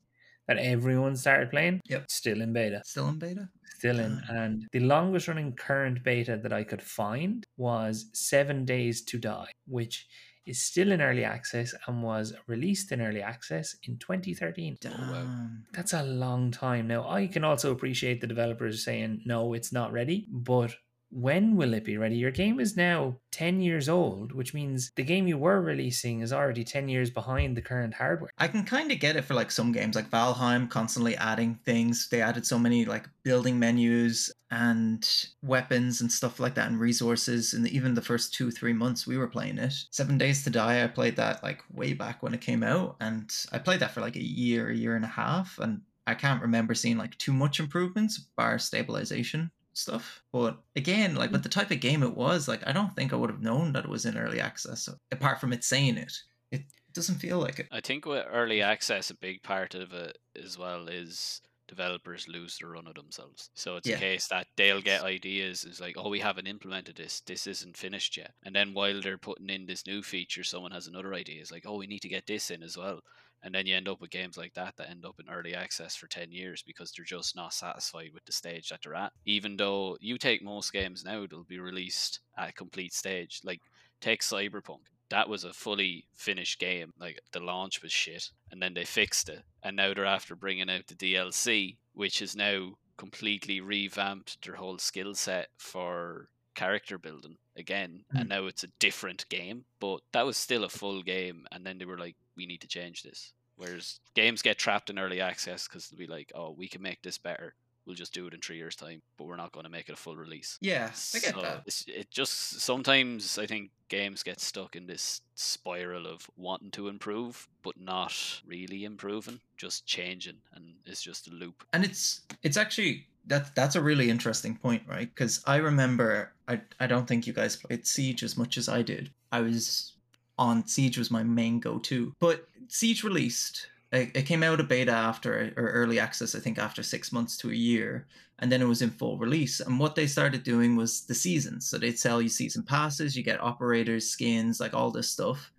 that 0.47 0.57
everyone 0.57 1.15
started 1.15 1.49
playing? 1.51 1.81
Yep. 1.85 2.09
Still 2.09 2.41
in 2.41 2.53
beta 2.53 2.81
Still 2.85 3.09
in 3.09 3.19
beta? 3.19 3.49
still 3.77 3.99
in. 3.99 4.21
Ah. 4.29 4.33
And 4.33 4.67
the 4.73 4.79
longest 4.81 5.27
running 5.27 5.53
current 5.53 6.03
beta 6.03 6.39
that 6.43 6.53
I 6.53 6.63
could 6.63 6.81
find 6.81 7.43
was 7.57 8.05
Seven 8.13 8.63
Days 8.65 9.01
to 9.05 9.17
Die, 9.17 9.51
which 9.67 10.07
is 10.45 10.61
still 10.61 10.91
in 10.91 11.01
early 11.01 11.23
access 11.23 11.73
and 11.87 12.01
was 12.01 12.33
released 12.47 12.91
in 12.91 13.01
early 13.01 13.21
access 13.21 13.75
in 13.83 13.97
2013. 13.97 14.77
wow. 14.83 14.89
Damn. 14.91 15.65
That's 15.73 15.93
a 15.93 16.03
long 16.03 16.51
time. 16.51 16.87
Now, 16.87 17.09
I 17.09 17.27
can 17.27 17.43
also 17.43 17.71
appreciate 17.71 18.21
the 18.21 18.27
developers 18.27 18.83
saying, 18.83 19.21
no, 19.25 19.53
it's 19.53 19.71
not 19.71 19.91
ready, 19.91 20.27
but 20.29 20.73
when 21.11 21.55
will 21.55 21.73
it 21.73 21.83
be 21.83 21.97
ready? 21.97 22.15
Your 22.15 22.31
game 22.31 22.59
is 22.59 22.77
now 22.77 23.17
10 23.31 23.61
years 23.61 23.89
old, 23.89 24.31
which 24.31 24.53
means 24.53 24.91
the 24.95 25.03
game 25.03 25.27
you 25.27 25.37
were 25.37 25.61
releasing 25.61 26.21
is 26.21 26.31
already 26.31 26.63
10 26.63 26.87
years 26.87 27.09
behind 27.09 27.55
the 27.55 27.61
current 27.61 27.93
hardware. 27.93 28.29
I 28.37 28.47
can 28.47 28.63
kind 28.63 28.91
of 28.91 28.99
get 28.99 29.15
it 29.15 29.25
for 29.25 29.33
like 29.33 29.51
some 29.51 29.71
games, 29.71 29.95
like 29.95 30.09
Valheim, 30.09 30.69
constantly 30.69 31.15
adding 31.17 31.59
things. 31.65 32.07
They 32.09 32.21
added 32.21 32.45
so 32.45 32.57
many 32.57 32.85
like 32.85 33.09
building 33.23 33.59
menus 33.59 34.31
and 34.49 35.07
weapons 35.41 36.01
and 36.01 36.11
stuff 36.11 36.39
like 36.39 36.55
that, 36.55 36.69
and 36.69 36.79
resources. 36.79 37.53
And 37.53 37.67
even 37.67 37.93
the 37.93 38.01
first 38.01 38.33
two, 38.33 38.51
three 38.51 38.73
months 38.73 39.05
we 39.05 39.17
were 39.17 39.27
playing 39.27 39.57
it. 39.57 39.73
Seven 39.91 40.17
Days 40.17 40.43
to 40.43 40.49
Die, 40.49 40.83
I 40.83 40.87
played 40.87 41.17
that 41.17 41.43
like 41.43 41.61
way 41.73 41.93
back 41.93 42.23
when 42.23 42.33
it 42.33 42.41
came 42.41 42.63
out, 42.63 42.95
and 42.99 43.33
I 43.51 43.59
played 43.59 43.81
that 43.81 43.91
for 43.91 44.01
like 44.01 44.15
a 44.15 44.23
year, 44.23 44.69
a 44.69 44.75
year 44.75 44.95
and 44.95 45.05
a 45.05 45.09
half, 45.09 45.59
and 45.59 45.81
I 46.07 46.15
can't 46.15 46.41
remember 46.41 46.73
seeing 46.73 46.97
like 46.97 47.17
too 47.17 47.33
much 47.33 47.59
improvements, 47.59 48.17
bar 48.17 48.59
stabilization 48.59 49.51
stuff. 49.73 50.23
But 50.31 50.57
again, 50.75 51.15
like 51.15 51.31
with 51.31 51.43
the 51.43 51.49
type 51.49 51.71
of 51.71 51.79
game 51.79 52.03
it 52.03 52.15
was, 52.15 52.47
like 52.47 52.65
I 52.67 52.71
don't 52.71 52.93
think 52.95 53.13
I 53.13 53.15
would 53.15 53.29
have 53.29 53.41
known 53.41 53.73
that 53.73 53.85
it 53.85 53.89
was 53.89 54.05
in 54.05 54.17
early 54.17 54.39
access, 54.41 54.89
apart 55.11 55.39
from 55.39 55.53
it 55.53 55.63
saying 55.63 55.97
it. 55.97 56.13
It 56.51 56.63
doesn't 56.93 57.15
feel 57.19 57.39
like 57.39 57.59
it. 57.59 57.67
I 57.71 57.79
think 57.81 58.05
with 58.05 58.25
early 58.29 58.61
access, 58.61 59.09
a 59.09 59.15
big 59.15 59.41
part 59.43 59.75
of 59.75 59.93
it 59.93 60.17
as 60.41 60.57
well 60.57 60.87
is 60.89 61.41
developers 61.67 62.27
lose 62.27 62.57
the 62.57 62.67
run 62.67 62.85
of 62.85 62.95
themselves. 62.95 63.49
So 63.55 63.77
it's 63.77 63.87
Yeah. 63.87 63.95
a 63.95 63.99
case 63.99 64.27
that 64.27 64.47
they'll 64.57 64.81
get 64.81 65.03
ideas. 65.03 65.63
It's 65.63 65.79
like, 65.79 65.95
oh, 65.97 66.09
we 66.09 66.19
haven't 66.19 66.47
implemented 66.47 66.97
this. 66.97 67.21
This 67.21 67.47
isn't 67.47 67.77
finished 67.77 68.17
yet. 68.17 68.33
And 68.43 68.53
then 68.53 68.73
while 68.73 68.99
they're 69.01 69.17
putting 69.17 69.49
in 69.49 69.65
this 69.67 69.87
new 69.87 70.03
feature, 70.03 70.43
someone 70.43 70.71
has 70.71 70.87
another 70.87 71.13
idea. 71.13 71.39
It's 71.39 71.51
like, 71.51 71.63
oh, 71.65 71.77
we 71.77 71.87
need 71.87 72.01
to 72.01 72.09
get 72.09 72.27
this 72.27 72.51
in 72.51 72.61
as 72.61 72.75
well. 72.77 72.99
And 73.43 73.53
then 73.53 73.65
you 73.65 73.75
end 73.75 73.87
up 73.87 74.01
with 74.01 74.11
games 74.11 74.37
like 74.37 74.53
that 74.53 74.75
that 74.77 74.89
end 74.89 75.05
up 75.05 75.19
in 75.19 75.31
early 75.31 75.55
access 75.55 75.95
for 75.95 76.07
10 76.07 76.31
years 76.31 76.63
because 76.65 76.91
they're 76.91 77.05
just 77.05 77.35
not 77.35 77.53
satisfied 77.53 78.11
with 78.13 78.25
the 78.25 78.31
stage 78.31 78.69
that 78.69 78.81
they're 78.83 78.95
at. 78.95 79.13
Even 79.25 79.57
though 79.57 79.97
you 79.99 80.17
take 80.17 80.43
most 80.43 80.71
games 80.71 81.03
now, 81.03 81.25
they'll 81.25 81.43
be 81.43 81.59
released 81.59 82.19
at 82.37 82.49
a 82.49 82.53
complete 82.53 82.93
stage. 82.93 83.41
Like, 83.43 83.61
take 83.99 84.21
Cyberpunk. 84.21 84.81
That 85.09 85.27
was 85.27 85.43
a 85.43 85.53
fully 85.53 86.05
finished 86.15 86.59
game. 86.59 86.91
Like, 86.99 87.19
the 87.33 87.39
launch 87.39 87.81
was 87.81 87.91
shit. 87.91 88.29
And 88.51 88.61
then 88.61 88.73
they 88.73 88.85
fixed 88.85 89.27
it. 89.29 89.43
And 89.63 89.75
now 89.75 89.93
they're 89.93 90.05
after 90.05 90.35
bringing 90.35 90.69
out 90.69 90.87
the 90.87 90.95
DLC, 90.95 91.77
which 91.93 92.21
is 92.21 92.35
now 92.35 92.73
completely 92.97 93.59
revamped 93.59 94.37
their 94.45 94.55
whole 94.55 94.77
skill 94.77 95.15
set 95.15 95.47
for 95.57 96.29
character 96.53 96.99
building 96.99 97.37
again 97.55 98.03
and 98.11 98.23
hmm. 98.23 98.27
now 98.29 98.45
it's 98.45 98.63
a 98.63 98.71
different 98.79 99.27
game 99.29 99.63
but 99.79 99.99
that 100.13 100.25
was 100.25 100.37
still 100.37 100.63
a 100.63 100.69
full 100.69 101.01
game 101.01 101.45
and 101.51 101.65
then 101.65 101.77
they 101.77 101.85
were 101.85 101.97
like 101.97 102.15
we 102.35 102.45
need 102.45 102.61
to 102.61 102.67
change 102.67 103.03
this. 103.03 103.33
Whereas 103.57 103.99
games 104.15 104.41
get 104.41 104.57
trapped 104.57 104.89
in 104.89 104.97
early 104.97 105.21
access 105.21 105.67
because 105.67 105.89
they'll 105.89 105.99
be 105.99 106.07
like 106.07 106.31
oh 106.35 106.51
we 106.57 106.67
can 106.67 106.81
make 106.81 107.01
this 107.01 107.17
better. 107.17 107.53
We'll 107.85 107.95
just 107.95 108.13
do 108.13 108.27
it 108.27 108.33
in 108.33 108.39
three 108.39 108.57
years 108.57 108.75
time 108.75 109.01
but 109.17 109.25
we're 109.25 109.35
not 109.35 109.51
going 109.51 109.63
to 109.65 109.69
make 109.71 109.89
it 109.89 109.93
a 109.93 109.97
full 109.97 110.15
release. 110.15 110.57
Yeah, 110.61 110.85
I 111.15 111.19
get 111.19 111.33
so 111.35 111.41
that. 111.41 111.63
it's- 111.67 111.83
it 111.87 112.09
just 112.11 112.61
sometimes 112.61 113.37
i 113.37 113.45
think 113.45 113.71
games 113.89 114.23
get 114.23 114.39
stuck 114.39 114.75
in 114.75 114.87
this 114.87 115.21
spiral 115.35 116.07
of 116.07 116.29
wanting 116.37 116.71
to 116.71 116.87
improve 116.87 117.47
but 117.61 117.77
not 117.79 118.13
really 118.45 118.85
improving 118.85 119.39
just 119.57 119.85
changing 119.85 120.37
and 120.53 120.75
it's 120.85 121.01
just 121.01 121.27
a 121.27 121.31
loop. 121.31 121.63
And 121.73 121.83
it's 121.83 122.21
it's 122.43 122.55
actually 122.57 123.07
that 123.27 123.53
that's 123.53 123.75
a 123.75 123.81
really 123.81 124.09
interesting 124.09 124.55
point 124.55 124.83
right? 124.87 125.09
Because 125.13 125.43
i 125.45 125.57
remember 125.57 126.31
i 126.47 126.61
i 126.79 126.87
don't 126.87 127.07
think 127.07 127.27
you 127.27 127.33
guys 127.33 127.55
played 127.57 127.85
siege 127.85 128.23
as 128.23 128.37
much 128.37 128.57
as 128.57 128.69
i 128.69 128.81
did. 128.81 129.11
I 129.31 129.41
was 129.41 129.93
on 130.37 130.67
siege 130.67 130.97
was 130.97 131.11
my 131.11 131.23
main 131.23 131.59
go-to. 131.59 132.13
But 132.19 132.47
siege 132.67 133.03
released 133.03 133.67
it, 133.91 134.25
came 134.25 134.43
out 134.43 134.59
of 134.59 134.69
beta 134.69 134.91
after 134.91 135.53
or 135.57 135.67
early 135.67 135.99
access 135.99 136.33
i 136.33 136.39
think 136.39 136.57
after 136.57 136.81
six 136.81 137.11
months 137.11 137.35
to 137.35 137.51
a 137.51 137.53
year 137.53 138.07
and 138.39 138.49
then 138.49 138.61
it 138.61 138.67
was 138.67 138.81
in 138.81 138.89
full 138.89 139.19
release. 139.19 139.59
And 139.59 139.79
what 139.79 139.93
they 139.93 140.07
started 140.07 140.43
doing 140.43 140.75
was 140.75 141.01
the 141.01 141.13
seasons. 141.13 141.67
So 141.67 141.77
they'd 141.77 141.99
sell 141.99 142.23
you 142.23 142.27
season 142.27 142.63
passes 142.63 143.15
you 143.15 143.21
get 143.21 143.39
operators 143.39 144.07
skins 144.07 144.59
like 144.59 144.73
all 144.73 144.89
this 144.89 145.11
stuff. 145.11 145.51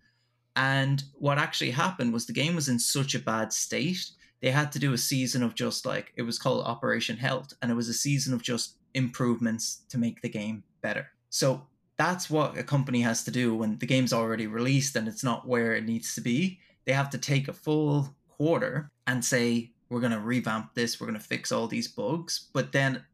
And 0.56 1.04
what 1.14 1.38
actually 1.38 1.70
happened 1.70 2.12
was 2.12 2.26
the 2.26 2.32
game 2.32 2.56
was 2.56 2.68
in 2.68 2.80
such 2.80 3.14
a 3.14 3.20
bad 3.20 3.52
state 3.52 4.10
they 4.42 4.50
had 4.50 4.72
to 4.72 4.80
do 4.80 4.92
a 4.92 4.98
season 4.98 5.42
of 5.42 5.54
just 5.54 5.86
like 5.86 6.12
it 6.16 6.22
was 6.22 6.38
called 6.38 6.66
Operation 6.66 7.16
Health, 7.16 7.54
and 7.62 7.70
it 7.70 7.76
was 7.76 7.88
a 7.88 7.94
season 7.94 8.34
of 8.34 8.42
just 8.42 8.76
improvements 8.92 9.82
to 9.88 9.98
make 9.98 10.20
the 10.20 10.28
game 10.28 10.64
better. 10.82 11.06
So 11.30 11.62
that's 11.98 12.30
what 12.30 12.58
a 12.58 12.62
company 12.62 13.00
has 13.02 13.24
to 13.24 13.30
do 13.30 13.54
when 13.54 13.78
the 13.78 13.86
game's 13.86 14.12
already 14.12 14.46
released 14.46 14.96
and 14.96 15.06
it's 15.06 15.24
not 15.24 15.46
where 15.46 15.74
it 15.74 15.84
needs 15.84 16.14
to 16.14 16.20
be. 16.20 16.58
They 16.84 16.92
have 16.92 17.10
to 17.10 17.18
take 17.18 17.48
a 17.48 17.52
full 17.52 18.14
quarter 18.28 18.88
and 19.06 19.24
say, 19.24 19.70
we're 19.88 20.00
going 20.00 20.12
to 20.12 20.20
revamp 20.20 20.74
this, 20.74 21.00
we're 21.00 21.06
going 21.06 21.18
to 21.18 21.24
fix 21.24 21.52
all 21.52 21.68
these 21.68 21.88
bugs. 21.88 22.48
But 22.52 22.72
then, 22.72 23.04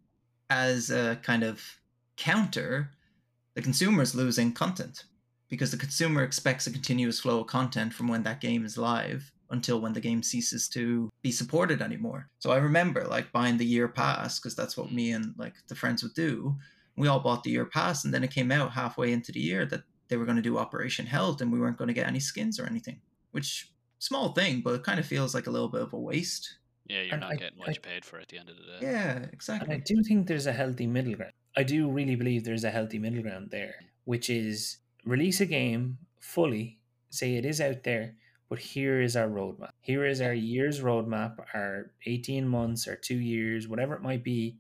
as 0.48 0.90
a 0.90 1.18
kind 1.22 1.42
of 1.42 1.62
counter, 2.16 2.92
the 3.54 3.62
consumer's 3.62 4.14
losing 4.14 4.52
content 4.52 5.04
because 5.48 5.70
the 5.70 5.76
consumer 5.76 6.22
expects 6.22 6.66
a 6.66 6.70
continuous 6.70 7.20
flow 7.20 7.40
of 7.40 7.46
content 7.46 7.92
from 7.92 8.08
when 8.08 8.22
that 8.22 8.40
game 8.40 8.64
is 8.64 8.78
live 8.78 9.32
until 9.50 9.80
when 9.80 9.92
the 9.92 10.00
game 10.00 10.22
ceases 10.22 10.68
to 10.68 11.10
be 11.22 11.32
supported 11.32 11.80
anymore. 11.80 12.28
So 12.38 12.50
I 12.50 12.58
remember 12.58 13.04
like 13.04 13.32
buying 13.32 13.56
the 13.56 13.64
year 13.64 13.88
pass 13.88 14.38
because 14.38 14.54
that's 14.54 14.76
what 14.76 14.92
me 14.92 15.12
and 15.12 15.34
like 15.38 15.54
the 15.68 15.74
friends 15.74 16.02
would 16.02 16.14
do. 16.14 16.56
We 16.98 17.08
all 17.08 17.20
bought 17.20 17.42
the 17.44 17.50
year 17.50 17.64
pass 17.64 18.04
and 18.04 18.12
then 18.12 18.24
it 18.24 18.30
came 18.32 18.50
out 18.52 18.72
halfway 18.72 19.12
into 19.12 19.32
the 19.32 19.40
year 19.40 19.64
that 19.66 19.82
they 20.08 20.16
were 20.16 20.24
going 20.24 20.36
to 20.36 20.42
do 20.42 20.58
Operation 20.58 21.06
Health 21.06 21.40
and 21.40 21.52
we 21.52 21.60
weren't 21.60 21.76
going 21.78 21.88
to 21.88 21.94
get 21.94 22.06
any 22.06 22.20
skins 22.20 22.58
or 22.58 22.66
anything, 22.66 23.00
which 23.32 23.70
small 23.98 24.32
thing, 24.32 24.60
but 24.62 24.74
it 24.74 24.82
kind 24.84 24.98
of 25.00 25.06
feels 25.06 25.34
like 25.34 25.46
a 25.46 25.50
little 25.50 25.68
bit 25.68 25.82
of 25.82 25.92
a 25.92 25.98
waste. 25.98 26.56
yeah 26.86 27.02
you're 27.02 27.12
And 27.14 27.20
not 27.20 27.32
I- 27.32 27.36
getting 27.36 27.58
what 27.58 27.68
I- 27.68 27.72
you 27.72 27.80
paid 27.80 28.04
for 28.04 28.18
at 28.18 28.28
the 28.28 28.38
end 28.38 28.48
of 28.48 28.56
the 28.56 28.62
day 28.62 28.78
Yeah, 28.80 29.26
exactly. 29.32 29.74
And 29.74 29.82
I 29.82 29.84
do 29.84 30.02
think 30.02 30.26
there's 30.26 30.46
a 30.46 30.52
healthy 30.52 30.86
middle 30.86 31.14
ground. 31.14 31.32
I 31.56 31.62
do 31.62 31.90
really 31.90 32.14
believe 32.16 32.44
there's 32.44 32.64
a 32.64 32.70
healthy 32.70 32.98
middle 32.98 33.22
ground 33.22 33.50
there, 33.50 33.74
which 34.04 34.30
is 34.30 34.78
release 35.04 35.40
a 35.40 35.46
game 35.46 35.98
fully, 36.20 36.78
say 37.10 37.34
it 37.36 37.44
is 37.44 37.60
out 37.60 37.82
there, 37.84 38.14
but 38.48 38.58
here 38.58 39.00
is 39.02 39.14
our 39.16 39.28
roadmap. 39.28 39.72
Here 39.80 40.06
is 40.06 40.20
our 40.22 40.32
year's 40.32 40.80
roadmap, 40.80 41.34
our 41.54 41.90
18 42.06 42.48
months 42.48 42.86
or 42.88 42.96
two 42.96 43.18
years, 43.18 43.68
whatever 43.68 43.94
it 43.94 44.02
might 44.02 44.24
be. 44.24 44.56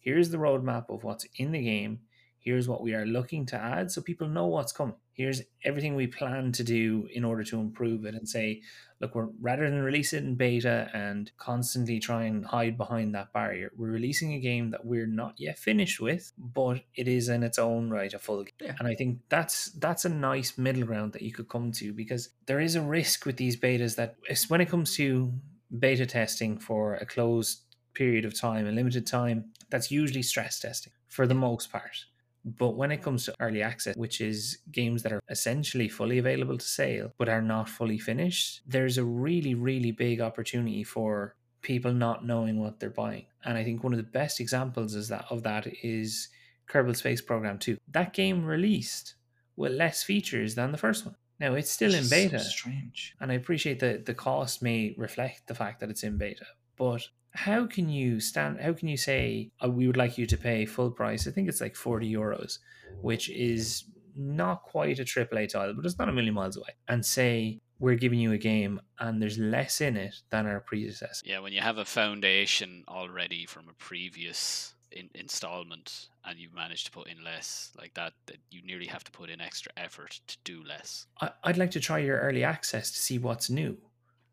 Here's 0.00 0.30
the 0.30 0.38
roadmap 0.38 0.86
of 0.88 1.04
what's 1.04 1.26
in 1.36 1.52
the 1.52 1.62
game. 1.62 2.00
Here's 2.38 2.68
what 2.68 2.82
we 2.82 2.94
are 2.94 3.04
looking 3.04 3.44
to 3.46 3.56
add 3.56 3.90
so 3.90 4.00
people 4.00 4.26
know 4.26 4.46
what's 4.46 4.72
coming. 4.72 4.94
Here's 5.12 5.42
everything 5.62 5.94
we 5.94 6.06
plan 6.06 6.52
to 6.52 6.64
do 6.64 7.06
in 7.12 7.22
order 7.22 7.44
to 7.44 7.60
improve 7.60 8.06
it 8.06 8.14
and 8.14 8.26
say, 8.26 8.62
look, 8.98 9.14
we're 9.14 9.28
rather 9.42 9.68
than 9.68 9.82
release 9.82 10.14
it 10.14 10.24
in 10.24 10.36
beta 10.36 10.88
and 10.94 11.30
constantly 11.36 12.00
try 12.00 12.24
and 12.24 12.46
hide 12.46 12.78
behind 12.78 13.14
that 13.14 13.34
barrier, 13.34 13.70
we're 13.76 13.90
releasing 13.90 14.32
a 14.32 14.40
game 14.40 14.70
that 14.70 14.86
we're 14.86 15.06
not 15.06 15.34
yet 15.36 15.58
finished 15.58 16.00
with, 16.00 16.32
but 16.38 16.80
it 16.94 17.08
is 17.08 17.28
in 17.28 17.42
its 17.42 17.58
own 17.58 17.90
right 17.90 18.14
a 18.14 18.18
full 18.18 18.44
game. 18.44 18.54
Yeah. 18.60 18.76
And 18.78 18.88
I 18.88 18.94
think 18.94 19.18
that's 19.28 19.66
that's 19.72 20.06
a 20.06 20.08
nice 20.08 20.56
middle 20.56 20.84
ground 20.84 21.12
that 21.12 21.22
you 21.22 21.32
could 21.32 21.50
come 21.50 21.72
to 21.72 21.92
because 21.92 22.30
there 22.46 22.60
is 22.60 22.74
a 22.74 22.80
risk 22.80 23.26
with 23.26 23.36
these 23.36 23.58
betas 23.58 23.96
that 23.96 24.16
when 24.48 24.62
it 24.62 24.70
comes 24.70 24.96
to 24.96 25.30
beta 25.78 26.06
testing 26.06 26.58
for 26.58 26.94
a 26.94 27.04
closed 27.04 27.60
period 27.94 28.24
of 28.24 28.38
time, 28.38 28.66
a 28.66 28.72
limited 28.72 29.06
time, 29.06 29.50
that's 29.70 29.90
usually 29.90 30.22
stress 30.22 30.58
testing 30.60 30.92
for 31.08 31.26
the 31.26 31.34
most 31.34 31.70
part. 31.72 32.04
But 32.44 32.70
when 32.76 32.90
it 32.90 33.02
comes 33.02 33.26
to 33.26 33.34
early 33.38 33.62
access, 33.62 33.96
which 33.96 34.20
is 34.20 34.58
games 34.72 35.02
that 35.02 35.12
are 35.12 35.20
essentially 35.28 35.88
fully 35.88 36.18
available 36.18 36.56
to 36.56 36.64
sale 36.64 37.12
but 37.18 37.28
are 37.28 37.42
not 37.42 37.68
fully 37.68 37.98
finished, 37.98 38.62
there's 38.66 38.96
a 38.96 39.04
really, 39.04 39.54
really 39.54 39.92
big 39.92 40.20
opportunity 40.20 40.82
for 40.82 41.34
people 41.60 41.92
not 41.92 42.24
knowing 42.24 42.58
what 42.58 42.80
they're 42.80 42.88
buying. 42.88 43.26
And 43.44 43.58
I 43.58 43.64
think 43.64 43.84
one 43.84 43.92
of 43.92 43.98
the 43.98 44.02
best 44.02 44.40
examples 44.40 44.94
is 44.94 45.08
that 45.08 45.26
of 45.28 45.42
that 45.42 45.66
is 45.82 46.28
Kerbal 46.68 46.96
Space 46.96 47.20
Program 47.20 47.58
2. 47.58 47.76
That 47.88 48.14
game 48.14 48.44
released 48.44 49.16
with 49.56 49.72
less 49.72 50.02
features 50.02 50.54
than 50.54 50.72
the 50.72 50.78
first 50.78 51.04
one. 51.04 51.16
Now 51.38 51.54
it's 51.54 51.70
still 51.70 51.92
in 51.92 52.00
It's 52.00 52.08
just 52.08 52.22
so 52.22 52.28
beta. 52.30 52.44
strange. 52.44 53.14
And 53.20 53.30
I 53.30 53.34
appreciate 53.34 53.80
that 53.80 54.06
the 54.06 54.14
cost 54.14 54.62
may 54.62 54.94
reflect 54.96 55.46
the 55.46 55.54
fact 55.54 55.80
that 55.80 55.90
it's 55.90 56.02
in 56.02 56.16
beta. 56.16 56.46
But 56.76 57.06
how 57.32 57.66
can 57.66 57.88
you 57.88 58.20
stand 58.20 58.60
how 58.60 58.72
can 58.72 58.88
you 58.88 58.96
say 58.96 59.50
oh, 59.60 59.70
we 59.70 59.86
would 59.86 59.96
like 59.96 60.18
you 60.18 60.26
to 60.26 60.36
pay 60.36 60.66
full 60.66 60.90
price? 60.90 61.26
I 61.26 61.30
think 61.30 61.48
it's 61.48 61.60
like 61.60 61.76
40 61.76 62.12
euros, 62.12 62.58
which 63.00 63.30
is 63.30 63.84
not 64.16 64.62
quite 64.62 64.98
a 64.98 65.04
AAA 65.04 65.48
title, 65.48 65.74
but 65.74 65.84
it's 65.84 65.98
not 65.98 66.08
a 66.08 66.12
million 66.12 66.34
miles 66.34 66.56
away. 66.56 66.74
And 66.88 67.04
say 67.04 67.60
we're 67.78 67.96
giving 67.96 68.18
you 68.18 68.32
a 68.32 68.38
game 68.38 68.80
and 68.98 69.22
there's 69.22 69.38
less 69.38 69.80
in 69.80 69.96
it 69.96 70.14
than 70.30 70.46
our 70.46 70.60
predecessor. 70.60 71.24
Yeah, 71.24 71.40
when 71.40 71.52
you 71.52 71.60
have 71.60 71.78
a 71.78 71.84
foundation 71.84 72.84
already 72.88 73.46
from 73.46 73.68
a 73.68 73.72
previous 73.74 74.74
in- 74.92 75.10
installment 75.14 76.08
and 76.24 76.38
you 76.38 76.48
manage 76.54 76.84
to 76.84 76.90
put 76.90 77.08
in 77.08 77.24
less 77.24 77.72
like 77.78 77.94
that, 77.94 78.12
that 78.26 78.36
you 78.50 78.62
nearly 78.62 78.86
have 78.86 79.04
to 79.04 79.10
put 79.10 79.30
in 79.30 79.40
extra 79.40 79.72
effort 79.76 80.20
to 80.26 80.36
do 80.44 80.62
less. 80.64 81.06
I, 81.20 81.30
I'd 81.44 81.56
like 81.56 81.70
to 81.72 81.80
try 81.80 81.98
your 81.98 82.18
early 82.18 82.44
access 82.44 82.90
to 82.90 82.98
see 82.98 83.18
what's 83.18 83.48
new, 83.48 83.78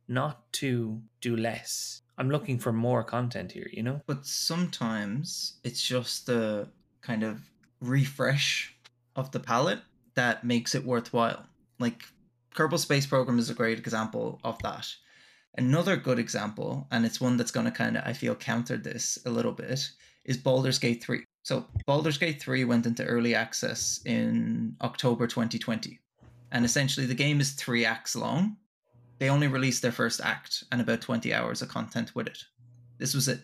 not 0.07 0.51
to 0.53 1.01
do 1.21 1.37
less. 1.37 2.01
I'm 2.17 2.29
looking 2.29 2.57
for 2.57 2.73
more 2.73 3.03
content 3.03 3.51
here, 3.51 3.69
you 3.71 3.83
know? 3.83 4.01
But 4.07 4.25
sometimes 4.25 5.53
it's 5.63 5.81
just 5.81 6.25
the 6.25 6.67
kind 7.01 7.23
of 7.23 7.41
refresh 7.79 8.75
of 9.15 9.31
the 9.31 9.39
palette 9.39 9.81
that 10.15 10.43
makes 10.43 10.73
it 10.73 10.85
worthwhile. 10.85 11.45
Like 11.79 12.03
Kerbal 12.55 12.79
Space 12.79 13.05
Program 13.05 13.37
is 13.37 13.49
a 13.49 13.53
great 13.53 13.77
example 13.77 14.39
of 14.43 14.57
that. 14.63 14.87
Another 15.57 15.95
good 15.95 16.19
example, 16.19 16.87
and 16.91 17.05
it's 17.05 17.21
one 17.21 17.37
that's 17.37 17.51
going 17.51 17.65
to 17.65 17.71
kind 17.71 17.97
of, 17.97 18.03
I 18.05 18.13
feel, 18.13 18.35
counter 18.35 18.77
this 18.77 19.17
a 19.25 19.29
little 19.29 19.51
bit, 19.51 19.89
is 20.25 20.37
Baldur's 20.37 20.79
Gate 20.79 21.03
3. 21.03 21.23
So 21.43 21.65
Baldur's 21.85 22.17
Gate 22.17 22.41
3 22.41 22.65
went 22.65 22.85
into 22.85 23.05
early 23.05 23.33
access 23.33 24.01
in 24.05 24.75
October 24.81 25.27
2020. 25.27 25.99
And 26.51 26.65
essentially, 26.65 27.05
the 27.05 27.15
game 27.15 27.39
is 27.39 27.51
three 27.53 27.85
acts 27.85 28.15
long. 28.15 28.57
They 29.19 29.29
only 29.29 29.47
released 29.47 29.81
their 29.81 29.91
first 29.91 30.21
act 30.21 30.63
and 30.71 30.79
about 30.79 31.01
20 31.01 31.33
hours 31.33 31.61
of 31.61 31.69
content 31.69 32.15
with 32.15 32.27
it. 32.27 32.37
This 32.97 33.13
was 33.13 33.27
it. 33.27 33.41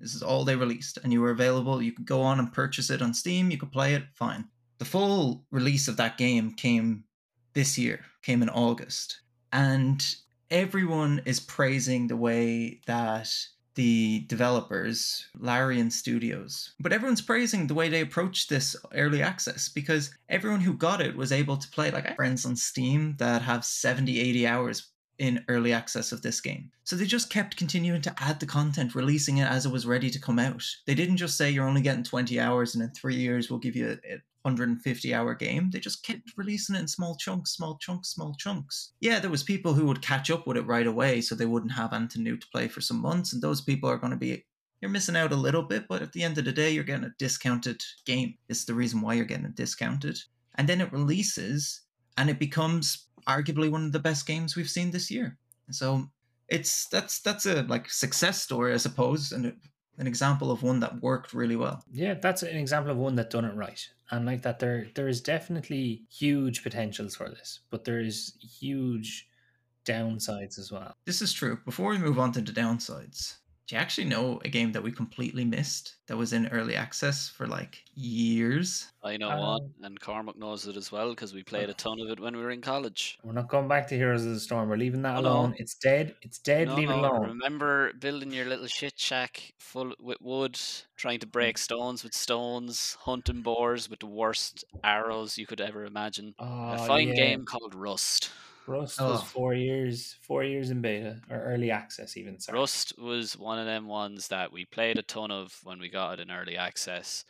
This 0.00 0.14
is 0.14 0.22
all 0.22 0.44
they 0.44 0.56
released, 0.56 0.98
and 1.02 1.12
you 1.12 1.20
were 1.20 1.30
available. 1.30 1.82
You 1.82 1.92
could 1.92 2.06
go 2.06 2.22
on 2.22 2.38
and 2.38 2.52
purchase 2.52 2.88
it 2.88 3.02
on 3.02 3.12
Steam. 3.12 3.50
You 3.50 3.58
could 3.58 3.72
play 3.72 3.94
it, 3.94 4.04
fine. 4.14 4.48
The 4.78 4.86
full 4.86 5.44
release 5.50 5.88
of 5.88 5.98
that 5.98 6.16
game 6.16 6.54
came 6.54 7.04
this 7.52 7.76
year, 7.76 8.00
came 8.22 8.42
in 8.42 8.48
August, 8.48 9.20
and 9.52 10.02
everyone 10.50 11.20
is 11.26 11.38
praising 11.38 12.06
the 12.06 12.16
way 12.16 12.80
that 12.86 13.30
the 13.74 14.20
developers, 14.26 15.26
Larian 15.38 15.90
Studios, 15.90 16.72
but 16.80 16.92
everyone's 16.92 17.22
praising 17.22 17.66
the 17.66 17.74
way 17.74 17.88
they 17.88 18.00
approached 18.00 18.48
this 18.48 18.74
early 18.94 19.22
access 19.22 19.68
because 19.68 20.12
everyone 20.28 20.60
who 20.60 20.74
got 20.74 21.00
it 21.00 21.16
was 21.16 21.30
able 21.30 21.56
to 21.56 21.70
play. 21.70 21.90
Like 21.90 22.04
I 22.06 22.08
have 22.08 22.16
friends 22.16 22.44
on 22.46 22.56
Steam 22.56 23.16
that 23.18 23.42
have 23.42 23.64
70, 23.64 24.18
80 24.18 24.46
hours 24.46 24.90
in 25.20 25.44
early 25.48 25.72
access 25.72 26.12
of 26.12 26.22
this 26.22 26.40
game. 26.40 26.72
So 26.84 26.96
they 26.96 27.04
just 27.04 27.30
kept 27.30 27.58
continuing 27.58 28.00
to 28.02 28.14
add 28.18 28.40
the 28.40 28.46
content, 28.46 28.94
releasing 28.94 29.36
it 29.36 29.44
as 29.46 29.66
it 29.66 29.72
was 29.72 29.86
ready 29.86 30.08
to 30.08 30.20
come 30.20 30.38
out. 30.38 30.64
They 30.86 30.94
didn't 30.94 31.18
just 31.18 31.36
say 31.36 31.50
you're 31.50 31.68
only 31.68 31.82
getting 31.82 32.02
20 32.02 32.40
hours 32.40 32.74
and 32.74 32.82
in 32.82 32.90
three 32.90 33.14
years 33.14 33.50
we'll 33.50 33.58
give 33.58 33.76
you 33.76 33.90
a, 33.90 34.14
a 34.14 34.22
150 34.42 35.14
hour 35.14 35.34
game. 35.34 35.70
They 35.70 35.78
just 35.78 36.02
kept 36.02 36.32
releasing 36.38 36.74
it 36.74 36.80
in 36.80 36.88
small 36.88 37.16
chunks, 37.16 37.52
small 37.52 37.76
chunks, 37.76 38.08
small 38.08 38.34
chunks. 38.38 38.92
Yeah, 39.00 39.20
there 39.20 39.30
was 39.30 39.42
people 39.42 39.74
who 39.74 39.84
would 39.86 40.00
catch 40.00 40.30
up 40.30 40.46
with 40.46 40.56
it 40.56 40.66
right 40.66 40.86
away 40.86 41.20
so 41.20 41.34
they 41.34 41.44
wouldn't 41.44 41.72
have 41.72 41.92
anything 41.92 42.24
new 42.24 42.38
to 42.38 42.46
play 42.50 42.66
for 42.66 42.80
some 42.80 43.02
months. 43.02 43.34
And 43.34 43.42
those 43.42 43.60
people 43.60 43.90
are 43.90 43.98
going 43.98 44.12
to 44.12 44.16
be 44.16 44.44
you're 44.80 44.90
missing 44.90 45.16
out 45.16 45.32
a 45.32 45.36
little 45.36 45.62
bit, 45.62 45.84
but 45.88 46.00
at 46.00 46.12
the 46.12 46.22
end 46.22 46.38
of 46.38 46.46
the 46.46 46.52
day, 46.52 46.70
you're 46.70 46.84
getting 46.84 47.04
a 47.04 47.14
discounted 47.18 47.82
game. 48.06 48.36
It's 48.48 48.64
the 48.64 48.72
reason 48.72 49.02
why 49.02 49.12
you're 49.12 49.26
getting 49.26 49.44
it 49.44 49.54
discounted. 49.54 50.18
And 50.54 50.66
then 50.66 50.80
it 50.80 50.90
releases 50.90 51.82
and 52.20 52.28
it 52.28 52.38
becomes 52.38 53.06
arguably 53.26 53.70
one 53.70 53.86
of 53.86 53.92
the 53.92 53.98
best 53.98 54.26
games 54.26 54.54
we've 54.54 54.68
seen 54.68 54.90
this 54.90 55.10
year. 55.10 55.38
So 55.70 56.10
it's 56.48 56.86
that's 56.88 57.20
that's 57.20 57.46
a 57.46 57.62
like 57.62 57.88
success 57.88 58.42
story, 58.42 58.74
I 58.74 58.76
suppose, 58.76 59.32
and 59.32 59.56
an 59.96 60.06
example 60.06 60.50
of 60.50 60.62
one 60.62 60.80
that 60.80 61.00
worked 61.00 61.32
really 61.32 61.56
well. 61.56 61.82
Yeah, 61.90 62.14
that's 62.14 62.42
an 62.42 62.56
example 62.56 62.92
of 62.92 62.98
one 62.98 63.14
that 63.14 63.30
done 63.30 63.46
it 63.46 63.54
right. 63.54 63.88
And 64.10 64.26
like 64.26 64.42
that 64.42 64.58
there 64.58 64.88
there 64.94 65.08
is 65.08 65.22
definitely 65.22 66.02
huge 66.10 66.62
potentials 66.62 67.16
for 67.16 67.30
this, 67.30 67.60
but 67.70 67.84
there 67.84 68.00
is 68.00 68.34
huge 68.38 69.26
downsides 69.86 70.58
as 70.58 70.70
well. 70.70 70.94
This 71.06 71.22
is 71.22 71.32
true. 71.32 71.58
Before 71.64 71.90
we 71.90 71.98
move 71.98 72.18
on 72.18 72.32
to 72.32 72.42
the 72.42 72.52
downsides, 72.52 73.36
do 73.70 73.76
you 73.76 73.80
actually 73.82 74.08
know 74.08 74.40
a 74.44 74.48
game 74.48 74.72
that 74.72 74.82
we 74.82 74.90
completely 74.90 75.44
missed 75.44 75.94
that 76.08 76.16
was 76.16 76.32
in 76.32 76.48
early 76.48 76.74
access 76.74 77.28
for 77.28 77.46
like 77.46 77.84
years? 77.94 78.88
I 79.04 79.16
know 79.16 79.30
Um, 79.30 79.38
one, 79.38 79.74
and 79.82 80.00
Cormac 80.00 80.36
knows 80.36 80.66
it 80.66 80.76
as 80.76 80.90
well 80.90 81.10
because 81.10 81.32
we 81.32 81.44
played 81.44 81.70
a 81.70 81.74
ton 81.74 82.00
of 82.00 82.10
it 82.10 82.18
when 82.18 82.36
we 82.36 82.42
were 82.42 82.50
in 82.50 82.62
college. 82.62 83.16
We're 83.22 83.32
not 83.32 83.46
going 83.46 83.68
back 83.68 83.86
to 83.86 83.96
Heroes 83.96 84.26
of 84.26 84.34
the 84.34 84.40
Storm. 84.40 84.68
We're 84.68 84.76
leaving 84.76 85.02
that 85.02 85.14
no. 85.14 85.20
alone. 85.20 85.54
It's 85.58 85.76
dead. 85.76 86.16
It's 86.20 86.40
dead. 86.40 86.66
No, 86.66 86.74
Leave 86.74 86.90
it 86.90 86.98
alone. 86.98 87.28
Remember 87.28 87.92
building 87.92 88.32
your 88.32 88.46
little 88.46 88.66
shit 88.66 88.98
shack 88.98 89.52
full 89.60 89.94
with 90.00 90.20
wood, 90.20 90.58
trying 90.96 91.20
to 91.20 91.28
break 91.28 91.56
stones 91.56 92.02
with 92.02 92.12
stones, 92.12 92.96
hunting 93.02 93.42
boars 93.42 93.88
with 93.88 94.00
the 94.00 94.06
worst 94.06 94.64
arrows 94.82 95.38
you 95.38 95.46
could 95.46 95.60
ever 95.60 95.84
imagine. 95.84 96.34
Oh, 96.40 96.72
a 96.72 96.78
fine 96.78 97.10
yeah. 97.10 97.14
game 97.14 97.44
called 97.44 97.76
Rust. 97.76 98.30
Rust 98.70 99.00
Oh. 99.00 99.10
was 99.12 99.22
four 99.24 99.52
years, 99.52 100.16
four 100.20 100.44
years 100.44 100.70
in 100.70 100.80
beta 100.80 101.20
or 101.28 101.40
early 101.42 101.70
access, 101.72 102.16
even. 102.16 102.38
Sorry. 102.38 102.56
Rust 102.58 102.96
was 102.98 103.36
one 103.36 103.58
of 103.58 103.66
them 103.66 103.86
ones 103.88 104.28
that 104.28 104.52
we 104.52 104.64
played 104.64 104.96
a 104.98 105.02
ton 105.02 105.30
of 105.32 105.58
when 105.64 105.80
we 105.80 105.88
got 105.88 106.14
it 106.18 106.22
in 106.22 106.30
early 106.30 106.56
access 106.56 107.24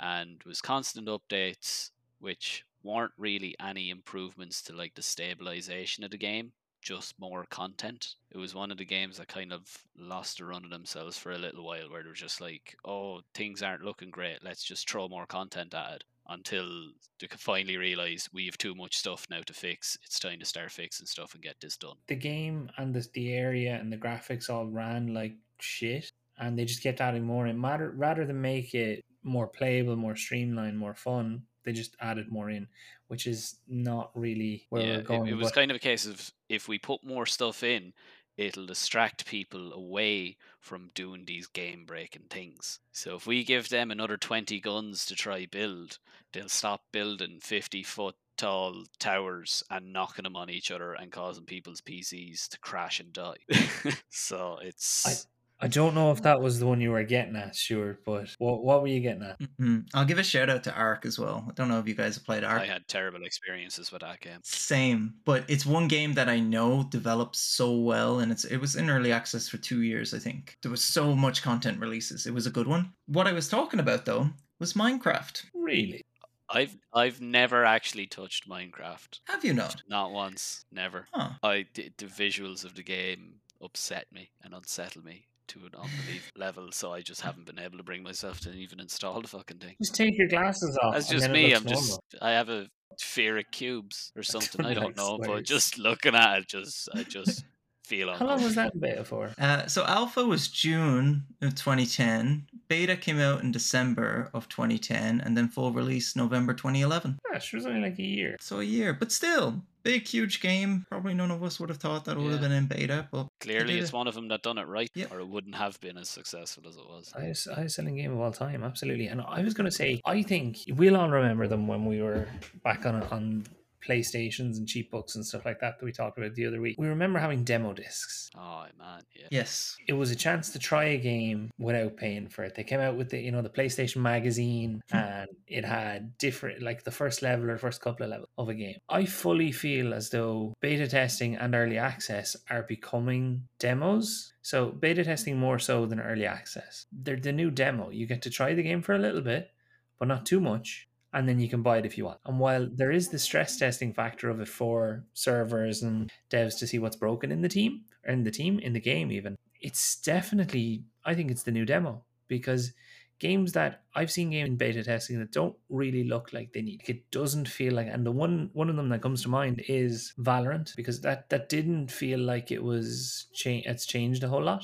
and 0.00 0.42
was 0.44 0.60
constant 0.62 1.06
updates 1.08 1.90
which 2.20 2.64
weren't 2.82 3.12
really 3.18 3.54
any 3.60 3.90
improvements 3.90 4.62
to 4.62 4.72
like 4.72 4.94
the 4.94 5.02
stabilization 5.02 6.04
of 6.04 6.10
the 6.10 6.16
game, 6.16 6.52
just 6.80 7.18
more 7.18 7.44
content. 7.50 8.14
It 8.30 8.38
was 8.38 8.54
one 8.54 8.70
of 8.70 8.78
the 8.78 8.84
games 8.84 9.18
that 9.18 9.28
kind 9.28 9.52
of 9.52 9.84
lost 9.96 10.38
the 10.38 10.46
run 10.46 10.64
of 10.64 10.70
themselves 10.70 11.18
for 11.18 11.32
a 11.32 11.38
little 11.38 11.64
while 11.64 11.90
where 11.90 12.02
they 12.02 12.08
were 12.08 12.14
just 12.14 12.40
like, 12.40 12.76
oh, 12.84 13.20
things 13.34 13.62
aren't 13.62 13.84
looking 13.84 14.10
great, 14.10 14.42
let's 14.42 14.64
just 14.64 14.88
throw 14.88 15.06
more 15.08 15.26
content 15.26 15.74
at 15.74 15.92
it 15.96 16.04
until 16.28 16.90
they 17.20 17.26
could 17.26 17.40
finally 17.40 17.76
realize 17.76 18.28
we 18.32 18.46
have 18.46 18.58
too 18.58 18.74
much 18.74 18.96
stuff 18.96 19.26
now 19.30 19.40
to 19.46 19.52
fix. 19.52 19.96
It's 20.04 20.18
time 20.18 20.38
to 20.40 20.44
start 20.44 20.70
fixing 20.70 21.06
stuff 21.06 21.34
and 21.34 21.42
get 21.42 21.56
this 21.60 21.76
done. 21.76 21.96
the 22.06 22.14
game 22.14 22.70
and 22.76 22.94
the, 22.94 23.06
the 23.14 23.32
area 23.32 23.76
and 23.80 23.92
the 23.92 23.96
graphics 23.96 24.50
all 24.50 24.66
ran 24.66 25.14
like 25.14 25.34
shit 25.60 26.12
and 26.38 26.58
they 26.58 26.64
just 26.64 26.82
kept 26.82 27.00
adding 27.00 27.24
more 27.24 27.46
in 27.46 27.60
matter 27.60 27.92
rather 27.96 28.24
than 28.24 28.40
make 28.40 28.74
it 28.74 29.04
more 29.24 29.46
playable 29.46 29.96
more 29.96 30.14
streamlined 30.16 30.78
more 30.78 30.94
fun 30.94 31.42
they 31.64 31.72
just 31.72 31.96
added 32.00 32.30
more 32.30 32.50
in 32.50 32.66
which 33.08 33.26
is 33.26 33.56
not 33.66 34.10
really 34.14 34.66
where 34.70 34.82
yeah, 34.82 34.96
we're 34.96 35.02
going 35.02 35.26
it, 35.26 35.32
it 35.32 35.34
was 35.34 35.48
but 35.48 35.54
kind 35.54 35.70
of 35.70 35.76
a 35.76 35.80
case 35.80 36.06
of 36.06 36.32
if 36.48 36.68
we 36.68 36.78
put 36.78 37.04
more 37.04 37.26
stuff 37.26 37.62
in, 37.62 37.92
it'll 38.38 38.66
distract 38.66 39.26
people 39.26 39.72
away 39.72 40.36
from 40.60 40.90
doing 40.94 41.24
these 41.26 41.48
game 41.48 41.84
breaking 41.84 42.26
things. 42.30 42.78
So 42.92 43.16
if 43.16 43.26
we 43.26 43.44
give 43.44 43.68
them 43.68 43.90
another 43.90 44.16
20 44.16 44.60
guns 44.60 45.04
to 45.06 45.16
try 45.16 45.44
build, 45.44 45.98
they'll 46.32 46.48
stop 46.48 46.84
building 46.92 47.40
50 47.42 47.82
foot 47.82 48.14
tall 48.36 48.84
towers 49.00 49.64
and 49.68 49.92
knocking 49.92 50.22
them 50.22 50.36
on 50.36 50.48
each 50.48 50.70
other 50.70 50.92
and 50.92 51.10
causing 51.10 51.44
people's 51.44 51.80
PCs 51.80 52.48
to 52.48 52.58
crash 52.60 53.00
and 53.00 53.12
die. 53.12 53.38
so 54.08 54.58
it's 54.62 55.26
I 55.60 55.66
don't 55.66 55.94
know 55.94 56.12
if 56.12 56.22
that 56.22 56.40
was 56.40 56.60
the 56.60 56.66
one 56.66 56.80
you 56.80 56.92
were 56.92 57.02
getting 57.02 57.34
at, 57.34 57.56
Stuart, 57.56 58.04
but 58.04 58.34
what 58.38 58.62
what 58.62 58.80
were 58.80 58.88
you 58.88 59.00
getting 59.00 59.24
at? 59.24 59.40
hmm 59.58 59.80
I'll 59.92 60.04
give 60.04 60.18
a 60.18 60.22
shout 60.22 60.48
out 60.48 60.62
to 60.64 60.74
Ark 60.74 61.04
as 61.04 61.18
well. 61.18 61.44
I 61.48 61.52
don't 61.52 61.68
know 61.68 61.80
if 61.80 61.88
you 61.88 61.94
guys 61.94 62.14
have 62.14 62.24
played 62.24 62.44
Ark. 62.44 62.62
I 62.62 62.66
had 62.66 62.86
terrible 62.86 63.24
experiences 63.24 63.90
with 63.90 64.02
that 64.02 64.20
game. 64.20 64.38
Same, 64.44 65.14
but 65.24 65.44
it's 65.48 65.66
one 65.66 65.88
game 65.88 66.14
that 66.14 66.28
I 66.28 66.38
know 66.38 66.84
develops 66.84 67.40
so 67.40 67.76
well, 67.76 68.20
and 68.20 68.30
it's 68.30 68.44
it 68.44 68.58
was 68.58 68.76
in 68.76 68.88
early 68.88 69.10
access 69.10 69.48
for 69.48 69.58
two 69.58 69.82
years. 69.82 70.14
I 70.14 70.18
think 70.18 70.56
there 70.62 70.70
was 70.70 70.84
so 70.84 71.14
much 71.14 71.42
content 71.42 71.80
releases. 71.80 72.26
It 72.26 72.34
was 72.34 72.46
a 72.46 72.52
good 72.52 72.68
one. 72.68 72.92
What 73.06 73.26
I 73.26 73.32
was 73.32 73.48
talking 73.48 73.80
about 73.80 74.04
though 74.04 74.30
was 74.60 74.74
Minecraft. 74.74 75.44
Really? 75.54 76.02
I've 76.50 76.76
I've 76.94 77.20
never 77.20 77.64
actually 77.64 78.06
touched 78.06 78.48
Minecraft. 78.48 79.20
Have 79.26 79.44
you 79.44 79.54
not? 79.54 79.82
Not 79.88 80.12
once, 80.12 80.64
never. 80.70 81.06
Huh. 81.12 81.30
I 81.42 81.66
the, 81.74 81.90
the 81.98 82.06
visuals 82.06 82.64
of 82.64 82.74
the 82.74 82.82
game 82.82 83.40
upset 83.60 84.06
me 84.12 84.30
and 84.42 84.54
unsettle 84.54 85.02
me 85.02 85.26
to 85.48 85.60
an 85.60 85.72
unbelievable 85.74 86.36
level, 86.36 86.72
so 86.72 86.92
I 86.92 87.00
just 87.00 87.20
haven't 87.20 87.46
been 87.46 87.58
able 87.58 87.78
to 87.78 87.84
bring 87.84 88.02
myself 88.02 88.40
to 88.40 88.52
even 88.52 88.80
install 88.80 89.20
the 89.20 89.28
fucking 89.28 89.58
thing. 89.58 89.74
Just 89.82 89.94
take 89.94 90.16
your 90.16 90.28
glasses 90.28 90.78
off. 90.82 90.94
That's 90.94 91.08
just 91.08 91.30
me. 91.30 91.52
I'm 91.52 91.64
just. 91.64 91.98
I 92.22 92.30
have 92.30 92.48
a 92.48 92.66
fear 93.00 93.38
of 93.38 93.44
cubes 93.52 94.12
or 94.16 94.22
something. 94.34 94.64
I 94.64 94.74
don't 94.74 94.96
Nice 94.96 95.04
know, 95.04 95.18
but 95.18 95.44
just 95.44 95.78
looking 95.78 96.14
at 96.14 96.38
it, 96.38 96.48
just 96.48 96.88
I 96.94 97.02
just 97.02 97.44
feel 97.88 98.14
How 98.14 98.26
long 98.26 98.42
was 98.42 98.54
that 98.56 98.74
in 98.74 98.80
beta 98.80 99.04
for? 99.04 99.30
Uh, 99.38 99.66
so 99.66 99.84
alpha 99.84 100.24
was 100.24 100.48
June 100.48 101.24
of 101.42 101.54
2010. 101.54 102.46
Beta 102.68 102.96
came 102.96 103.18
out 103.18 103.42
in 103.42 103.50
December 103.50 104.30
of 104.34 104.48
2010, 104.48 105.20
and 105.22 105.36
then 105.36 105.48
full 105.48 105.72
release 105.72 106.14
November 106.14 106.52
2011. 106.52 107.18
Gosh, 107.32 107.52
it 107.52 107.56
was 107.56 107.66
only 107.66 107.80
like 107.80 107.98
a 107.98 108.02
year. 108.02 108.36
So 108.40 108.60
a 108.60 108.64
year, 108.64 108.92
but 108.92 109.10
still 109.10 109.62
big, 109.84 110.06
huge 110.06 110.40
game. 110.42 110.84
Probably 110.90 111.14
none 111.14 111.30
of 111.30 111.42
us 111.42 111.58
would 111.58 111.70
have 111.70 111.78
thought 111.78 112.04
that 112.04 112.18
would 112.18 112.30
have 112.32 112.42
been 112.42 112.52
in 112.52 112.66
beta, 112.66 113.08
but 113.10 113.26
Clearly, 113.40 113.78
it's 113.78 113.88
it. 113.88 113.94
one 113.96 114.06
of 114.06 114.14
them 114.14 114.28
that 114.28 114.42
done 114.42 114.58
it 114.58 114.66
right, 114.66 114.90
Yep. 114.94 115.12
or 115.12 115.20
it 115.20 115.28
wouldn't 115.28 115.54
have 115.54 115.80
been 115.80 115.96
as 115.96 116.10
successful 116.10 116.64
as 116.68 116.76
it 116.76 116.84
was. 116.86 117.10
Highest, 117.16 117.48
highest 117.48 117.76
selling 117.76 117.96
game 117.96 118.12
of 118.12 118.20
all 118.20 118.32
time, 118.32 118.62
absolutely. 118.62 119.06
And 119.06 119.22
I 119.22 119.40
was 119.42 119.54
going 119.54 119.64
to 119.64 119.70
say, 119.74 120.02
I 120.04 120.22
think 120.22 120.58
we'll 120.68 120.96
all 120.96 121.08
remember 121.08 121.48
them 121.48 121.66
when 121.66 121.86
we 121.86 122.02
were 122.02 122.28
back 122.62 122.84
on 122.84 123.02
on 123.04 123.44
PlayStations 123.86 124.56
and 124.56 124.66
cheap 124.66 124.90
books 124.90 125.14
and 125.14 125.24
stuff 125.24 125.44
like 125.44 125.60
that 125.60 125.78
that 125.78 125.84
we 125.84 125.92
talked 125.92 126.18
about 126.18 126.34
the 126.34 126.46
other 126.46 126.60
week. 126.60 126.76
We 126.78 126.88
remember 126.88 127.18
having 127.18 127.44
demo 127.44 127.72
discs. 127.72 128.30
Oh 128.36 128.64
man, 128.78 129.02
yeah. 129.14 129.28
yes. 129.30 129.76
It 129.86 129.92
was 129.92 130.10
a 130.10 130.16
chance 130.16 130.50
to 130.50 130.58
try 130.58 130.84
a 130.84 130.98
game 130.98 131.50
without 131.58 131.96
paying 131.96 132.28
for 132.28 132.44
it. 132.44 132.54
They 132.54 132.64
came 132.64 132.80
out 132.80 132.96
with 132.96 133.10
the 133.10 133.18
you 133.18 133.32
know 133.32 133.42
the 133.42 133.48
PlayStation 133.48 133.98
magazine 133.98 134.80
hmm. 134.90 134.96
and 134.96 135.28
it 135.46 135.64
had 135.64 136.16
different 136.18 136.62
like 136.62 136.84
the 136.84 136.90
first 136.90 137.22
level 137.22 137.50
or 137.50 137.58
first 137.58 137.80
couple 137.80 138.04
of 138.04 138.10
levels 138.10 138.28
of 138.36 138.48
a 138.48 138.54
game. 138.54 138.76
I 138.88 139.04
fully 139.04 139.52
feel 139.52 139.94
as 139.94 140.10
though 140.10 140.54
beta 140.60 140.88
testing 140.88 141.36
and 141.36 141.54
early 141.54 141.78
access 141.78 142.36
are 142.50 142.62
becoming 142.62 143.48
demos. 143.58 144.32
So 144.42 144.70
beta 144.70 145.04
testing 145.04 145.38
more 145.38 145.58
so 145.58 145.86
than 145.86 146.00
early 146.00 146.26
access. 146.26 146.86
They're 146.92 147.16
the 147.16 147.32
new 147.32 147.50
demo. 147.50 147.90
You 147.90 148.06
get 148.06 148.22
to 148.22 148.30
try 148.30 148.54
the 148.54 148.62
game 148.62 148.82
for 148.82 148.94
a 148.94 148.98
little 148.98 149.20
bit, 149.20 149.50
but 149.98 150.08
not 150.08 150.26
too 150.26 150.40
much. 150.40 150.88
And 151.12 151.26
then 151.26 151.40
you 151.40 151.48
can 151.48 151.62
buy 151.62 151.78
it 151.78 151.86
if 151.86 151.96
you 151.96 152.04
want. 152.04 152.20
And 152.26 152.38
while 152.38 152.68
there 152.70 152.90
is 152.90 153.08
the 153.08 153.18
stress 153.18 153.56
testing 153.56 153.94
factor 153.94 154.28
of 154.28 154.40
it 154.40 154.48
for 154.48 155.04
servers 155.14 155.82
and 155.82 156.10
devs 156.30 156.58
to 156.58 156.66
see 156.66 156.78
what's 156.78 156.96
broken 156.96 157.32
in 157.32 157.40
the 157.40 157.48
team, 157.48 157.84
or 158.06 158.12
in 158.12 158.24
the 158.24 158.30
team, 158.30 158.58
in 158.58 158.74
the 158.74 158.80
game 158.80 159.10
even, 159.10 159.36
it's 159.60 160.00
definitely, 160.02 160.84
I 161.04 161.14
think 161.14 161.30
it's 161.30 161.44
the 161.44 161.50
new 161.50 161.64
demo 161.64 162.04
because 162.28 162.72
games 163.18 163.52
that 163.52 163.82
I've 163.94 164.10
seen 164.10 164.30
game 164.30 164.46
in 164.46 164.56
beta 164.56 164.84
testing 164.84 165.18
that 165.18 165.32
don't 165.32 165.56
really 165.68 166.04
look 166.04 166.32
like 166.32 166.52
they 166.52 166.62
need. 166.62 166.82
It 166.86 167.10
doesn't 167.10 167.48
feel 167.48 167.74
like, 167.74 167.88
and 167.88 168.06
the 168.06 168.12
one 168.12 168.50
one 168.52 168.70
of 168.70 168.76
them 168.76 168.88
that 168.90 169.02
comes 169.02 169.22
to 169.22 169.28
mind 169.28 169.62
is 169.68 170.12
Valorant 170.18 170.76
because 170.76 171.00
that 171.00 171.28
that 171.30 171.48
didn't 171.48 171.90
feel 171.90 172.20
like 172.20 172.50
it 172.50 172.62
was 172.62 173.26
cha- 173.32 173.62
It's 173.64 173.86
changed 173.86 174.22
a 174.24 174.28
whole 174.28 174.44
lot. 174.44 174.62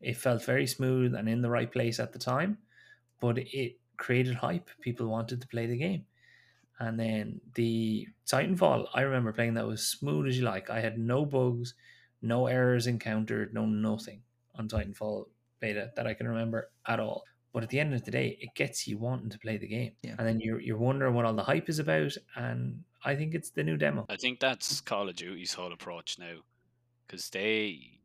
It 0.00 0.16
felt 0.16 0.44
very 0.44 0.66
smooth 0.66 1.14
and 1.14 1.28
in 1.28 1.42
the 1.42 1.50
right 1.50 1.70
place 1.70 2.00
at 2.00 2.12
the 2.12 2.18
time, 2.18 2.58
but 3.20 3.38
it 3.38 3.78
created 3.96 4.34
hype. 4.34 4.68
People 4.80 5.06
wanted 5.06 5.40
to 5.40 5.48
play 5.48 5.66
the 5.66 5.76
game. 5.76 6.04
And 6.78 7.00
then 7.00 7.40
the 7.54 8.06
Titanfall, 8.26 8.88
I 8.92 9.00
remember 9.02 9.32
playing 9.32 9.54
that 9.54 9.66
was 9.66 9.86
smooth 9.86 10.26
as 10.26 10.38
you 10.38 10.44
like. 10.44 10.68
I 10.68 10.80
had 10.80 10.98
no 10.98 11.24
bugs, 11.24 11.74
no 12.20 12.48
errors 12.48 12.86
encountered, 12.86 13.54
no 13.54 13.64
nothing 13.64 14.20
on 14.56 14.68
Titanfall 14.68 15.26
beta 15.58 15.90
that 15.96 16.06
I 16.06 16.12
can 16.12 16.28
remember 16.28 16.70
at 16.86 17.00
all. 17.00 17.24
But 17.52 17.62
at 17.62 17.70
the 17.70 17.80
end 17.80 17.94
of 17.94 18.04
the 18.04 18.10
day, 18.10 18.36
it 18.42 18.54
gets 18.54 18.86
you 18.86 18.98
wanting 18.98 19.30
to 19.30 19.38
play 19.38 19.56
the 19.56 19.66
game. 19.66 19.92
Yeah. 20.02 20.16
And 20.18 20.28
then 20.28 20.38
you're 20.40 20.60
you're 20.60 20.76
wondering 20.76 21.14
what 21.14 21.24
all 21.24 21.32
the 21.32 21.42
hype 21.42 21.70
is 21.70 21.78
about. 21.78 22.12
And 22.34 22.84
I 23.02 23.16
think 23.16 23.34
it's 23.34 23.48
the 23.48 23.64
new 23.64 23.78
demo. 23.78 24.04
I 24.10 24.16
think 24.16 24.40
that's 24.40 24.82
Call 24.82 25.08
of 25.08 25.16
Duty's 25.16 25.54
whole 25.54 25.72
approach 25.72 26.18
now, 26.18 26.40
because 27.06 27.30
they 27.30 28.00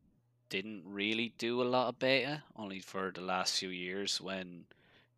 didn't 0.48 0.84
really 0.86 1.34
do 1.38 1.62
a 1.62 1.64
lot 1.64 1.89
of 1.89 2.00
beta, 2.00 2.44
only 2.56 2.80
for 2.80 3.12
the 3.14 3.20
last 3.20 3.60
few 3.60 3.70
years 3.70 4.22
when 4.22 4.64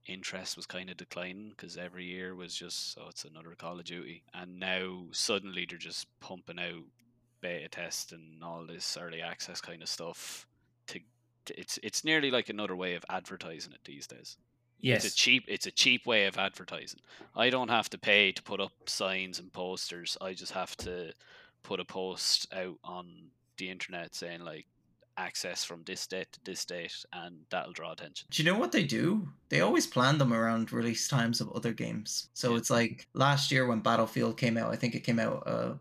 interest 0.05 0.57
was 0.57 0.65
kind 0.65 0.89
of 0.89 0.97
declining, 0.97 1.49
because 1.49 1.77
every 1.77 2.05
year 2.05 2.35
was 2.35 2.55
just, 2.55 2.97
oh, 2.99 3.09
it's 3.09 3.25
another 3.25 3.55
Call 3.57 3.79
of 3.79 3.85
Duty. 3.85 4.23
And 4.33 4.59
now 4.59 5.05
suddenly 5.11 5.65
they're 5.67 5.77
just 5.77 6.07
pumping 6.19 6.59
out 6.59 6.83
beta 7.41 7.67
test 7.67 8.11
and 8.11 8.43
all 8.43 8.65
this 8.65 8.97
early 8.99 9.21
access 9.21 9.61
kind 9.61 9.81
of 9.81 9.89
stuff. 9.89 10.47
To, 10.87 10.99
to 11.45 11.59
it's 11.59 11.77
it's 11.83 12.03
nearly 12.03 12.31
like 12.31 12.49
another 12.49 12.75
way 12.75 12.95
of 12.95 13.05
advertising 13.09 13.73
it 13.73 13.81
these 13.85 14.07
days. 14.07 14.37
Yes. 14.79 15.05
It's 15.05 15.13
a 15.13 15.17
cheap 15.17 15.43
it's 15.47 15.65
a 15.65 15.71
cheap 15.71 16.05
way 16.05 16.25
of 16.25 16.37
advertising. 16.37 17.01
I 17.35 17.49
don't 17.49 17.69
have 17.69 17.89
to 17.91 17.97
pay 17.97 18.31
to 18.31 18.43
put 18.43 18.59
up 18.59 18.71
signs 18.87 19.39
and 19.39 19.51
posters. 19.51 20.17
I 20.21 20.33
just 20.33 20.53
have 20.53 20.75
to 20.77 21.13
put 21.63 21.79
a 21.79 21.85
post 21.85 22.47
out 22.53 22.77
on 22.83 23.07
the 23.57 23.69
internet 23.69 24.15
saying 24.15 24.41
like 24.41 24.65
access 25.17 25.63
from 25.63 25.83
this 25.83 26.07
date 26.07 26.31
to 26.33 26.39
this 26.43 26.65
date 26.65 27.05
and 27.13 27.37
that'll 27.49 27.73
draw 27.73 27.91
attention. 27.91 28.27
Do 28.31 28.41
you 28.43 28.51
know 28.51 28.57
what 28.57 28.71
they 28.71 28.83
do? 28.83 29.27
They 29.49 29.61
always 29.61 29.85
plan 29.87 30.17
them 30.17 30.33
around 30.33 30.71
release 30.73 31.07
times 31.07 31.39
of 31.41 31.51
other 31.51 31.73
games. 31.73 32.29
So 32.33 32.51
Yeah. 32.51 32.57
it's 32.57 32.69
like 32.69 33.07
last 33.13 33.51
year 33.51 33.65
when 33.67 33.81
Battlefield 33.81 34.37
came 34.37 34.57
out, 34.57 34.71
I 34.71 34.75
think 34.75 34.95
it 34.95 35.03
came 35.03 35.19
out 35.19 35.43
uh 35.47 35.73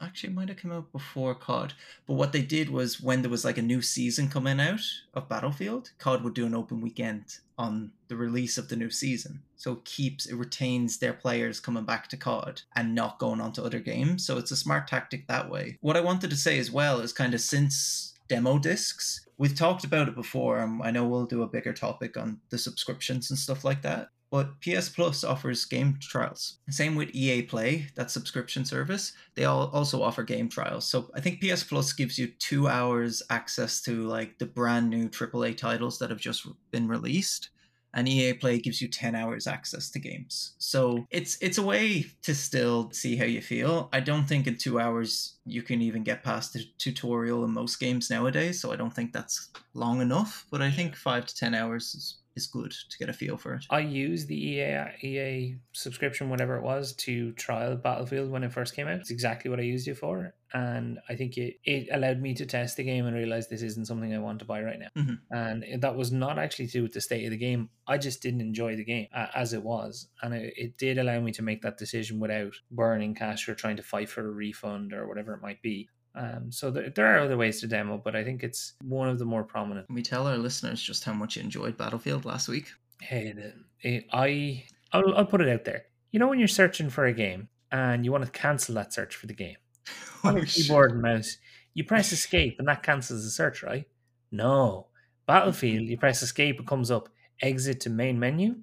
actually 0.00 0.30
it 0.30 0.36
might 0.36 0.48
have 0.48 0.56
come 0.56 0.72
out 0.72 0.90
before 0.92 1.34
COD. 1.34 1.74
But 2.06 2.14
what 2.14 2.32
they 2.32 2.40
did 2.40 2.70
was 2.70 3.02
when 3.02 3.20
there 3.20 3.30
was 3.30 3.44
like 3.44 3.58
a 3.58 3.62
new 3.62 3.82
season 3.82 4.28
coming 4.30 4.58
out 4.58 4.80
of 5.12 5.28
Battlefield, 5.28 5.90
COD 5.98 6.24
would 6.24 6.32
do 6.34 6.46
an 6.46 6.54
open 6.54 6.80
weekend 6.80 7.38
on 7.58 7.92
the 8.08 8.16
release 8.16 8.56
of 8.56 8.68
the 8.68 8.76
new 8.76 8.88
season. 8.90 9.42
So 9.56 9.74
it 9.74 9.84
keeps 9.84 10.24
it 10.26 10.36
retains 10.36 10.98
their 10.98 11.12
players 11.12 11.60
coming 11.60 11.84
back 11.84 12.08
to 12.08 12.16
COD 12.16 12.62
and 12.74 12.94
not 12.94 13.18
going 13.18 13.40
on 13.42 13.52
to 13.52 13.62
other 13.62 13.78
games. 13.78 14.26
So 14.26 14.38
it's 14.38 14.50
a 14.50 14.56
smart 14.56 14.88
tactic 14.88 15.26
that 15.28 15.50
way. 15.50 15.76
What 15.82 15.96
I 15.98 16.00
wanted 16.00 16.30
to 16.30 16.36
say 16.36 16.58
as 16.58 16.70
well 16.70 17.00
is 17.00 17.12
kind 17.12 17.34
of 17.34 17.40
since 17.42 18.13
demo 18.28 18.58
discs, 18.58 19.26
we've 19.38 19.56
talked 19.56 19.84
about 19.84 20.08
it 20.08 20.14
before. 20.14 20.58
And 20.58 20.82
I 20.82 20.90
know 20.90 21.06
we'll 21.06 21.26
do 21.26 21.42
a 21.42 21.48
bigger 21.48 21.72
topic 21.72 22.16
on 22.16 22.40
the 22.50 22.58
subscriptions 22.58 23.30
and 23.30 23.38
stuff 23.38 23.64
like 23.64 23.82
that. 23.82 24.08
But 24.30 24.60
PS 24.60 24.88
Plus 24.88 25.22
offers 25.22 25.64
game 25.64 25.96
trials. 26.00 26.58
Same 26.68 26.96
with 26.96 27.14
EA 27.14 27.42
Play, 27.42 27.86
that 27.94 28.10
subscription 28.10 28.64
service. 28.64 29.12
They 29.36 29.44
all 29.44 29.70
also 29.72 30.02
offer 30.02 30.24
game 30.24 30.48
trials. 30.48 30.86
So 30.86 31.08
I 31.14 31.20
think 31.20 31.40
PS 31.40 31.62
Plus 31.62 31.92
gives 31.92 32.18
you 32.18 32.32
two 32.40 32.66
hours 32.66 33.22
access 33.30 33.80
to 33.82 34.02
like 34.08 34.38
the 34.38 34.46
brand 34.46 34.90
new 34.90 35.08
AAA 35.08 35.56
titles 35.56 36.00
that 36.00 36.10
have 36.10 36.18
just 36.18 36.48
been 36.72 36.88
released 36.88 37.50
and 37.94 38.08
EA 38.08 38.34
Play 38.34 38.58
gives 38.58 38.82
you 38.82 38.88
10 38.88 39.14
hours 39.14 39.46
access 39.46 39.88
to 39.90 39.98
games. 39.98 40.54
So 40.58 41.06
it's 41.10 41.38
it's 41.40 41.58
a 41.58 41.62
way 41.62 42.06
to 42.22 42.34
still 42.34 42.90
see 42.90 43.16
how 43.16 43.24
you 43.24 43.40
feel. 43.40 43.88
I 43.92 44.00
don't 44.00 44.26
think 44.26 44.46
in 44.46 44.56
2 44.56 44.78
hours 44.80 45.36
you 45.46 45.62
can 45.62 45.80
even 45.80 46.02
get 46.02 46.24
past 46.24 46.52
the 46.52 46.64
tutorial 46.78 47.44
in 47.44 47.52
most 47.52 47.78
games 47.80 48.10
nowadays, 48.10 48.60
so 48.60 48.72
I 48.72 48.76
don't 48.76 48.94
think 48.94 49.12
that's 49.12 49.48
long 49.72 50.00
enough, 50.00 50.44
but 50.50 50.60
I 50.60 50.70
think 50.70 50.96
5 50.96 51.26
to 51.26 51.34
10 51.34 51.54
hours 51.54 51.94
is 51.94 52.18
is 52.36 52.46
good 52.46 52.72
to 52.90 52.98
get 52.98 53.08
a 53.08 53.12
feel 53.12 53.36
for 53.36 53.54
it. 53.54 53.64
I 53.70 53.80
used 53.80 54.28
the 54.28 54.36
EA 54.36 54.86
EA 55.02 55.56
subscription, 55.72 56.30
whatever 56.30 56.56
it 56.56 56.62
was, 56.62 56.94
to 56.96 57.32
trial 57.32 57.76
Battlefield 57.76 58.30
when 58.30 58.42
it 58.44 58.52
first 58.52 58.74
came 58.74 58.88
out. 58.88 59.00
It's 59.00 59.10
exactly 59.10 59.50
what 59.50 59.60
I 59.60 59.64
used 59.64 59.88
it 59.88 59.96
for, 59.96 60.34
and 60.52 60.98
I 61.08 61.14
think 61.16 61.36
it, 61.36 61.56
it 61.64 61.88
allowed 61.92 62.20
me 62.20 62.34
to 62.34 62.46
test 62.46 62.76
the 62.76 62.84
game 62.84 63.06
and 63.06 63.16
realize 63.16 63.48
this 63.48 63.62
isn't 63.62 63.86
something 63.86 64.14
I 64.14 64.18
want 64.18 64.38
to 64.40 64.44
buy 64.44 64.62
right 64.62 64.78
now. 64.78 64.88
Mhm. 64.96 65.18
And 65.30 65.82
that 65.82 65.96
was 65.96 66.12
not 66.12 66.38
actually 66.38 66.66
to 66.66 66.72
do 66.72 66.82
with 66.82 66.92
the 66.92 67.00
state 67.00 67.24
of 67.24 67.30
the 67.30 67.36
game. 67.36 67.70
I 67.86 67.98
just 67.98 68.22
didn't 68.22 68.40
enjoy 68.40 68.76
the 68.76 68.84
game 68.84 69.08
uh, 69.14 69.26
as 69.34 69.52
it 69.52 69.62
was, 69.62 70.08
and 70.22 70.34
it, 70.34 70.54
it 70.56 70.78
did 70.78 70.98
allow 70.98 71.20
me 71.20 71.32
to 71.32 71.42
make 71.42 71.62
that 71.62 71.78
decision 71.78 72.20
without 72.20 72.54
burning 72.70 73.14
cash 73.14 73.48
or 73.48 73.54
trying 73.54 73.76
to 73.76 73.82
fight 73.82 74.08
for 74.08 74.26
a 74.26 74.30
refund 74.30 74.92
or 74.92 75.06
whatever 75.06 75.34
it 75.34 75.42
might 75.42 75.62
be. 75.62 75.88
Um, 76.14 76.52
so 76.52 76.70
there, 76.70 76.90
there 76.90 77.06
are 77.06 77.18
other 77.20 77.36
ways 77.36 77.60
to 77.60 77.66
demo, 77.66 77.98
but 77.98 78.14
I 78.14 78.22
think 78.22 78.42
it's 78.44 78.74
one 78.82 79.08
of 79.08 79.18
the 79.18 79.24
more 79.24 79.42
prominent. 79.44 79.86
Can 79.86 79.96
we 79.96 80.02
tell 80.02 80.26
our 80.26 80.36
listeners 80.38 80.80
just 80.80 81.04
how 81.04 81.12
much 81.12 81.36
you 81.36 81.42
enjoyed 81.42 81.76
Battlefield 81.76 82.24
last 82.24 82.48
week? 82.48 82.68
Hey, 83.00 83.32
the, 83.32 83.52
eh, 83.88 84.00
I 84.12 84.64
I'll, 84.92 85.14
I'll 85.16 85.26
put 85.26 85.40
it 85.40 85.48
out 85.48 85.64
there. 85.64 85.86
You 86.12 86.20
know 86.20 86.28
when 86.28 86.38
you're 86.38 86.46
searching 86.48 86.88
for 86.90 87.06
a 87.06 87.12
game 87.12 87.48
and 87.72 88.04
you 88.04 88.12
want 88.12 88.24
to 88.24 88.30
cancel 88.30 88.76
that 88.76 88.92
search 88.94 89.16
for 89.16 89.26
the 89.26 89.34
game 89.34 89.56
on 90.24 90.34
Oh, 90.34 90.36
your 90.36 90.46
shit. 90.46 90.66
keyboard 90.66 90.92
and 90.92 91.02
mouse, 91.02 91.36
you 91.74 91.82
press 91.84 92.12
escape 92.12 92.56
and 92.60 92.68
that 92.68 92.84
cancels 92.84 93.24
the 93.24 93.30
search, 93.30 93.62
right? 93.64 93.84
No, 94.30 94.86
Battlefield, 95.26 95.88
you 95.88 95.96
press 95.98 96.22
escape, 96.22 96.60
it 96.60 96.66
comes 96.66 96.90
up 96.90 97.08
exit 97.42 97.80
to 97.80 97.90
main 97.90 98.18
menu, 98.20 98.56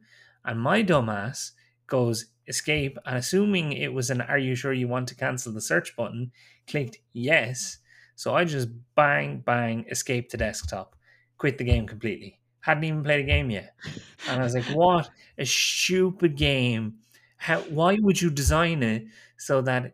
and 0.46 0.60
my 0.62 0.82
dumbass 0.84 1.52
goes 1.88 2.28
escape 2.52 2.98
and 3.06 3.18
assuming 3.18 3.74
it 3.74 3.94
was 3.94 4.10
an 4.10 4.22
are 4.22 4.38
you 4.38 4.54
sure 4.56 4.74
you 4.74 4.88
want 4.88 5.08
to 5.08 5.16
cancel 5.16 5.52
the 5.52 5.62
search 5.62 5.96
button, 5.96 6.32
clicked 6.68 7.00
yes. 7.14 7.80
So 8.16 8.36
I 8.36 8.46
just 8.46 8.70
bang 8.96 9.42
bang 9.46 9.86
escape 9.90 10.30
to 10.30 10.38
desktop, 10.38 10.96
quit 11.38 11.58
the 11.58 11.64
game 11.64 11.88
completely. 11.88 12.40
Hadn't 12.60 12.84
even 12.84 13.04
played 13.04 13.22
a 13.22 13.28
game 13.28 13.50
yet. 13.50 13.74
And 14.28 14.40
I 14.40 14.44
was 14.44 14.54
like, 14.54 14.66
what 14.66 15.10
a 15.38 15.46
stupid 15.46 16.38
game. 16.38 16.98
How 17.38 17.62
why 17.62 17.98
would 18.00 18.22
you 18.22 18.30
design 18.30 18.84
it 18.84 19.06
so 19.38 19.62
that 19.64 19.94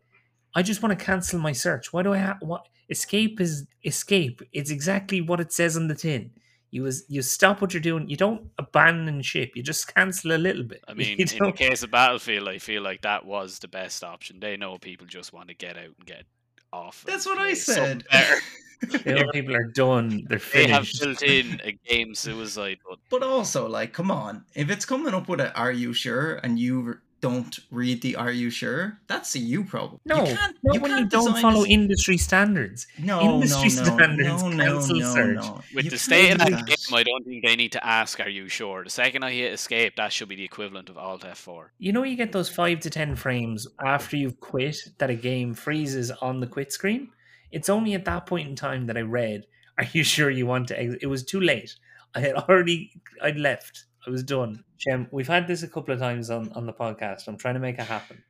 I 0.54 0.64
just 0.64 0.84
want 0.84 0.98
to 0.98 1.06
cancel 1.06 1.40
my 1.40 1.54
search? 1.54 1.94
Why 1.94 2.04
do 2.04 2.14
I 2.14 2.18
have 2.18 2.38
what 2.42 2.68
escape 2.90 3.40
is 3.40 3.68
escape. 3.84 4.42
It's 4.52 4.72
exactly 4.72 5.22
what 5.22 5.40
it 5.40 5.52
says 5.52 5.78
on 5.78 5.88
the 5.88 5.96
tin. 5.96 6.32
You 6.72 6.84
was 6.84 7.06
you 7.08 7.22
stop 7.22 7.62
what 7.62 7.74
you're 7.74 7.82
doing. 7.82 8.10
You 8.10 8.18
don't 8.18 8.50
abandon 8.58 9.22
ship. 9.22 9.52
You 9.56 9.64
just 9.64 9.94
cancel 9.94 10.34
a 10.34 10.38
little 10.38 10.64
bit. 10.64 10.84
I 10.88 10.94
mean, 10.96 11.08
You 11.10 11.16
in 11.20 11.28
the 11.28 11.38
don't- 11.38 11.56
case 11.56 11.84
of 11.84 11.92
Battlefield, 11.92 12.48
I 12.48 12.58
feel 12.58 12.82
like 12.82 13.02
that 13.04 13.26
was 13.26 13.60
the 13.60 13.68
best 13.68 14.04
option. 14.04 14.40
They 14.40 14.58
know 14.58 14.78
people 14.78 15.08
just 15.08 15.32
want 15.34 15.48
to 15.50 15.56
get 15.56 15.78
out 15.78 15.86
and 15.86 16.06
get 16.06 16.26
off. 16.74 17.04
That's 17.08 17.26
what 17.26 17.38
I 17.38 17.54
said. 17.54 18.04
better. 18.12 18.36
you 19.10 19.32
people 19.32 19.56
are 19.56 19.72
done. 19.74 20.26
They're 20.30 20.38
They 20.54 20.68
have 20.68 20.88
finished. 20.88 21.02
built 21.02 21.22
in 21.24 21.62
a 21.64 21.72
game 21.88 22.14
suicide 22.14 22.78
button. 22.84 23.02
But 23.10 23.24
also, 23.24 23.68
like, 23.68 23.94
come 23.94 24.12
on. 24.12 24.44
If 24.54 24.70
it's 24.70 24.86
coming 24.86 25.14
up 25.16 25.28
with 25.30 25.40
a 25.40 25.52
"Are 25.58 25.72
you 25.72 25.94
sure?" 25.94 26.36
and 26.44 26.60
you 26.60 26.82
re- 26.82 26.94
don't 27.20 27.60
read 27.72 28.02
the 28.02 28.16
"Are 28.16 28.32
you 28.32 28.50
sure?" 28.50 29.00
That's 29.08 29.34
a 29.36 29.40
you 29.40 29.64
problem. 29.64 30.00
No, 30.06 30.20
you 30.26 30.36
can't, 30.36 30.58
not 30.64 30.76
you 30.76 30.82
when 30.82 30.92
you 30.92 30.98
can't 30.98 31.12
don't 31.12 31.40
follow 31.42 31.62
this- 31.64 31.70
industry 31.72 32.18
standards. 32.18 32.88
No, 33.00 33.22
industry 33.22 33.70
no, 33.70 33.76
no, 33.84 33.96
standards 33.96 34.44
no, 34.44 34.50
no, 34.50 34.64
cancel 34.64 34.96
no, 35.00 35.32
no. 35.34 35.62
With 35.74 35.86
You 35.86 35.92
the 35.92 35.98
state 35.98 36.32
of 36.32 36.38
do 36.40 36.46
that 36.46 36.52
that. 36.52 36.68
game, 36.68 36.94
I 36.94 37.04
don't 37.04 37.24
think 37.26 37.44
they 37.46 37.56
need 37.56 37.72
to 37.74 37.86
ask, 37.86 38.20
"Are 38.20 38.30
you 38.30 38.48
sure?" 38.50 38.84
The 38.84 38.90
second 38.90 39.24
I 39.24 39.32
hit 39.32 39.54
escape, 39.54 39.96
that 39.96 40.14
should 40.14 40.30
be 40.30 40.36
the 40.36 40.44
equivalent 40.46 40.90
of 40.90 40.98
Alt 40.98 41.24
F4. 41.24 41.70
You 41.80 41.92
know, 41.94 42.04
you 42.04 42.16
get 42.16 42.32
those 42.32 42.50
five 42.50 42.80
to 42.82 42.90
ten 42.90 43.16
frames 43.16 43.68
after 43.84 44.16
you've 44.18 44.40
quit 44.40 44.78
that 45.00 45.10
a 45.10 45.16
game 45.16 45.54
freezes 45.54 46.12
on 46.12 46.40
the 46.40 46.48
quit 46.48 46.72
screen. 46.72 47.10
It's 47.52 47.70
only 47.70 47.94
at 47.94 48.06
that 48.06 48.26
point 48.26 48.48
in 48.50 48.56
time 48.56 48.86
that 48.88 48.98
I 48.98 49.02
read, 49.02 49.46
"Are 49.78 49.86
you 49.92 50.04
sure 50.04 50.30
you 50.30 50.46
want 50.46 50.68
to?" 50.68 50.80
Exit? 50.80 51.00
It 51.02 51.08
was 51.08 51.24
too 51.24 51.42
late. 51.42 51.76
I 52.16 52.20
had 52.20 52.36
already, 52.36 52.92
I'd 53.22 53.38
left. 53.38 53.86
I 54.08 54.10
was 54.10 54.24
done. 54.24 54.64
Jim, 54.78 55.08
we've 55.12 55.28
had 55.28 55.48
this 55.48 55.64
a 55.64 55.68
couple 55.68 55.94
of 55.94 56.00
times 56.00 56.30
on 56.30 56.52
on 56.54 56.66
the 56.66 56.74
podcast. 56.74 57.28
I'm 57.28 57.38
trying 57.38 57.56
to 57.56 57.60
make 57.60 57.78
it 57.78 57.86
happen. 57.86 58.24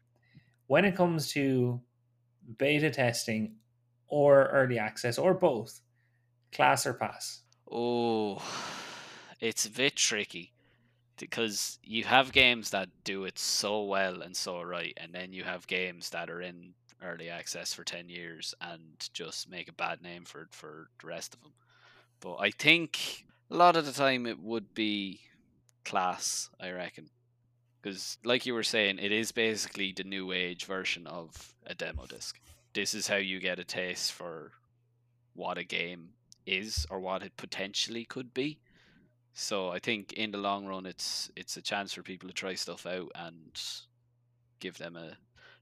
When 0.66 0.86
it 0.86 0.96
comes 0.96 1.32
to 1.34 1.80
beta 2.58 2.90
testing 2.90 3.58
or 4.08 4.48
early 4.48 4.80
access 4.80 5.20
or 5.20 5.36
both, 5.36 5.82
class 6.52 6.88
or 6.88 6.94
pass. 6.94 7.42
Oh, 7.70 8.42
it's 9.40 9.66
a 9.66 9.70
bit 9.70 9.96
tricky 9.96 10.54
because 11.18 11.78
you 11.84 12.06
have 12.06 12.32
games 12.32 12.72
that 12.72 12.90
do 13.04 13.26
it 13.26 13.38
so 13.38 13.84
well 13.84 14.22
and 14.22 14.36
so 14.36 14.62
right, 14.62 14.98
and 14.98 15.14
then 15.14 15.32
you 15.32 15.44
have 15.44 15.68
games 15.68 16.10
that 16.10 16.30
are 16.30 16.42
in 16.42 16.74
early 17.04 17.30
access 17.30 17.74
for 17.74 17.84
10 17.84 18.10
years 18.10 18.56
and 18.62 18.82
just 19.14 19.50
make 19.50 19.70
a 19.70 19.74
bad 19.74 20.02
name 20.02 20.26
for, 20.26 20.48
for 20.52 20.90
the 21.02 21.08
rest 21.08 21.36
of 21.36 21.42
them. 21.42 21.54
But 22.20 22.38
I 22.38 22.50
think 22.50 23.26
a 23.52 23.56
lot 23.56 23.76
of 23.76 23.86
the 23.86 23.92
time 23.92 24.26
it 24.26 24.40
would 24.40 24.74
be 24.74 25.22
class, 25.88 26.50
I 26.60 26.72
reckon. 26.72 27.10
Because, 27.82 28.18
like 28.24 28.46
you 28.46 28.54
were 28.54 28.64
saying, 28.64 29.00
it 29.00 29.12
is 29.12 29.32
basically 29.32 29.94
the 29.96 30.04
new 30.04 30.32
age 30.32 30.66
version 30.66 31.08
of 31.08 31.54
a 31.66 31.74
demo 31.74 32.06
disc. 32.06 32.40
This 32.74 32.94
is 32.94 33.08
how 33.08 33.16
you 33.16 33.40
get 33.40 33.60
a 33.60 33.64
taste 33.64 34.12
for 34.12 34.52
what 35.34 35.58
a 35.58 35.64
game 35.64 36.10
is 36.46 36.86
or 36.90 37.00
what 37.00 37.24
it 37.24 37.38
potentially 37.38 38.04
could 38.04 38.34
be. 38.34 38.60
So 39.34 39.70
I 39.70 39.80
think 39.80 40.14
in 40.14 40.32
the 40.32 40.38
long 40.40 40.66
run, 40.66 40.86
it's 40.86 41.32
it's 41.36 41.58
a 41.58 41.62
chance 41.62 41.94
for 41.94 42.02
people 42.02 42.28
to 42.28 42.34
try 42.34 42.56
stuff 42.56 42.86
out 42.86 43.12
and 43.14 43.52
give 44.60 44.80
them 44.80 44.96
a, 44.96 45.16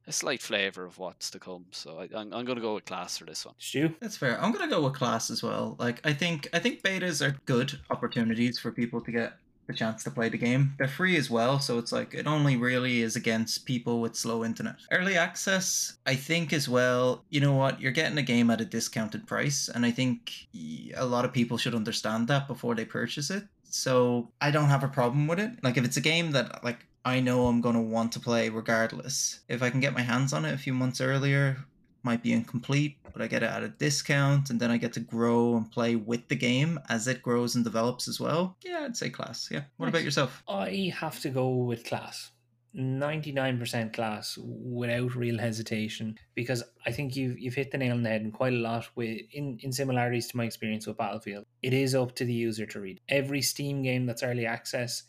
a 0.07 0.13
slight 0.13 0.41
flavor 0.41 0.86
of 0.86 0.97
what's 0.97 1.30
to 1.32 1.39
come. 1.39 1.65
So 1.71 1.99
I, 1.99 2.03
I'm 2.17 2.34
I'm 2.34 2.45
gonna 2.45 2.61
go 2.61 2.76
with 2.76 2.86
class 2.86 3.17
for 3.17 3.26
this 3.26 3.45
one. 3.45 3.55
Stu, 3.57 3.93
That's 3.99 4.15
fair. 4.15 4.41
I'm 4.41 4.53
gonna 4.53 4.69
go 4.69 4.82
with 4.82 4.93
class 4.93 5.30
as 5.30 5.43
well. 5.43 5.76
Like 5.78 5.99
I 6.05 6.13
think 6.13 6.47
I 6.53 6.59
think 6.59 6.84
betas 6.84 7.26
are 7.26 7.36
good 7.45 7.78
opportunities 7.89 8.57
for 8.57 8.71
people 8.71 9.01
to 9.01 9.11
get 9.11 9.34
the 9.68 9.74
chance 9.74 10.03
to 10.03 10.11
play 10.11 10.30
the 10.30 10.38
game. 10.38 10.74
They're 10.78 10.88
free 10.88 11.18
as 11.18 11.30
well, 11.30 11.59
so 11.59 11.78
it's 11.80 11.91
like 11.91 12.13
it 12.13 12.28
only 12.28 12.55
really 12.55 13.01
is 13.01 13.16
against 13.16 13.66
people 13.66 14.01
with 14.01 14.16
slow 14.16 14.43
internet. 14.43 14.76
Early 14.91 15.18
access, 15.18 15.97
I 16.05 16.16
think 16.16 16.53
as 16.53 16.70
well, 16.70 17.24
you 17.30 17.41
know 17.41 17.53
what, 17.53 17.82
you're 17.82 17.91
getting 17.91 18.18
a 18.18 18.24
game 18.24 18.49
at 18.49 18.61
a 18.61 18.66
discounted 18.66 19.28
price, 19.28 19.70
and 19.74 19.86
I 19.86 19.91
think 19.91 20.47
a 20.95 21.05
lot 21.05 21.26
of 21.26 21.34
people 21.34 21.57
should 21.57 21.76
understand 21.76 22.28
that 22.28 22.47
before 22.47 22.76
they 22.76 22.86
purchase 22.86 23.30
it. 23.30 23.43
So 23.70 24.30
I 24.39 24.51
don't 24.51 24.70
have 24.70 24.84
a 24.84 24.88
problem 24.88 25.28
with 25.28 25.39
it. 25.39 25.51
Like 25.61 25.78
if 25.78 25.84
it's 25.84 25.97
a 25.97 26.01
game 26.01 26.32
that 26.32 26.63
like 26.63 26.86
I 27.03 27.20
know 27.20 27.47
I'm 27.47 27.61
gonna 27.61 27.82
want 27.82 28.13
to 28.13 28.20
play 28.20 28.49
regardless. 28.49 29.41
If 29.49 29.61
I 29.61 29.70
can 29.70 29.80
get 29.80 29.93
my 29.93 30.01
hands 30.01 30.34
on 30.34 30.45
it 30.45 30.53
a 30.53 30.57
few 30.57 30.74
months 30.74 31.01
earlier, 31.01 31.57
might 32.05 32.23
be 32.23 32.31
incomplete, 32.31 32.97
but 33.11 33.21
I 33.21 33.27
get 33.27 33.43
it 33.43 33.49
at 33.49 33.63
a 33.63 33.69
discount 33.69 34.49
and 34.49 34.59
then 34.59 34.71
I 34.71 34.77
get 34.77 34.93
to 34.93 34.99
grow 34.99 35.57
and 35.57 35.69
play 35.69 35.95
with 35.95 36.27
the 36.27 36.35
game 36.35 36.79
as 36.87 37.07
it 37.07 37.21
grows 37.21 37.55
and 37.55 37.63
develops 37.63 38.07
as 38.07 38.19
well. 38.19 38.55
Yeah, 38.63 38.83
I'd 38.85 38.95
say 38.95 39.09
class. 39.09 39.49
Yeah. 39.51 39.63
What 39.77 39.89
about 39.89 40.03
yourself? 40.03 40.43
I 40.47 40.93
have 40.95 41.19
to 41.21 41.29
go 41.29 41.49
with 41.49 41.83
class. 41.83 42.31
99% 42.75 43.93
class 43.93 44.37
without 44.37 45.15
real 45.15 45.39
hesitation 45.39 46.17
because 46.35 46.61
I 46.85 46.91
think 46.91 47.15
you've 47.15 47.39
you've 47.39 47.53
hit 47.53 47.71
the 47.71 47.77
nail 47.77 47.93
on 47.93 48.03
the 48.03 48.09
head 48.09 48.21
and 48.21 48.33
quite 48.33 48.53
a 48.53 48.57
lot 48.57 48.89
with 48.95 49.21
in, 49.31 49.57
in 49.61 49.71
similarities 49.71 50.27
to 50.27 50.37
my 50.37 50.43
experience 50.43 50.85
with 50.85 50.97
Battlefield. 50.97 51.45
It 51.63 51.73
is 51.73 51.95
up 51.95 52.15
to 52.15 52.25
the 52.25 52.33
user 52.33 52.65
to 52.65 52.81
read. 52.81 52.99
Every 53.07 53.41
Steam 53.41 53.81
game 53.81 54.05
that's 54.05 54.23
early 54.23 54.45
access 54.45 55.03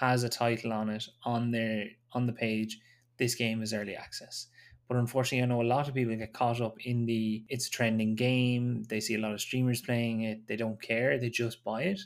has 0.00 0.24
a 0.24 0.28
title 0.28 0.72
on 0.72 0.90
it 0.90 1.04
on 1.24 1.52
their 1.52 1.86
on 2.12 2.26
the 2.26 2.32
page. 2.32 2.80
This 3.18 3.36
game 3.36 3.62
is 3.62 3.72
early 3.72 3.94
access. 3.94 4.48
But 4.92 4.98
unfortunately, 4.98 5.42
I 5.42 5.46
know 5.46 5.62
a 5.62 5.64
lot 5.64 5.88
of 5.88 5.94
people 5.94 6.14
get 6.16 6.34
caught 6.34 6.60
up 6.60 6.84
in 6.84 7.06
the 7.06 7.46
it's 7.48 7.66
a 7.66 7.70
trending 7.70 8.14
game. 8.14 8.82
They 8.82 9.00
see 9.00 9.14
a 9.14 9.18
lot 9.18 9.32
of 9.32 9.40
streamers 9.40 9.80
playing 9.80 10.20
it. 10.20 10.46
They 10.46 10.56
don't 10.56 10.82
care. 10.82 11.18
They 11.18 11.30
just 11.30 11.64
buy 11.64 11.84
it 11.84 12.02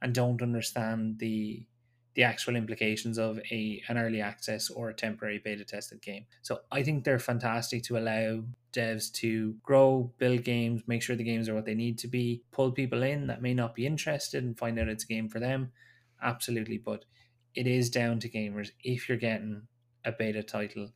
and 0.00 0.14
don't 0.14 0.40
understand 0.40 1.18
the 1.18 1.66
the 2.14 2.22
actual 2.22 2.54
implications 2.54 3.18
of 3.18 3.40
a 3.50 3.82
an 3.88 3.98
early 3.98 4.20
access 4.20 4.70
or 4.70 4.88
a 4.88 4.94
temporary 4.94 5.40
beta 5.40 5.64
tested 5.64 6.00
game. 6.00 6.26
So 6.42 6.60
I 6.70 6.84
think 6.84 7.02
they're 7.02 7.18
fantastic 7.18 7.82
to 7.84 7.98
allow 7.98 8.44
devs 8.72 9.10
to 9.14 9.54
grow, 9.64 10.12
build 10.18 10.44
games, 10.44 10.82
make 10.86 11.02
sure 11.02 11.16
the 11.16 11.24
games 11.24 11.48
are 11.48 11.56
what 11.56 11.64
they 11.64 11.74
need 11.74 11.98
to 11.98 12.06
be, 12.06 12.44
pull 12.52 12.70
people 12.70 13.02
in 13.02 13.26
that 13.26 13.42
may 13.42 13.52
not 13.52 13.74
be 13.74 13.84
interested 13.84 14.44
and 14.44 14.56
find 14.56 14.78
out 14.78 14.86
it's 14.86 15.02
a 15.02 15.08
game 15.08 15.28
for 15.28 15.40
them. 15.40 15.72
Absolutely, 16.22 16.78
but 16.78 17.04
it 17.56 17.66
is 17.66 17.90
down 17.90 18.20
to 18.20 18.28
gamers. 18.28 18.70
If 18.84 19.08
you're 19.08 19.18
getting 19.18 19.66
a 20.04 20.12
beta 20.12 20.44
title, 20.44 20.92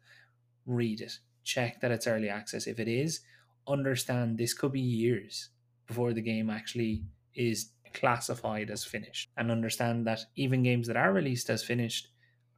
read 0.67 1.01
it. 1.01 1.19
Check 1.45 1.81
that 1.81 1.91
it's 1.91 2.07
early 2.07 2.29
access. 2.29 2.67
If 2.67 2.79
it 2.79 2.89
is, 2.89 3.21
understand 3.67 4.39
this 4.39 4.55
could 4.55 4.73
be 4.73 4.81
years 4.81 5.51
before 5.87 6.13
the 6.13 6.23
game 6.23 6.51
actually 6.51 7.03
is 7.35 7.71
classified 7.95 8.71
as 8.71 8.85
finished 8.85 9.31
and 9.37 9.51
understand 9.51 10.07
that 10.07 10.21
even 10.37 10.63
games 10.63 10.87
that 10.87 10.97
are 10.97 11.13
released 11.13 11.51
as 11.51 11.63
finished 11.63 12.09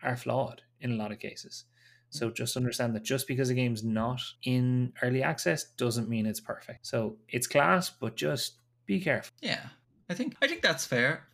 are 0.02 0.16
flawed 0.16 0.62
in 0.80 0.92
a 0.92 0.96
lot 0.96 1.12
of 1.12 1.18
cases. 1.18 1.64
So 2.10 2.30
mm. 2.30 2.34
just 2.34 2.56
understand 2.56 2.94
that 2.94 3.02
just 3.02 3.26
because 3.26 3.50
a 3.50 3.54
game's 3.54 3.82
not 3.82 4.20
in 4.44 4.92
early 5.02 5.22
access 5.22 5.64
doesn't 5.64 6.08
mean 6.08 6.26
it's 6.26 6.40
perfect. 6.40 6.86
So 6.86 7.16
it's 7.28 7.46
class, 7.46 7.90
but 7.90 8.16
just 8.16 8.58
be 8.86 9.00
careful. 9.00 9.32
Yeah, 9.40 9.66
I 10.08 10.14
think 10.14 10.36
I 10.40 10.46
think 10.46 10.62
that's 10.62 10.86
fair. 10.86 11.26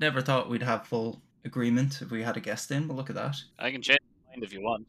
Never 0.00 0.20
thought 0.20 0.48
we'd 0.48 0.62
have 0.62 0.86
full 0.86 1.22
agreement 1.44 2.02
if 2.02 2.10
we 2.10 2.22
had 2.22 2.36
a 2.36 2.40
guest 2.40 2.70
in, 2.70 2.86
but 2.86 2.96
look 2.96 3.10
at 3.10 3.16
that. 3.16 3.36
I 3.58 3.72
can 3.72 3.82
change 3.82 3.98
my 4.26 4.32
mind 4.32 4.44
if 4.44 4.52
you 4.52 4.62
want. 4.62 4.86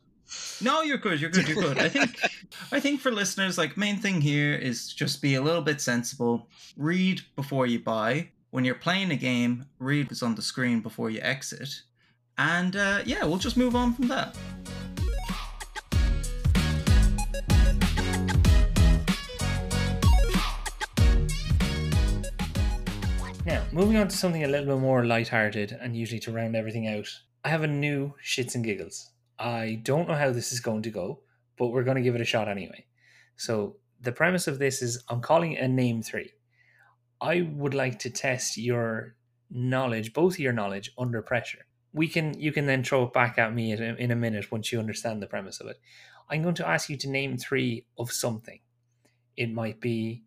No, 0.62 0.82
you're 0.82 0.98
good. 0.98 1.20
You're 1.20 1.30
good. 1.30 1.48
You're 1.48 1.62
good. 1.62 1.80
I 1.80 1.90
think 1.90 2.18
I 2.72 2.80
think 2.80 3.02
for 3.02 3.12
listeners, 3.12 3.58
like 3.58 3.78
main 3.78 3.98
thing 3.98 4.22
here 4.22 4.54
is 4.54 4.94
just 4.94 5.22
be 5.22 5.36
a 5.36 5.42
little 5.42 5.62
bit 5.62 5.82
sensible. 5.82 6.48
Read 6.78 7.22
before 7.36 7.66
you 7.66 7.80
buy 7.80 8.30
when 8.52 8.66
you're 8.66 8.76
playing 8.76 9.12
a 9.12 9.16
game, 9.16 9.66
read 9.80 10.08
what's 10.10 10.24
on 10.24 10.36
the 10.36 10.42
screen 10.42 10.82
before 10.82 11.10
you 11.10 11.20
exit. 11.22 11.70
And 12.38 12.76
uh, 12.76 13.02
yeah, 13.06 13.24
we'll 13.26 13.38
just 13.38 13.58
move 13.58 13.76
on 13.76 13.94
from 13.94 14.08
that. 14.08 14.36
Now, 23.46 23.64
moving 23.72 23.98
on 23.98 24.08
to 24.08 24.16
something 24.16 24.44
a 24.44 24.48
little 24.48 24.76
bit 24.76 24.82
more 24.82 25.06
light-hearted 25.06 25.78
and 25.82 25.96
usually 25.96 26.20
to 26.22 26.32
round 26.32 26.56
everything 26.56 26.88
out. 26.88 27.08
I 27.44 27.50
have 27.50 27.64
a 27.64 27.68
new 27.68 28.14
shits 28.24 28.54
and 28.56 28.64
giggles. 28.64 29.10
I 29.40 29.80
don't 29.84 30.08
know 30.08 30.16
how 30.16 30.32
this 30.32 30.52
is 30.52 30.60
going 30.60 30.82
to 30.84 30.90
go, 30.90 31.22
but 31.58 31.68
we're 31.68 31.84
going 31.84 31.98
to 31.98 32.04
give 32.04 32.16
it 32.16 32.22
a 32.22 32.26
shot 32.26 32.50
anyway. 32.50 32.86
So 33.38 33.78
the 34.02 34.12
premise 34.12 34.48
of 34.48 34.60
this 34.60 34.82
is 34.82 35.04
I'm 35.10 35.22
calling 35.22 35.54
it 35.54 35.64
a 35.64 35.68
name 35.68 36.02
three. 36.02 36.34
I 37.22 37.42
would 37.54 37.74
like 37.74 38.00
to 38.00 38.10
test 38.10 38.58
your 38.58 39.16
knowledge, 39.50 40.14
both 40.14 40.40
your 40.40 40.54
knowledge 40.54 40.92
under 40.98 41.22
pressure. 41.22 41.66
We 41.94 42.08
can 42.08 42.40
you 42.40 42.52
can 42.52 42.66
then 42.66 42.84
throw 42.84 43.04
it 43.04 43.14
back 43.14 43.38
at 43.38 43.54
me 43.54 43.72
in 43.72 43.82
a, 43.82 43.94
in 43.96 44.12
a 44.12 44.16
minute 44.16 44.52
once 44.52 44.72
you 44.72 44.80
understand 44.80 45.22
the 45.22 45.28
premise 45.28 45.60
of 45.60 45.68
it. 45.68 45.80
I'm 46.30 46.44
going 46.44 46.56
to 46.56 46.68
ask 46.68 46.90
you 46.90 46.98
to 46.98 47.10
name 47.10 47.38
three 47.38 47.86
of 47.98 48.12
something. 48.12 48.60
It 49.36 49.52
might 49.52 49.80
be 49.80 50.24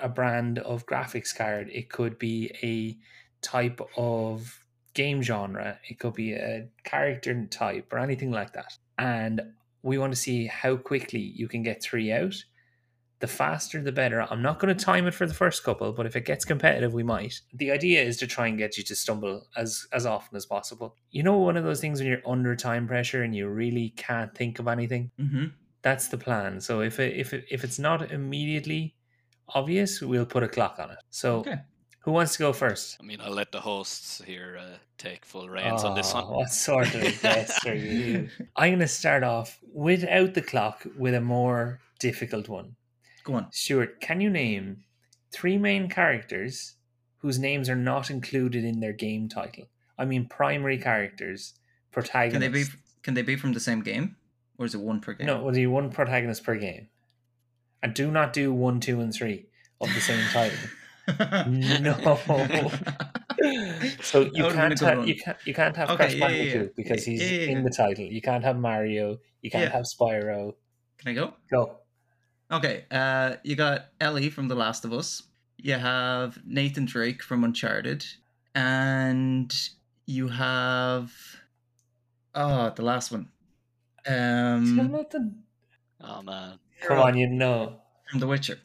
a 0.00 0.08
brand 0.08 0.58
of 0.60 0.86
graphics 0.86 1.34
card. 1.34 1.68
It 1.72 1.90
could 1.90 2.18
be 2.18 2.52
a 2.62 2.96
type 3.44 3.80
of 3.96 4.64
game 4.98 5.22
genre. 5.22 5.78
It 5.88 6.00
could 6.00 6.14
be 6.14 6.32
a 6.32 6.66
character 6.82 7.46
type 7.46 7.92
or 7.92 7.98
anything 8.00 8.32
like 8.32 8.52
that. 8.54 8.76
And 8.98 9.40
we 9.82 9.96
want 9.96 10.12
to 10.12 10.18
see 10.18 10.46
how 10.46 10.76
quickly 10.76 11.20
you 11.20 11.46
can 11.46 11.62
get 11.62 11.80
three 11.80 12.10
out 12.10 12.34
the 13.20 13.28
faster 13.28 13.80
the 13.80 13.92
better. 13.92 14.26
I'm 14.30 14.42
not 14.42 14.58
going 14.58 14.76
to 14.76 14.84
time 14.84 15.06
it 15.06 15.14
for 15.14 15.26
the 15.26 15.34
first 15.34 15.64
couple, 15.64 15.92
but 15.92 16.06
if 16.06 16.14
it 16.16 16.24
gets 16.24 16.44
competitive, 16.44 16.94
we 16.94 17.02
might. 17.02 17.40
The 17.52 17.70
idea 17.70 18.02
is 18.02 18.16
to 18.18 18.26
try 18.26 18.46
and 18.46 18.58
get 18.58 18.76
you 18.76 18.84
to 18.84 18.94
stumble 18.94 19.46
as 19.56 19.86
as 19.92 20.04
often 20.04 20.36
as 20.36 20.46
possible. 20.46 20.96
You 21.10 21.22
know, 21.22 21.36
one 21.36 21.56
of 21.56 21.64
those 21.64 21.80
things 21.80 22.00
when 22.00 22.08
you're 22.08 22.22
under 22.26 22.54
time 22.56 22.86
pressure 22.86 23.22
and 23.22 23.34
you 23.34 23.48
really 23.48 23.90
can't 23.96 24.34
think 24.36 24.58
of 24.58 24.68
anything. 24.68 25.10
Mm-hmm. 25.20 25.46
That's 25.82 26.08
the 26.08 26.18
plan. 26.18 26.60
So 26.60 26.80
if 26.80 26.98
it, 27.00 27.16
if 27.16 27.32
it, 27.32 27.44
if 27.50 27.64
it's 27.64 27.78
not 27.78 28.10
immediately 28.10 28.96
obvious, 29.48 30.00
we'll 30.00 30.26
put 30.26 30.42
a 30.42 30.48
clock 30.48 30.76
on 30.78 30.90
it. 30.90 30.98
So. 31.10 31.38
Okay. 31.38 31.58
Who 32.00 32.12
wants 32.12 32.32
to 32.34 32.38
go 32.38 32.52
first? 32.52 32.96
I 33.00 33.04
mean, 33.04 33.20
I'll 33.20 33.32
let 33.34 33.52
the 33.52 33.60
hosts 33.60 34.22
here 34.24 34.58
uh, 34.60 34.76
take 34.96 35.24
full 35.24 35.48
reins 35.48 35.84
on 35.84 35.94
this 35.94 36.14
one. 36.14 36.24
Oh, 36.26 36.38
What 36.38 36.50
sort 36.52 36.94
of 36.94 37.20
guest 37.22 37.66
are 37.66 37.74
you? 37.74 38.28
I'm 38.56 38.70
going 38.70 38.78
to 38.80 38.88
start 38.88 39.22
off 39.22 39.58
without 39.74 40.34
the 40.34 40.42
clock 40.42 40.86
with 40.96 41.14
a 41.14 41.20
more 41.20 41.80
difficult 41.98 42.48
one. 42.48 42.76
Go 43.24 43.34
on. 43.34 43.48
Stuart, 43.52 44.00
can 44.00 44.20
you 44.20 44.30
name 44.30 44.84
three 45.32 45.58
main 45.58 45.88
characters 45.90 46.74
whose 47.18 47.38
names 47.38 47.68
are 47.68 47.76
not 47.76 48.10
included 48.10 48.64
in 48.64 48.80
their 48.80 48.92
game 48.94 49.28
title? 49.28 49.66
I 49.98 50.04
mean, 50.04 50.28
primary 50.28 50.78
characters, 50.78 51.54
protagonists. 51.90 52.32
Can 52.32 52.40
they 52.40 52.48
be 52.48 52.64
can 53.02 53.14
they 53.14 53.22
be 53.22 53.36
from 53.36 53.52
the 53.52 53.60
same 53.60 53.80
game, 53.82 54.16
or 54.56 54.66
is 54.66 54.74
it 54.74 54.80
one 54.80 55.00
per 55.00 55.12
game? 55.14 55.26
No, 55.26 55.42
we'll 55.42 55.52
do 55.54 55.70
one 55.70 55.90
protagonist 55.90 56.44
per 56.44 56.56
game, 56.56 56.88
and 57.82 57.92
do 57.94 58.10
not 58.10 58.32
do 58.32 58.52
one, 58.52 58.80
two, 58.80 59.00
and 59.00 59.12
three 59.12 59.46
of 59.80 59.92
the 59.92 60.00
same 60.00 60.24
title. 60.32 60.58
No. 61.48 61.94
so 64.02 64.20
you 64.20 64.30
That 64.30 64.34
would've 64.34 64.34
been 64.34 64.52
can't 64.52 64.80
have 64.80 65.08
you 65.08 65.16
can't 65.16 65.38
you 65.44 65.54
can't 65.54 65.76
have 65.76 65.90
Okay, 65.90 65.96
Crash 65.96 66.14
yeah, 66.14 66.28
yeah, 66.28 66.30
Bandicoot 66.36 66.62
yeah. 66.66 66.72
because 66.76 67.04
he's 67.04 67.20
Yeah, 67.22 67.38
yeah, 67.38 67.50
in 67.52 67.64
the 67.64 67.70
title. 67.70 68.04
You 68.04 68.20
can't 68.20 68.44
have 68.44 68.58
Mario. 68.58 69.18
You 69.42 69.50
can't 69.50 69.64
Yeah. 69.64 69.70
have 69.70 69.84
Spyro. 69.84 70.54
Can 70.98 71.10
I 71.10 71.14
go? 71.14 71.34
Go. 71.50 71.76
Okay. 72.50 72.84
Uh, 72.90 73.36
you 73.44 73.56
got 73.56 73.86
Ellie 74.00 74.30
from 74.30 74.48
The 74.48 74.54
Last 74.54 74.84
of 74.84 74.92
Us. 74.92 75.22
You 75.58 75.74
have 75.74 76.38
Nathan 76.44 76.84
Drake 76.84 77.22
from 77.22 77.44
Uncharted, 77.44 78.04
and 78.54 79.52
you 80.06 80.28
have 80.28 81.12
oh 82.34 82.70
the 82.70 82.82
last 82.82 83.12
one. 83.12 83.28
Um, 84.06 84.76
nothing. 84.90 85.42
Oh 86.00 86.22
man, 86.22 86.58
Come 86.82 86.98
on, 86.98 87.16
you 87.16 87.28
know. 87.28 87.80
from 88.10 88.20
The 88.20 88.26
Witcher. 88.26 88.58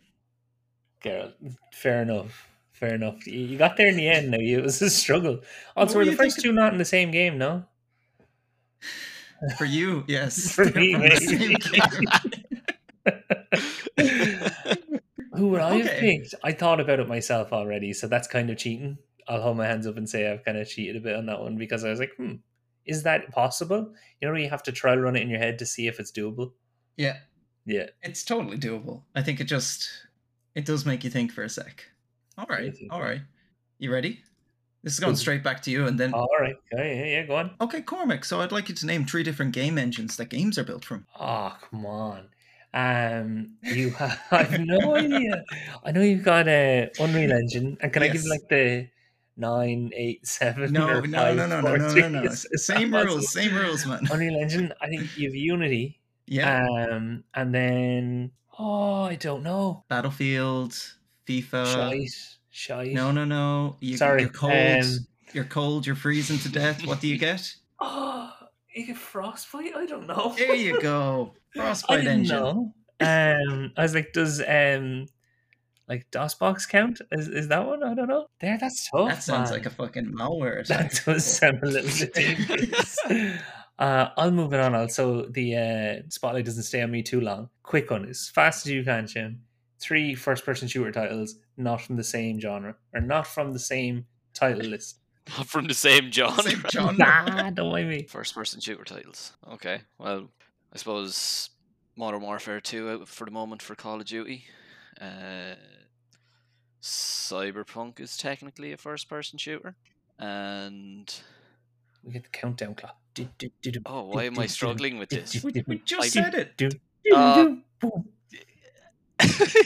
Geralt, 1.03 1.33
fair 1.73 2.01
enough. 2.01 2.47
Fair 2.71 2.95
enough. 2.95 3.25
You 3.27 3.57
got 3.57 3.77
there 3.77 3.87
in 3.87 3.97
the 3.97 4.07
end. 4.09 4.31
Now 4.31 4.37
it 4.39 4.63
was 4.63 4.81
a 4.81 4.89
struggle. 4.89 5.39
Also, 5.75 5.97
were 5.97 6.05
the 6.05 6.15
first 6.15 6.41
two 6.41 6.51
not 6.51 6.73
in 6.73 6.79
the 6.79 6.85
same 6.85 7.11
game? 7.11 7.37
No. 7.37 7.65
For 9.57 9.65
you, 9.65 10.03
yes. 10.07 10.51
For 10.55 10.65
me, 10.65 10.93
same 11.17 11.39
maybe. 11.39 11.55
game. 11.55 13.05
Who 15.35 15.49
would 15.49 15.61
I 15.61 15.77
have 15.77 15.99
picked? 15.99 16.35
I 16.43 16.51
thought 16.51 16.79
about 16.79 16.99
it 16.99 17.07
myself 17.07 17.51
already, 17.51 17.91
so 17.93 18.07
that's 18.07 18.27
kind 18.27 18.49
of 18.49 18.57
cheating. 18.57 18.97
I'll 19.27 19.41
hold 19.41 19.57
my 19.57 19.65
hands 19.65 19.87
up 19.87 19.97
and 19.97 20.07
say 20.07 20.31
I've 20.31 20.43
kind 20.45 20.57
of 20.57 20.67
cheated 20.67 20.95
a 20.95 20.99
bit 20.99 21.15
on 21.15 21.25
that 21.25 21.39
one 21.39 21.57
because 21.57 21.83
I 21.83 21.89
was 21.89 21.99
like, 21.99 22.11
hmm, 22.17 22.33
is 22.85 23.03
that 23.03 23.31
possible? 23.31 23.93
You 24.21 24.27
know, 24.29 24.35
you 24.35 24.49
have 24.49 24.63
to 24.63 24.71
trial 24.71 24.97
run 24.97 25.15
it 25.15 25.21
in 25.21 25.29
your 25.29 25.39
head 25.39 25.59
to 25.59 25.65
see 25.65 25.87
if 25.87 25.99
it's 25.99 26.11
doable. 26.11 26.51
yeah, 26.97 27.17
Yeah. 27.65 27.87
it's 28.01 28.23
totally 28.23 28.57
doable. 28.57 29.03
I 29.15 29.23
think 29.23 29.39
it 29.39 29.45
just 29.45 29.89
it 30.55 30.65
does 30.65 30.85
make 30.85 31.03
you 31.03 31.09
think 31.09 31.31
for 31.31 31.43
a 31.43 31.49
sec. 31.49 31.85
All 32.37 32.45
right, 32.49 32.73
all 32.89 33.01
right. 33.01 33.21
You 33.79 33.91
ready? 33.91 34.19
This 34.83 34.93
is 34.93 34.99
going 34.99 35.15
straight 35.15 35.43
back 35.43 35.61
to 35.63 35.71
you, 35.71 35.87
and 35.87 35.97
then 35.99 36.13
All 36.13 36.27
right. 36.39 36.55
Okay, 36.73 36.97
yeah, 36.97 37.19
yeah, 37.21 37.25
go 37.25 37.35
on. 37.37 37.51
okay, 37.61 37.81
Cormac. 37.81 38.25
So 38.25 38.41
I'd 38.41 38.51
like 38.51 38.67
you 38.69 38.75
to 38.75 38.85
name 38.85 39.05
three 39.05 39.23
different 39.23 39.53
game 39.53 39.77
engines 39.77 40.17
that 40.17 40.25
games 40.25 40.57
are 40.57 40.63
built 40.65 40.83
from. 40.83 41.05
Oh, 41.19 41.55
come 41.69 41.85
on. 41.85 42.27
Um, 42.73 43.51
you 43.61 43.89
have, 43.99 44.19
I 44.31 44.43
have 44.43 44.59
no 44.61 44.95
idea. 44.95 45.43
I 45.85 45.91
know 45.91 46.01
you've 46.01 46.23
got 46.23 46.47
a 46.47 46.89
Unreal 46.99 47.31
Engine, 47.31 47.77
and 47.81 47.93
can 47.93 48.03
I 48.03 48.09
give 48.09 48.25
like 48.25 48.47
the 48.49 48.87
nine, 49.37 49.91
eight, 49.95 50.25
seven? 50.27 50.73
No, 50.73 50.87
or 50.87 51.07
no, 51.07 51.17
five, 51.17 51.35
no, 51.37 51.45
no, 51.47 51.61
no, 51.61 51.67
four, 51.67 51.77
no, 51.77 51.93
no, 51.93 52.09
no. 52.09 52.23
Is- 52.23 52.45
is 52.51 52.65
Same 52.65 52.93
rules, 52.93 53.31
same 53.31 53.53
rules, 53.55 53.85
man. 53.85 54.01
Unreal 54.11 54.35
Engine. 54.41 54.73
I 54.81 54.87
think 54.87 55.17
you 55.17 55.29
have 55.29 55.35
Unity. 55.35 55.99
Yeah, 56.25 56.65
Um, 56.89 57.23
and 57.35 57.53
then 57.53 58.31
oh, 58.59 59.03
I 59.03 59.15
don't 59.15 59.43
know. 59.43 59.83
Battlefield, 59.89 60.71
FIFA. 61.27 61.65
Shite, 61.65 62.37
shite. 62.49 62.93
No, 62.93 63.11
no, 63.11 63.25
no. 63.25 63.77
You, 63.79 63.97
Sorry. 63.97 64.21
You're 64.21 64.31
cold. 64.31 64.53
Um, 64.53 65.07
you're 65.33 65.43
cold. 65.45 65.85
You're 65.87 65.95
freezing 65.95 66.39
to 66.39 66.49
death. 66.49 66.85
What 66.85 67.01
do 67.01 67.07
you 67.07 67.17
get? 67.29 67.55
oh, 67.79 68.31
you 68.75 68.87
get 68.87 68.97
frostbite. 68.97 69.75
I 69.75 69.85
don't 69.85 70.07
know. 70.07 70.33
There 70.37 70.55
you 70.55 70.79
go. 70.81 71.33
I 71.55 71.59
Frostbite 71.59 71.97
didn't 71.99 72.19
engine. 72.21 72.37
know. 72.39 72.73
Um, 72.99 73.71
I 73.77 73.81
was 73.83 73.93
like, 73.93 74.13
does 74.13 74.41
um, 74.41 75.07
like 75.87 76.09
DOSBox 76.11 76.67
count? 76.69 77.01
Is 77.11 77.27
is 77.27 77.47
that 77.49 77.65
one? 77.65 77.83
I 77.83 77.93
don't 77.93 78.07
know. 78.07 78.27
There, 78.39 78.57
that's 78.57 78.89
tough. 78.89 79.09
That 79.09 79.23
sounds 79.23 79.51
man. 79.51 79.59
like 79.59 79.65
a 79.67 79.69
fucking 79.69 80.05
malware 80.13 80.61
attack. 80.61 80.91
That 80.93 81.01
does 81.05 81.25
sound 81.25 81.59
a 81.61 81.67
little 81.67 81.89
bit 81.99 82.13
dangerous. 82.47 82.97
Uh, 83.79 84.09
I'll 84.17 84.31
move 84.31 84.53
it 84.53 84.59
on. 84.59 84.75
Also, 84.75 85.27
the 85.27 85.55
uh, 85.57 86.01
spotlight 86.09 86.45
doesn't 86.45 86.63
stay 86.63 86.81
on 86.81 86.91
me 86.91 87.01
too 87.01 87.21
long. 87.21 87.49
Quick 87.63 87.89
one, 87.89 88.05
as 88.07 88.29
fast 88.29 88.65
as 88.65 88.71
you 88.71 88.83
can, 88.83 89.07
Jim. 89.07 89.41
Three 89.79 90.15
first-person 90.15 90.67
shooter 90.67 90.91
titles, 90.91 91.35
not 91.57 91.81
from 91.81 91.97
the 91.97 92.03
same 92.03 92.39
genre, 92.39 92.75
or 92.93 93.01
not 93.01 93.27
from 93.27 93.51
the 93.51 93.59
same 93.59 94.05
title 94.33 94.65
list. 94.65 94.97
Not 95.37 95.47
from 95.47 95.67
the 95.67 95.73
same 95.73 96.11
genre. 96.11 96.43
Same 96.43 96.63
genre. 96.69 96.97
Nah, 96.97 97.49
don't 97.51 97.71
mind 97.71 97.87
me. 97.89 98.03
First 98.03 98.35
person 98.35 98.59
shooter 98.59 98.83
titles. 98.83 99.31
Okay. 99.53 99.79
Well, 99.97 100.27
I 100.73 100.77
suppose 100.77 101.49
Modern 101.95 102.21
Warfare 102.21 102.59
2 102.59 102.89
out 102.89 103.07
for 103.07 103.23
the 103.23 103.31
moment 103.31 103.61
for 103.61 103.73
Call 103.73 104.01
of 104.01 104.05
Duty. 104.05 104.43
Uh, 104.99 105.55
Cyberpunk 106.81 108.01
is 108.01 108.17
technically 108.17 108.73
a 108.73 108.77
first 108.77 109.07
person 109.07 109.37
shooter. 109.37 109.75
And 110.19 111.13
We 112.03 112.11
get 112.11 112.23
the 112.23 112.29
countdown 112.29 112.75
clock. 112.75 112.97
Oh, 113.85 114.03
why 114.09 114.23
am 114.25 114.39
I 114.39 114.47
struggling 114.47 114.97
with 114.97 115.09
this? 115.09 115.43
We, 115.43 115.63
we 115.67 115.79
just 115.85 116.03
I- 116.03 116.07
said 116.07 116.33
it. 116.35 116.57
du- 116.57 116.69
du- 116.69 116.79
Uh, 117.15 117.45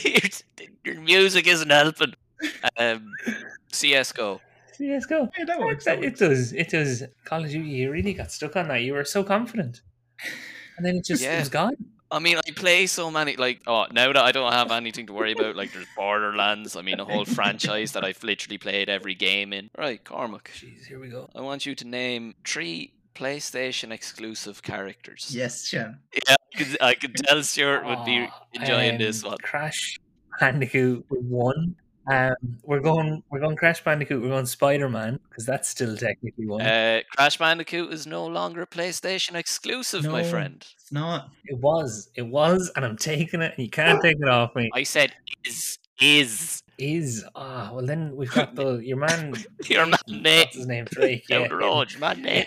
your, 0.03 0.21
your 0.83 1.01
music 1.01 1.47
isn't 1.47 1.69
helping. 1.69 2.13
Um, 2.77 3.11
CSGO. 3.71 4.39
Yes, 4.79 5.05
go. 5.05 5.29
Yeah, 5.37 5.45
that 5.45 5.59
works. 5.59 5.85
That 5.85 6.03
It 6.03 6.17
does. 6.17 6.53
It 6.53 6.69
does. 6.69 7.03
Call 7.25 7.43
of 7.43 7.49
Duty, 7.49 7.67
you 7.69 7.91
really 7.91 8.13
got 8.13 8.31
stuck 8.31 8.55
on 8.55 8.67
that. 8.67 8.81
You 8.83 8.93
were 8.93 9.05
so 9.05 9.23
confident. 9.23 9.81
And 10.77 10.85
then 10.85 10.97
it 10.97 11.05
just 11.05 11.23
it 11.23 11.39
was 11.39 11.49
gone. 11.49 11.73
I 12.11 12.19
mean, 12.19 12.37
I 12.37 12.51
play 12.51 12.85
so 12.87 13.09
many. 13.11 13.35
Like, 13.35 13.61
oh, 13.67 13.87
now 13.91 14.07
that 14.13 14.17
I 14.23 14.31
don't 14.31 14.53
have 14.53 14.71
anything 14.71 15.07
to 15.07 15.13
worry 15.13 15.33
about, 15.33 15.55
like 15.55 15.73
there's 15.73 15.87
Borderlands. 15.95 16.75
I 16.75 16.81
mean, 16.81 16.99
a 16.99 17.05
whole 17.05 17.25
franchise 17.25 17.91
that 17.93 18.05
I've 18.05 18.23
literally 18.23 18.57
played 18.59 18.87
every 18.87 19.15
game 19.15 19.51
in. 19.51 19.69
Right, 19.77 20.01
Cormac. 20.03 20.51
Jeez, 20.55 20.85
here 20.85 20.99
we 20.99 21.09
go. 21.09 21.29
I 21.35 21.41
want 21.41 21.65
you 21.65 21.73
to 21.75 21.85
name 21.85 22.35
three 22.45 22.93
PlayStation 23.17 23.91
exclusive 23.91 24.61
characters. 24.61 25.27
Yes, 25.31 25.67
Shem. 25.67 25.99
Yeah, 26.13 26.35
I 26.35 26.57
could, 26.57 26.77
I 26.81 26.93
could 26.93 27.15
tell 27.15 27.41
Stuart 27.43 27.85
would 27.85 28.05
be 28.05 28.29
enjoying 28.53 28.97
this 28.97 29.23
um, 29.23 29.31
one. 29.31 29.37
Crash 29.39 29.99
Bandicoot 30.39 31.05
with 31.09 31.23
one. 31.23 31.75
Um, 32.09 32.35
we're 32.63 32.79
going. 32.79 33.21
We're 33.29 33.39
going 33.39 33.57
Crash 33.57 33.83
Bandicoot. 33.83 34.21
We're 34.21 34.29
going 34.29 34.45
Spider 34.45 34.87
Man 34.87 35.19
because 35.29 35.45
that's 35.45 35.67
still 35.67 35.97
technically 35.97 36.45
one. 36.45 36.61
Uh, 36.61 37.01
Crash 37.15 37.37
Bandicoot 37.37 37.91
is 37.91 38.07
no 38.07 38.25
longer 38.25 38.61
a 38.61 38.67
PlayStation 38.67 39.35
exclusive, 39.35 40.05
my 40.05 40.23
friend. 40.23 40.65
It's 40.79 40.91
not. 40.91 41.31
it 41.45 41.57
was. 41.57 42.09
It 42.15 42.21
was, 42.21 42.71
and 42.75 42.85
I'm 42.85 42.97
taking 42.97 43.41
it. 43.41 43.53
And 43.57 43.65
you 43.65 43.69
can't 43.69 44.01
take 44.01 44.17
it 44.21 44.29
off 44.29 44.55
me. 44.55 44.69
I 44.73 44.83
said 44.83 45.13
is 45.43 45.79
is 45.99 46.61
Is 46.77 47.25
ah 47.35 47.71
well 47.73 47.85
then 47.85 48.15
we've 48.15 48.31
got 48.31 48.55
the 48.59 48.77
your 48.77 48.97
man. 48.97 49.33
your 49.65 49.85
man 49.85 49.99
name 50.07 50.45
What's 50.45 50.55
his 50.55 50.67
name? 50.67 50.85
Drake. 50.85 51.27
down 51.27 51.41
Yeah. 51.43 51.47
the 51.49 51.55
road, 51.55 51.91
your 51.91 51.99
man 52.01 52.21
name. 52.21 52.45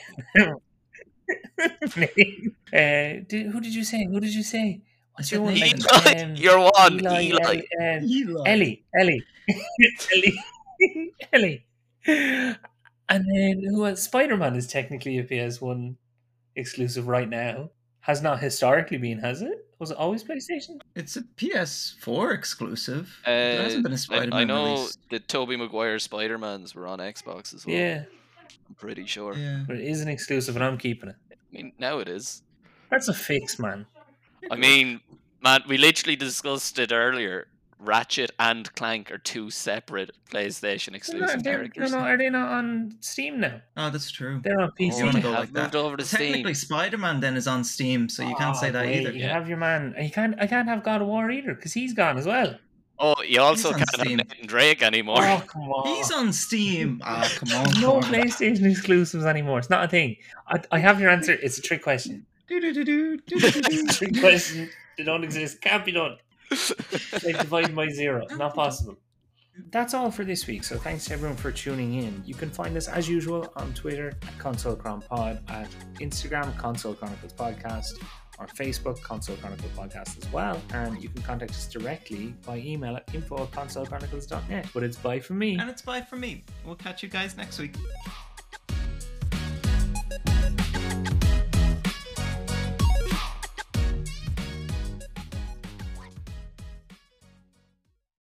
uh, 2.73 3.23
did, 3.29 3.47
who 3.53 3.61
did 3.61 3.75
you 3.75 3.85
say? 3.85 4.05
Who 4.07 4.21
did 4.21 4.35
you 4.35 4.43
say? 4.43 4.81
What's 5.15 5.31
your 5.33 5.41
said 5.41 5.45
one? 5.45 5.55
Nathan. 5.55 5.81
Eli, 5.81 6.23
Um, 6.25 6.35
you're 6.37 6.59
one. 6.59 7.01
Eli, 7.01 7.23
Eli. 7.23 7.63
Eli, 7.81 7.97
um, 7.99 8.05
Eli. 8.05 8.43
Ellie, 8.47 8.85
Ellie, 8.99 9.23
Ellie, 10.13 10.39
Ellie. 11.33 11.67
And 13.09 13.25
then 13.35 13.63
who 13.69 13.87
else? 13.87 14.03
Spider 14.03 14.37
Man 14.37 14.55
is 14.57 14.67
technically 14.67 15.19
a 15.19 15.25
PS1 15.25 15.97
exclusive 16.57 17.09
right 17.09 17.29
now. 17.29 17.71
Has 18.01 18.23
not 18.23 18.41
historically 18.41 18.99
been, 18.99 19.19
has 19.19 19.43
it? 19.43 19.67
Was 19.81 19.91
it 19.91 19.97
always 19.97 20.23
PlayStation? 20.23 20.79
It's 20.95 21.17
a 21.17 21.23
PS4 21.23 22.35
exclusive. 22.35 23.19
there 23.25 23.63
hasn't 23.63 23.83
been 23.83 23.93
a 23.93 23.95
Uh, 23.95 23.97
I- 23.97 23.99
Spider-Man 23.99 24.33
I, 24.41 24.45
know 24.45 24.65
released. 24.75 24.99
the 25.09 25.19
Tobey 25.21 25.57
Maguire 25.57 25.99
Spider 25.99 26.37
Mans 26.39 26.75
were 26.75 26.87
on 26.87 26.99
Xbox 26.99 27.55
as 27.55 27.65
well. 27.67 27.75
Yeah, 27.77 28.05
I'm 28.69 28.75
pretty 28.77 29.07
sure. 29.07 29.35
Yeah. 29.35 29.65
but 29.67 29.77
it 29.77 29.85
is 29.85 30.03
an 30.03 30.09
exclusive, 30.09 30.55
and 30.55 30.63
I'm 30.65 30.77
keeping 30.77 31.09
it. 31.09 31.17
I 31.33 31.35
mean, 31.51 31.73
now 31.79 31.99
it 31.99 32.09
is. 32.09 32.43
That's 32.91 33.09
a 33.09 33.15
fix, 33.15 33.59
man. 33.59 33.87
I 34.51 34.57
mean, 34.57 35.01
man, 35.43 35.63
we 35.67 35.79
literally 35.79 36.17
discussed 36.17 36.79
it 36.79 36.93
earlier. 36.93 37.49
Ratchet 37.83 38.31
and 38.39 38.73
Clank 38.75 39.11
are 39.11 39.19
two 39.19 39.51
separate 39.51 40.11
PlayStation 40.31 40.95
exclusive 40.95 41.43
they're- 41.43 41.53
no, 41.55 41.59
characters. 41.59 41.93
no, 41.93 41.99
now. 41.99 42.05
are 42.05 42.19
they 42.19 42.29
not 42.31 42.53
on 42.53 42.95
Steam 43.01 43.41
now? 43.41 43.61
Oh, 43.77 43.89
that's 43.91 44.11
true. 44.11 44.41
They're 44.45 44.61
on 44.61 44.69
Oh, 44.69 44.73
PC. 44.79 44.99
you 45.07 45.13
they 45.13 45.21
go 45.21 45.31
have 45.31 45.41
like 45.41 45.53
that. 45.55 45.63
moved 45.63 45.77
over 45.77 45.97
to 45.97 46.05
Steam. 46.05 46.19
Technically, 46.33 46.55
Spider-Man 46.55 47.21
then 47.21 47.37
is 47.37 47.47
on 47.49 47.65
Steam, 47.65 48.09
so 48.09 48.23
you 48.23 48.35
can't 48.37 48.57
say 48.57 48.69
Oh, 48.69 48.73
that 48.73 48.85
wait, 48.87 49.01
either. 49.01 49.13
You 49.13 49.21
Yeah. 49.21 49.33
have 49.33 49.49
your 49.49 49.57
man. 49.59 49.95
You 50.01 50.11
can't. 50.11 50.35
I 50.39 50.47
can't 50.47 50.69
have 50.69 50.85
God 50.85 51.01
of 51.01 51.09
War 51.09 51.31
either 51.31 51.55
because 51.55 51.73
he's 51.73 51.95
gone 51.95 52.19
as 52.19 52.27
well. 52.27 52.59
Oh, 53.03 53.15
you 53.23 53.41
also 53.41 53.73
can't 53.73 53.89
Steam. 53.89 54.19
have 54.19 54.29
Nathan 54.29 54.47
Drake 54.47 54.83
anymore. 54.83 55.23
Oh 55.23 55.43
come 55.47 55.63
on! 55.63 55.87
He's 55.97 56.11
on 56.11 56.35
Steam. 56.35 57.01
Ah, 57.03 57.27
come 57.37 57.51
on. 57.57 57.81
no 57.81 57.93
Cormac. 57.93 58.11
PlayStation 58.11 58.71
exclusives 58.71 59.25
anymore. 59.25 59.59
It's 59.59 59.71
not 59.71 59.85
a 59.85 59.89
thing. 59.89 60.17
I, 60.49 60.61
I 60.71 60.79
have 60.81 61.01
your 61.01 61.09
answer. 61.09 61.33
It's 61.33 61.57
a 61.57 61.63
trick 61.63 61.83
question. 61.83 62.27
Do-do-do-do, 62.49 63.17
do-do-do-do. 63.27 63.87
trick 63.87 64.21
question. 64.21 64.69
They 64.99 65.05
don't 65.05 65.25
exist. 65.25 65.63
Can't 65.63 65.83
be 65.85 65.93
done. 65.93 66.19
They 67.23 67.33
divide 67.33 67.75
by 67.75 67.89
zero. 67.89 68.27
Not 68.37 68.55
possible. 68.55 68.97
That's 69.71 69.93
all 69.95 70.11
for 70.11 70.25
this 70.25 70.47
week. 70.47 70.65
So 70.65 70.77
thanks 70.79 71.05
to 71.07 71.13
everyone 71.13 71.37
for 71.37 71.53
tuning 71.53 71.95
in. 71.95 72.23
You 72.25 72.35
can 72.35 72.51
find 72.51 72.77
us 72.77 72.89
as 72.89 73.09
usual 73.09 73.53
on 73.57 73.75
Twitter 73.75 74.09
at 74.27 74.39
Console 74.39 74.75
Chron 74.75 75.03
Pod, 75.03 75.43
at 75.49 75.69
Instagram 76.01 76.57
Console 76.57 76.95
Chronicles 76.95 77.35
Podcast, 77.35 77.93
or 78.39 78.47
Facebook 78.47 79.03
Console 79.03 79.37
Chronicles 79.37 79.71
Podcast 79.73 80.17
as 80.25 80.33
well. 80.33 80.61
And 80.73 81.03
you 81.03 81.09
can 81.11 81.21
contact 81.23 81.51
us 81.51 81.67
directly 81.67 82.35
by 82.47 82.57
email 82.59 82.97
at 82.97 83.13
info 83.15 83.43
at 83.43 83.51
consolechronicles.net. 83.51 84.67
But 84.73 84.83
it's 84.83 84.97
bye 84.97 85.21
from 85.21 85.39
me. 85.39 85.59
and 85.59 85.69
it's 85.69 85.83
bye 85.83 86.01
from 86.01 86.21
me. 86.21 86.45
We'll 86.65 86.77
catch 86.77 87.03
you 87.03 87.09
guys 87.11 87.37
next 87.37 87.59
week. 87.59 87.77